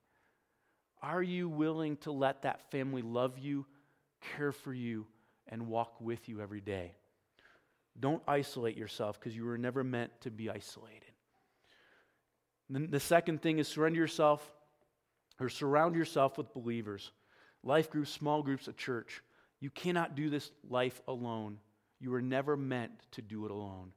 Are 1.01 1.21
you 1.21 1.47
willing 1.47 1.97
to 1.97 2.11
let 2.11 2.41
that 2.41 2.71
family 2.71 3.01
love 3.01 3.37
you, 3.37 3.65
care 4.35 4.51
for 4.51 4.73
you, 4.73 5.05
and 5.49 5.67
walk 5.67 5.99
with 5.99 6.29
you 6.29 6.41
every 6.41 6.61
day? 6.61 6.93
Don't 7.99 8.23
isolate 8.27 8.77
yourself 8.77 9.19
because 9.19 9.35
you 9.35 9.45
were 9.45 9.57
never 9.57 9.83
meant 9.83 10.11
to 10.21 10.31
be 10.31 10.49
isolated. 10.49 11.11
then 12.69 12.87
the 12.89 12.99
second 12.99 13.41
thing 13.41 13.59
is 13.59 13.67
surrender 13.67 13.99
yourself 13.99 14.53
or 15.39 15.49
surround 15.49 15.95
yourself 15.95 16.37
with 16.37 16.53
believers. 16.53 17.11
Life 17.63 17.89
groups, 17.89 18.11
small 18.11 18.41
groups, 18.41 18.67
a 18.67 18.73
church. 18.73 19.21
You 19.59 19.69
cannot 19.69 20.15
do 20.15 20.29
this 20.29 20.51
life 20.69 21.01
alone. 21.07 21.57
You 21.99 22.11
were 22.11 22.21
never 22.21 22.55
meant 22.55 22.91
to 23.11 23.21
do 23.21 23.45
it 23.45 23.51
alone. 23.51 23.91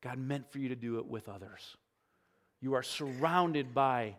God 0.00 0.18
meant 0.18 0.50
for 0.50 0.58
you 0.58 0.70
to 0.70 0.76
do 0.76 0.98
it 0.98 1.06
with 1.06 1.28
others. 1.28 1.76
You 2.60 2.74
are 2.74 2.82
surrounded 2.82 3.74
by 3.74 4.16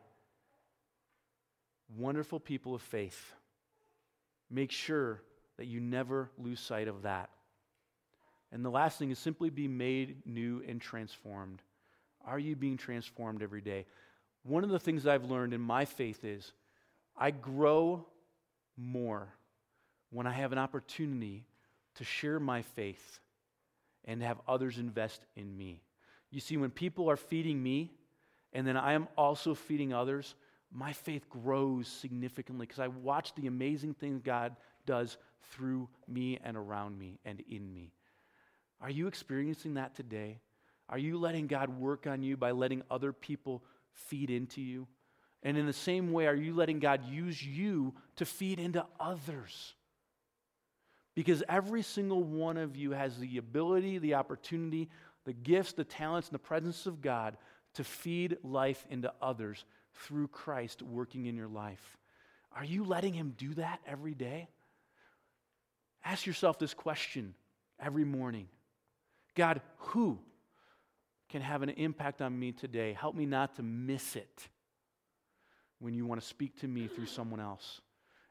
wonderful 1.97 2.39
people 2.39 2.75
of 2.75 2.81
faith. 2.81 3.33
Make 4.49 4.71
sure 4.71 5.21
that 5.63 5.69
you 5.69 5.79
never 5.79 6.29
lose 6.37 6.59
sight 6.59 6.89
of 6.89 7.03
that. 7.03 7.29
And 8.51 8.65
the 8.65 8.69
last 8.69 8.99
thing 8.99 9.11
is 9.11 9.17
simply 9.17 9.49
be 9.49 9.69
made 9.69 10.17
new 10.25 10.61
and 10.67 10.81
transformed. 10.81 11.61
Are 12.25 12.37
you 12.37 12.57
being 12.57 12.75
transformed 12.75 13.41
every 13.41 13.61
day? 13.61 13.85
One 14.43 14.65
of 14.65 14.69
the 14.69 14.77
things 14.77 15.07
I've 15.07 15.23
learned 15.23 15.53
in 15.53 15.61
my 15.61 15.85
faith 15.85 16.25
is 16.25 16.51
I 17.17 17.31
grow 17.31 18.05
more 18.75 19.29
when 20.09 20.27
I 20.27 20.33
have 20.33 20.51
an 20.51 20.57
opportunity 20.57 21.45
to 21.95 22.03
share 22.03 22.41
my 22.41 22.61
faith 22.61 23.21
and 24.03 24.21
have 24.21 24.41
others 24.45 24.79
invest 24.79 25.21
in 25.37 25.57
me. 25.57 25.81
You 26.29 26.41
see, 26.41 26.57
when 26.57 26.71
people 26.71 27.09
are 27.09 27.15
feeding 27.15 27.63
me 27.63 27.93
and 28.51 28.67
then 28.67 28.75
I 28.75 28.95
am 28.95 29.07
also 29.17 29.55
feeding 29.55 29.93
others, 29.93 30.35
my 30.73 30.91
faith 30.91 31.29
grows 31.29 31.87
significantly 31.87 32.65
because 32.65 32.81
I 32.81 32.89
watch 32.89 33.33
the 33.35 33.47
amazing 33.47 33.93
things 33.93 34.19
God 34.21 34.57
does 34.85 35.15
through 35.51 35.89
me 36.07 36.39
and 36.43 36.57
around 36.57 36.97
me 36.97 37.19
and 37.25 37.41
in 37.49 37.73
me. 37.73 37.91
Are 38.81 38.89
you 38.89 39.07
experiencing 39.07 39.75
that 39.75 39.95
today? 39.95 40.39
Are 40.89 40.97
you 40.97 41.17
letting 41.17 41.47
God 41.47 41.69
work 41.69 42.07
on 42.07 42.23
you 42.23 42.35
by 42.35 42.51
letting 42.51 42.83
other 42.91 43.13
people 43.13 43.63
feed 43.93 44.29
into 44.29 44.61
you? 44.61 44.87
And 45.41 45.57
in 45.57 45.65
the 45.65 45.73
same 45.73 46.11
way, 46.11 46.27
are 46.27 46.35
you 46.35 46.53
letting 46.53 46.79
God 46.79 47.05
use 47.05 47.41
you 47.45 47.93
to 48.15 48.25
feed 48.25 48.59
into 48.59 48.85
others? 48.99 49.73
Because 51.15 51.43
every 51.47 51.83
single 51.83 52.23
one 52.23 52.57
of 52.57 52.75
you 52.75 52.91
has 52.91 53.17
the 53.17 53.37
ability, 53.37 53.99
the 53.99 54.15
opportunity, 54.15 54.89
the 55.25 55.33
gifts, 55.33 55.73
the 55.73 55.83
talents, 55.83 56.29
and 56.29 56.35
the 56.35 56.39
presence 56.39 56.85
of 56.85 57.01
God 57.01 57.37
to 57.75 57.83
feed 57.83 58.37
life 58.43 58.85
into 58.89 59.11
others 59.21 59.65
through 59.93 60.27
Christ 60.27 60.81
working 60.81 61.25
in 61.25 61.35
your 61.35 61.47
life. 61.47 61.97
Are 62.55 62.65
you 62.65 62.83
letting 62.83 63.13
Him 63.13 63.33
do 63.37 63.53
that 63.55 63.79
every 63.85 64.13
day? 64.13 64.49
Ask 66.03 66.25
yourself 66.25 66.59
this 66.59 66.73
question 66.73 67.33
every 67.79 68.03
morning 68.03 68.47
God, 69.35 69.61
who 69.77 70.19
can 71.29 71.41
have 71.41 71.63
an 71.63 71.69
impact 71.69 72.21
on 72.21 72.37
me 72.37 72.51
today? 72.51 72.93
Help 72.93 73.15
me 73.15 73.25
not 73.25 73.55
to 73.55 73.63
miss 73.63 74.15
it 74.15 74.47
when 75.79 75.93
you 75.93 76.05
want 76.05 76.21
to 76.21 76.27
speak 76.27 76.59
to 76.61 76.67
me 76.67 76.87
through 76.87 77.07
someone 77.07 77.39
else. 77.39 77.81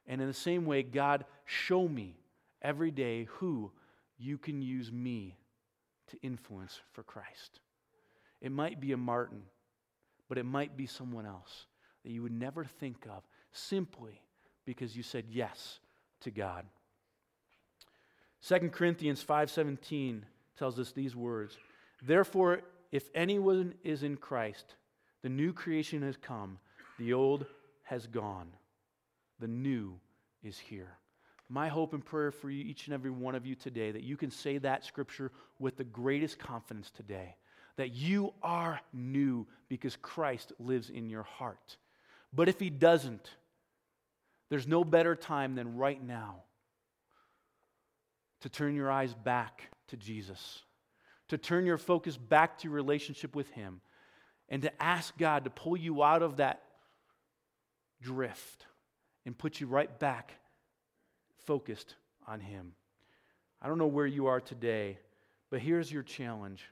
And 0.07 0.21
in 0.21 0.27
the 0.27 0.35
same 0.35 0.65
way, 0.65 0.83
God, 0.83 1.25
show 1.45 1.89
me 1.89 2.17
every 2.61 2.91
day 2.91 3.25
who 3.25 3.73
you 4.19 4.39
can 4.39 4.63
use 4.63 4.93
me 4.93 5.37
to 6.09 6.19
influence 6.23 6.81
for 6.93 7.03
Christ. 7.03 7.61
It 8.41 8.53
might 8.53 8.81
be 8.81 8.93
a 8.93 8.97
Martin, 8.97 9.43
but 10.29 10.39
it 10.39 10.45
might 10.45 10.77
be 10.77 10.87
someone 10.87 11.27
else 11.27 11.67
that 12.05 12.13
you 12.13 12.23
would 12.23 12.33
never 12.33 12.65
think 12.65 13.07
of 13.11 13.23
simply 13.53 14.21
because 14.65 14.97
you 14.97 15.03
said 15.03 15.25
yes 15.29 15.81
to 16.21 16.31
God. 16.31 16.65
2 18.43 18.71
Corinthians 18.71 19.23
5:17 19.23 20.25
tells 20.57 20.79
us 20.79 20.93
these 20.93 21.17
words. 21.17 21.59
Therefore, 22.03 22.63
if 22.91 23.09
anyone 23.15 23.75
is 23.83 24.03
in 24.03 24.17
Christ, 24.17 24.75
the 25.23 25.29
new 25.29 25.53
creation 25.53 26.03
has 26.03 26.17
come, 26.17 26.59
the 26.99 27.13
old 27.13 27.47
has 27.85 28.07
gone, 28.07 28.53
the 29.39 29.49
new 29.49 29.99
is 30.43 30.59
here. 30.59 30.99
My 31.49 31.69
hope 31.69 31.93
and 31.95 32.05
prayer 32.05 32.31
for 32.31 32.51
you, 32.51 32.65
each 32.65 32.87
and 32.87 32.95
every 32.95 33.11
one 33.11 33.35
of 33.35 33.47
you 33.47 33.55
today, 33.55 33.93
that 33.93 34.03
you 34.03 34.17
can 34.17 34.31
say 34.31 34.59
that 34.59 34.85
scripture 34.85 35.31
with 35.59 35.77
the 35.77 35.85
greatest 35.85 36.39
confidence 36.39 36.91
today 36.91 37.37
that 37.77 37.91
you 37.91 38.33
are 38.43 38.81
new 38.93 39.47
because 39.69 39.97
Christ 39.97 40.53
lives 40.59 40.91
in 40.91 41.09
your 41.09 41.23
heart. 41.23 41.77
But 42.33 42.49
if 42.49 42.61
he 42.61 42.71
doesn't, 42.71 43.31
there's 44.49 44.67
no 44.67 44.85
better 44.85 45.15
time 45.15 45.55
than 45.55 45.77
right 45.77 46.03
now 46.03 46.43
to 48.43 48.49
turn 48.49 48.75
your 48.75 48.91
eyes 48.91 49.15
back 49.15 49.71
to 49.89 49.97
Jesus, 49.97 50.63
to 51.29 51.39
turn 51.39 51.67
your 51.67 51.79
focus 51.79 52.17
back 52.17 52.59
to 52.59 52.65
your 52.69 52.75
relationship 52.75 53.35
with 53.35 53.51
him, 53.51 53.81
and 54.49 54.63
to 54.63 54.83
ask 54.83 55.17
God 55.17 55.45
to 55.45 55.51
pull 55.51 55.77
you 55.77 56.03
out 56.03 56.23
of 56.23 56.37
that 56.37 56.63
drift 58.01 58.67
and 59.25 59.37
put 59.37 59.61
you 59.61 59.67
right 59.67 59.99
back 59.99 60.35
focused 61.47 61.95
on 62.27 62.41
him. 62.41 62.73
I 63.61 63.69
don't 63.69 63.79
know 63.79 63.87
where 63.87 64.07
you 64.07 64.27
are 64.27 64.41
today, 64.41 64.99
but 65.51 65.61
here's 65.61 65.91
your 65.91 66.03
challenge. 66.03 66.65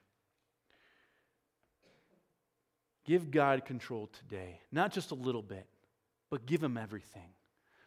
Give 3.05 3.31
God 3.31 3.65
control 3.65 4.09
today. 4.09 4.61
Not 4.71 4.93
just 4.93 5.11
a 5.11 5.15
little 5.15 5.43
bit, 5.43 5.67
but 6.31 6.47
give 6.47 6.63
Him 6.63 6.77
everything. 6.77 7.29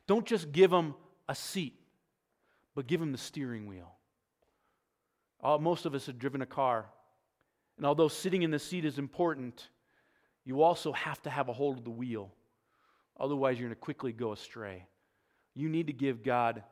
Don't 0.08 0.26
just 0.26 0.52
give 0.52 0.72
Him 0.72 0.96
a 1.30 1.36
seat, 1.36 1.80
but 2.76 2.88
give 2.88 3.02
Him 3.02 3.12
the 3.12 3.18
steering 3.18 3.68
wheel. 3.68 3.94
All, 5.42 5.60
most 5.60 5.86
of 5.86 5.94
us 5.94 6.06
have 6.06 6.20
driven 6.20 6.42
a 6.42 6.46
car. 6.46 6.86
And 7.78 7.86
although 7.86 8.08
sitting 8.08 8.44
in 8.44 8.52
the 8.52 8.60
seat 8.60 8.86
is 8.86 9.00
important, 9.00 9.70
you 10.46 10.62
also 10.62 10.92
have 10.94 11.22
to 11.24 11.30
have 11.30 11.50
a 11.50 11.54
hold 11.54 11.80
of 11.80 11.84
the 11.84 11.90
wheel. 11.90 12.32
Otherwise, 13.20 13.60
you're 13.60 13.68
going 13.68 13.76
to 13.76 13.82
quickly 13.82 14.12
go 14.12 14.32
astray. 14.32 14.86
You 15.56 15.70
need 15.70 15.88
to 15.88 15.94
give 15.94 16.24
God 16.24 16.64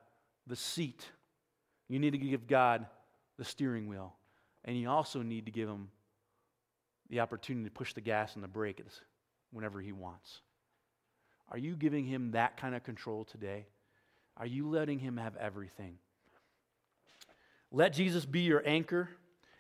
the 0.48 0.56
seat. 0.56 1.06
You 1.88 2.00
need 2.00 2.12
to 2.12 2.18
give 2.18 2.48
God 2.48 2.86
the 3.38 3.46
steering 3.46 3.88
wheel. 3.88 4.16
And 4.66 4.78
you 4.78 4.90
also 4.90 5.22
need 5.22 5.46
to 5.46 5.52
give 5.52 5.68
Him 5.68 5.90
the 7.12 7.20
opportunity 7.20 7.66
to 7.66 7.72
push 7.72 7.94
the 7.94 8.02
gas 8.02 8.36
and 8.36 8.44
the 8.44 8.48
brake 8.48 8.82
whenever 9.52 9.82
he 9.82 9.92
wants. 9.92 10.40
Are 11.50 11.58
you 11.58 11.76
giving 11.76 12.06
him 12.06 12.32
that 12.32 12.58
kind 12.58 12.74
of 12.74 12.84
control 12.84 13.26
today? 13.26 13.68
Are 14.42 14.48
you 14.48 14.68
letting 14.68 14.98
him 14.98 15.18
have 15.18 15.36
everything? 15.36 16.00
Let 17.72 17.94
Jesus 17.94 18.26
be 18.26 18.40
your 18.40 18.64
anchor 18.66 19.08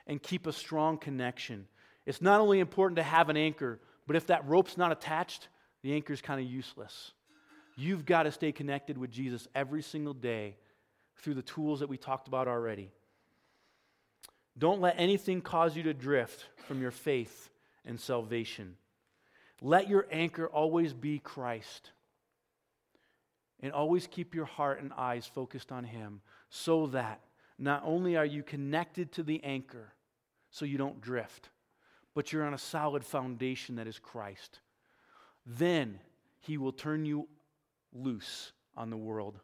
and 0.07 0.21
keep 0.21 0.47
a 0.47 0.51
strong 0.51 0.97
connection. 0.97 1.67
It's 2.07 2.19
not 2.19 2.41
only 2.41 2.59
important 2.59 2.95
to 2.95 3.03
have 3.03 3.29
an 3.29 3.37
anchor, 3.37 3.79
but 4.07 4.15
if 4.15 4.25
that 4.27 4.47
rope's 4.47 4.77
not 4.77 4.91
attached, 4.91 5.49
the 5.83 5.93
anchor 5.93 6.13
is 6.13 6.21
kind 6.21 6.41
of 6.41 6.51
useless. 6.51 7.11
You've 7.77 8.07
got 8.07 8.23
to 8.23 8.31
stay 8.31 8.51
connected 8.51 8.97
with 8.97 9.11
Jesus 9.11 9.47
every 9.53 9.83
single 9.83 10.15
day 10.15 10.55
through 11.17 11.35
the 11.35 11.43
tools 11.43 11.81
that 11.81 11.89
we 11.89 11.97
talked 11.97 12.27
about 12.27 12.47
already. 12.47 12.89
Don't 14.57 14.81
let 14.81 14.95
anything 14.97 15.41
cause 15.41 15.75
you 15.75 15.83
to 15.83 15.93
drift 15.93 16.47
from 16.67 16.81
your 16.81 16.89
faith 16.89 17.51
and 17.85 17.99
salvation. 17.99 18.77
Let 19.61 19.87
your 19.87 20.07
anchor 20.11 20.47
always 20.47 20.91
be 20.91 21.19
Christ. 21.19 21.91
And 23.61 23.71
always 23.71 24.07
keep 24.07 24.33
your 24.33 24.45
heart 24.45 24.81
and 24.81 24.91
eyes 24.97 25.25
focused 25.25 25.71
on 25.71 25.83
Him 25.83 26.21
so 26.49 26.87
that 26.87 27.21
not 27.59 27.83
only 27.85 28.17
are 28.17 28.25
you 28.25 28.41
connected 28.41 29.11
to 29.13 29.23
the 29.23 29.43
anchor 29.43 29.93
so 30.49 30.65
you 30.65 30.77
don't 30.77 30.99
drift, 30.99 31.49
but 32.15 32.33
you're 32.33 32.43
on 32.43 32.53
a 32.53 32.59
solid 32.59 33.05
foundation 33.05 33.75
that 33.75 33.87
is 33.87 33.99
Christ. 33.99 34.59
Then 35.45 35.99
He 36.39 36.57
will 36.57 36.71
turn 36.71 37.05
you 37.05 37.27
loose 37.93 38.51
on 38.75 38.89
the 38.89 38.97
world. 38.97 39.39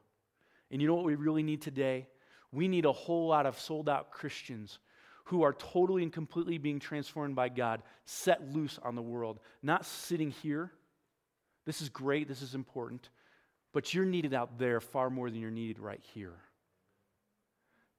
And 0.72 0.82
you 0.82 0.88
know 0.88 0.96
what 0.96 1.06
we 1.06 1.16
really 1.16 1.44
need 1.44 1.62
today? 1.62 2.08
We 2.52 2.68
need 2.68 2.86
a 2.86 2.92
whole 2.92 3.28
lot 3.28 3.46
of 3.46 3.60
sold 3.60 3.88
out 3.88 4.12
Christians 4.12 4.80
who 5.26 5.44
are 5.44 5.54
totally 5.54 6.04
and 6.04 6.12
completely 6.12 6.58
being 6.58 6.80
transformed 6.80 7.36
by 7.36 7.50
God, 7.50 7.84
set 8.06 8.50
loose 8.54 8.80
on 8.82 8.96
the 8.96 9.02
world, 9.02 9.40
not 9.62 9.86
sitting 9.86 10.32
here. 10.32 10.72
This 11.66 11.82
is 11.82 11.90
great, 11.90 12.30
this 12.30 12.42
is 12.42 12.56
important, 12.56 13.10
but 13.78 13.94
you're 13.94 14.06
needed 14.06 14.34
out 14.34 14.58
there 14.58 14.82
far 14.82 15.08
more 15.08 15.30
than 15.30 15.40
you're 15.40 15.52
needed 15.52 15.78
right 15.78 16.02
here. 16.16 16.34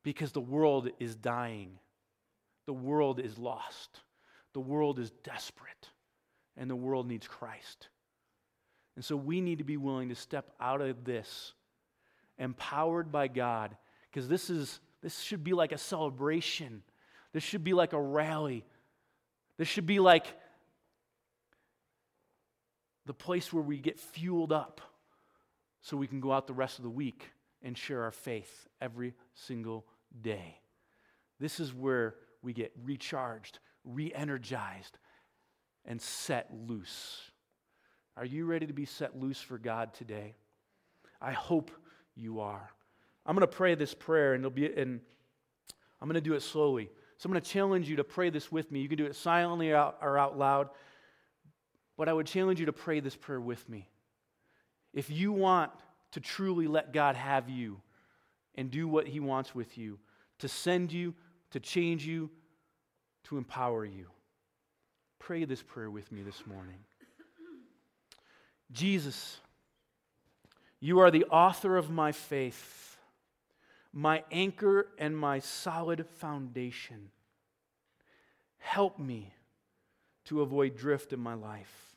Because 0.02 0.32
the 0.32 0.40
world 0.40 0.90
is 0.98 1.14
dying, 1.14 1.78
the 2.66 2.72
world 2.72 3.20
is 3.20 3.38
lost, 3.38 4.00
the 4.54 4.60
world 4.60 4.98
is 4.98 5.12
desperate, 5.22 5.90
and 6.56 6.68
the 6.68 6.74
world 6.74 7.06
needs 7.06 7.28
Christ. 7.28 7.90
And 8.96 9.04
so 9.04 9.14
we 9.14 9.40
need 9.40 9.58
to 9.58 9.64
be 9.64 9.76
willing 9.76 10.08
to 10.08 10.16
step 10.16 10.50
out 10.60 10.80
of 10.80 11.04
this 11.04 11.52
empowered 12.38 13.12
by 13.12 13.28
God 13.28 13.76
because 14.10 14.28
this 14.28 14.50
is 14.50 14.80
this 15.00 15.20
should 15.20 15.44
be 15.44 15.52
like 15.52 15.70
a 15.70 15.78
celebration 15.78 16.82
this 17.32 17.44
should 17.44 17.62
be 17.62 17.72
like 17.72 17.92
a 17.92 18.00
rally. 18.00 18.64
This 19.58 19.68
should 19.68 19.86
be 19.86 20.00
like 20.00 20.26
the 23.06 23.14
place 23.14 23.52
where 23.52 23.62
we 23.62 23.78
get 23.78 24.00
fueled 24.00 24.50
up 24.50 24.80
so 25.80 25.96
we 25.96 26.06
can 26.06 26.20
go 26.20 26.32
out 26.32 26.46
the 26.46 26.52
rest 26.52 26.78
of 26.78 26.84
the 26.84 26.90
week 26.90 27.30
and 27.62 27.76
share 27.76 28.02
our 28.02 28.12
faith 28.12 28.68
every 28.80 29.14
single 29.34 29.84
day. 30.20 30.58
This 31.40 31.60
is 31.60 31.72
where 31.72 32.14
we 32.42 32.52
get 32.52 32.72
recharged, 32.84 33.58
re 33.84 34.12
energized, 34.14 34.98
and 35.84 36.00
set 36.00 36.50
loose. 36.66 37.20
Are 38.16 38.24
you 38.24 38.46
ready 38.46 38.66
to 38.66 38.72
be 38.72 38.84
set 38.84 39.18
loose 39.18 39.40
for 39.40 39.58
God 39.58 39.94
today? 39.94 40.34
I 41.20 41.32
hope 41.32 41.70
you 42.14 42.40
are. 42.40 42.70
I'm 43.24 43.34
going 43.34 43.46
to 43.46 43.56
pray 43.56 43.74
this 43.74 43.94
prayer, 43.94 44.34
and 44.34 44.54
be, 44.54 44.66
and 44.66 45.00
I'm 46.00 46.08
going 46.08 46.14
to 46.14 46.20
do 46.20 46.34
it 46.34 46.42
slowly. 46.42 46.90
So 47.18 47.26
I'm 47.26 47.32
going 47.32 47.42
to 47.42 47.50
challenge 47.50 47.88
you 47.88 47.96
to 47.96 48.04
pray 48.04 48.30
this 48.30 48.50
with 48.50 48.70
me. 48.70 48.80
You 48.80 48.88
can 48.88 48.98
do 48.98 49.06
it 49.06 49.16
silently 49.16 49.72
or 49.72 50.18
out 50.18 50.38
loud, 50.38 50.70
but 51.96 52.08
I 52.08 52.12
would 52.12 52.26
challenge 52.26 52.60
you 52.60 52.66
to 52.66 52.72
pray 52.72 53.00
this 53.00 53.16
prayer 53.16 53.40
with 53.40 53.68
me. 53.68 53.88
If 54.98 55.10
you 55.10 55.30
want 55.30 55.70
to 56.10 56.18
truly 56.18 56.66
let 56.66 56.92
God 56.92 57.14
have 57.14 57.48
you 57.48 57.80
and 58.56 58.68
do 58.68 58.88
what 58.88 59.06
He 59.06 59.20
wants 59.20 59.54
with 59.54 59.78
you, 59.78 60.00
to 60.40 60.48
send 60.48 60.92
you, 60.92 61.14
to 61.52 61.60
change 61.60 62.04
you, 62.04 62.30
to 63.26 63.38
empower 63.38 63.84
you, 63.84 64.06
pray 65.20 65.44
this 65.44 65.62
prayer 65.62 65.88
with 65.88 66.10
me 66.10 66.22
this 66.22 66.44
morning. 66.48 66.80
Jesus, 68.72 69.38
you 70.80 70.98
are 70.98 71.12
the 71.12 71.26
author 71.26 71.76
of 71.76 71.90
my 71.90 72.10
faith 72.10 72.96
my 73.92 74.24
anchor 74.32 74.88
and 74.98 75.16
my 75.16 75.38
solid 75.38 76.04
foundation. 76.18 77.10
Help 78.58 78.98
me 78.98 79.32
to 80.24 80.42
avoid 80.42 80.76
drift 80.76 81.12
in 81.12 81.20
my 81.20 81.34
life, 81.34 81.87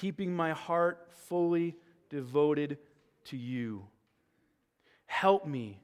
keeping 0.00 0.34
my 0.34 0.52
heart 0.52 1.08
fully 1.26 1.76
devoted 2.08 2.78
to 3.24 3.36
you. 3.36 3.84
Help 5.06 5.46
me 5.46 5.80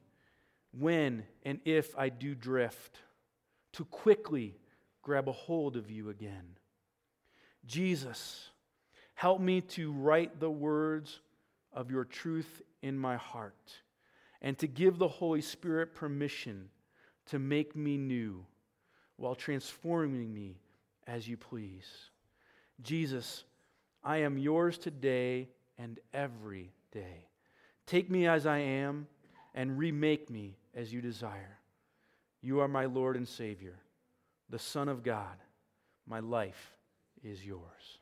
when 0.71 1.23
and 1.43 1.59
if 1.65 1.97
I 1.97 2.09
do 2.09 2.33
drift 2.33 2.99
to 3.73 3.83
quickly 3.85 4.55
grab 5.01 5.27
a 5.27 5.33
hold 5.33 5.75
of 5.75 5.91
you 5.91 6.09
again. 6.09 6.57
Jesus, 7.65 8.49
help 9.15 9.41
me 9.41 9.61
to 9.61 9.91
write 9.91 10.39
the 10.39 10.49
words 10.49 11.19
of 11.73 11.91
your 11.91 12.05
truth 12.05 12.61
in 12.81 12.97
my 12.97 13.17
heart 13.17 13.73
and 14.41 14.57
to 14.59 14.67
give 14.67 14.97
the 14.97 15.07
Holy 15.07 15.41
Spirit 15.41 15.93
permission 15.93 16.69
to 17.27 17.39
make 17.39 17.75
me 17.75 17.97
new 17.97 18.45
while 19.17 19.35
transforming 19.35 20.33
me 20.33 20.61
as 21.05 21.27
you 21.27 21.35
please. 21.35 21.85
Jesus, 22.81 23.43
I 24.05 24.17
am 24.17 24.37
yours 24.37 24.77
today 24.77 25.49
and 25.79 25.99
every 26.13 26.71
day. 26.91 27.27
Take 27.87 28.09
me 28.09 28.27
as 28.27 28.45
I 28.45 28.59
am 28.59 29.07
and 29.55 29.79
remake 29.79 30.29
me 30.29 30.57
as 30.75 30.93
you 30.93 31.01
desire. 31.01 31.57
You 32.41 32.59
are 32.59 32.67
my 32.67 32.85
Lord 32.85 33.17
and 33.17 33.27
Savior, 33.27 33.79
the 34.49 34.59
Son 34.59 34.87
of 34.87 35.01
God. 35.01 35.37
My 36.07 36.19
life 36.19 36.77
is 37.23 37.43
yours. 37.43 37.99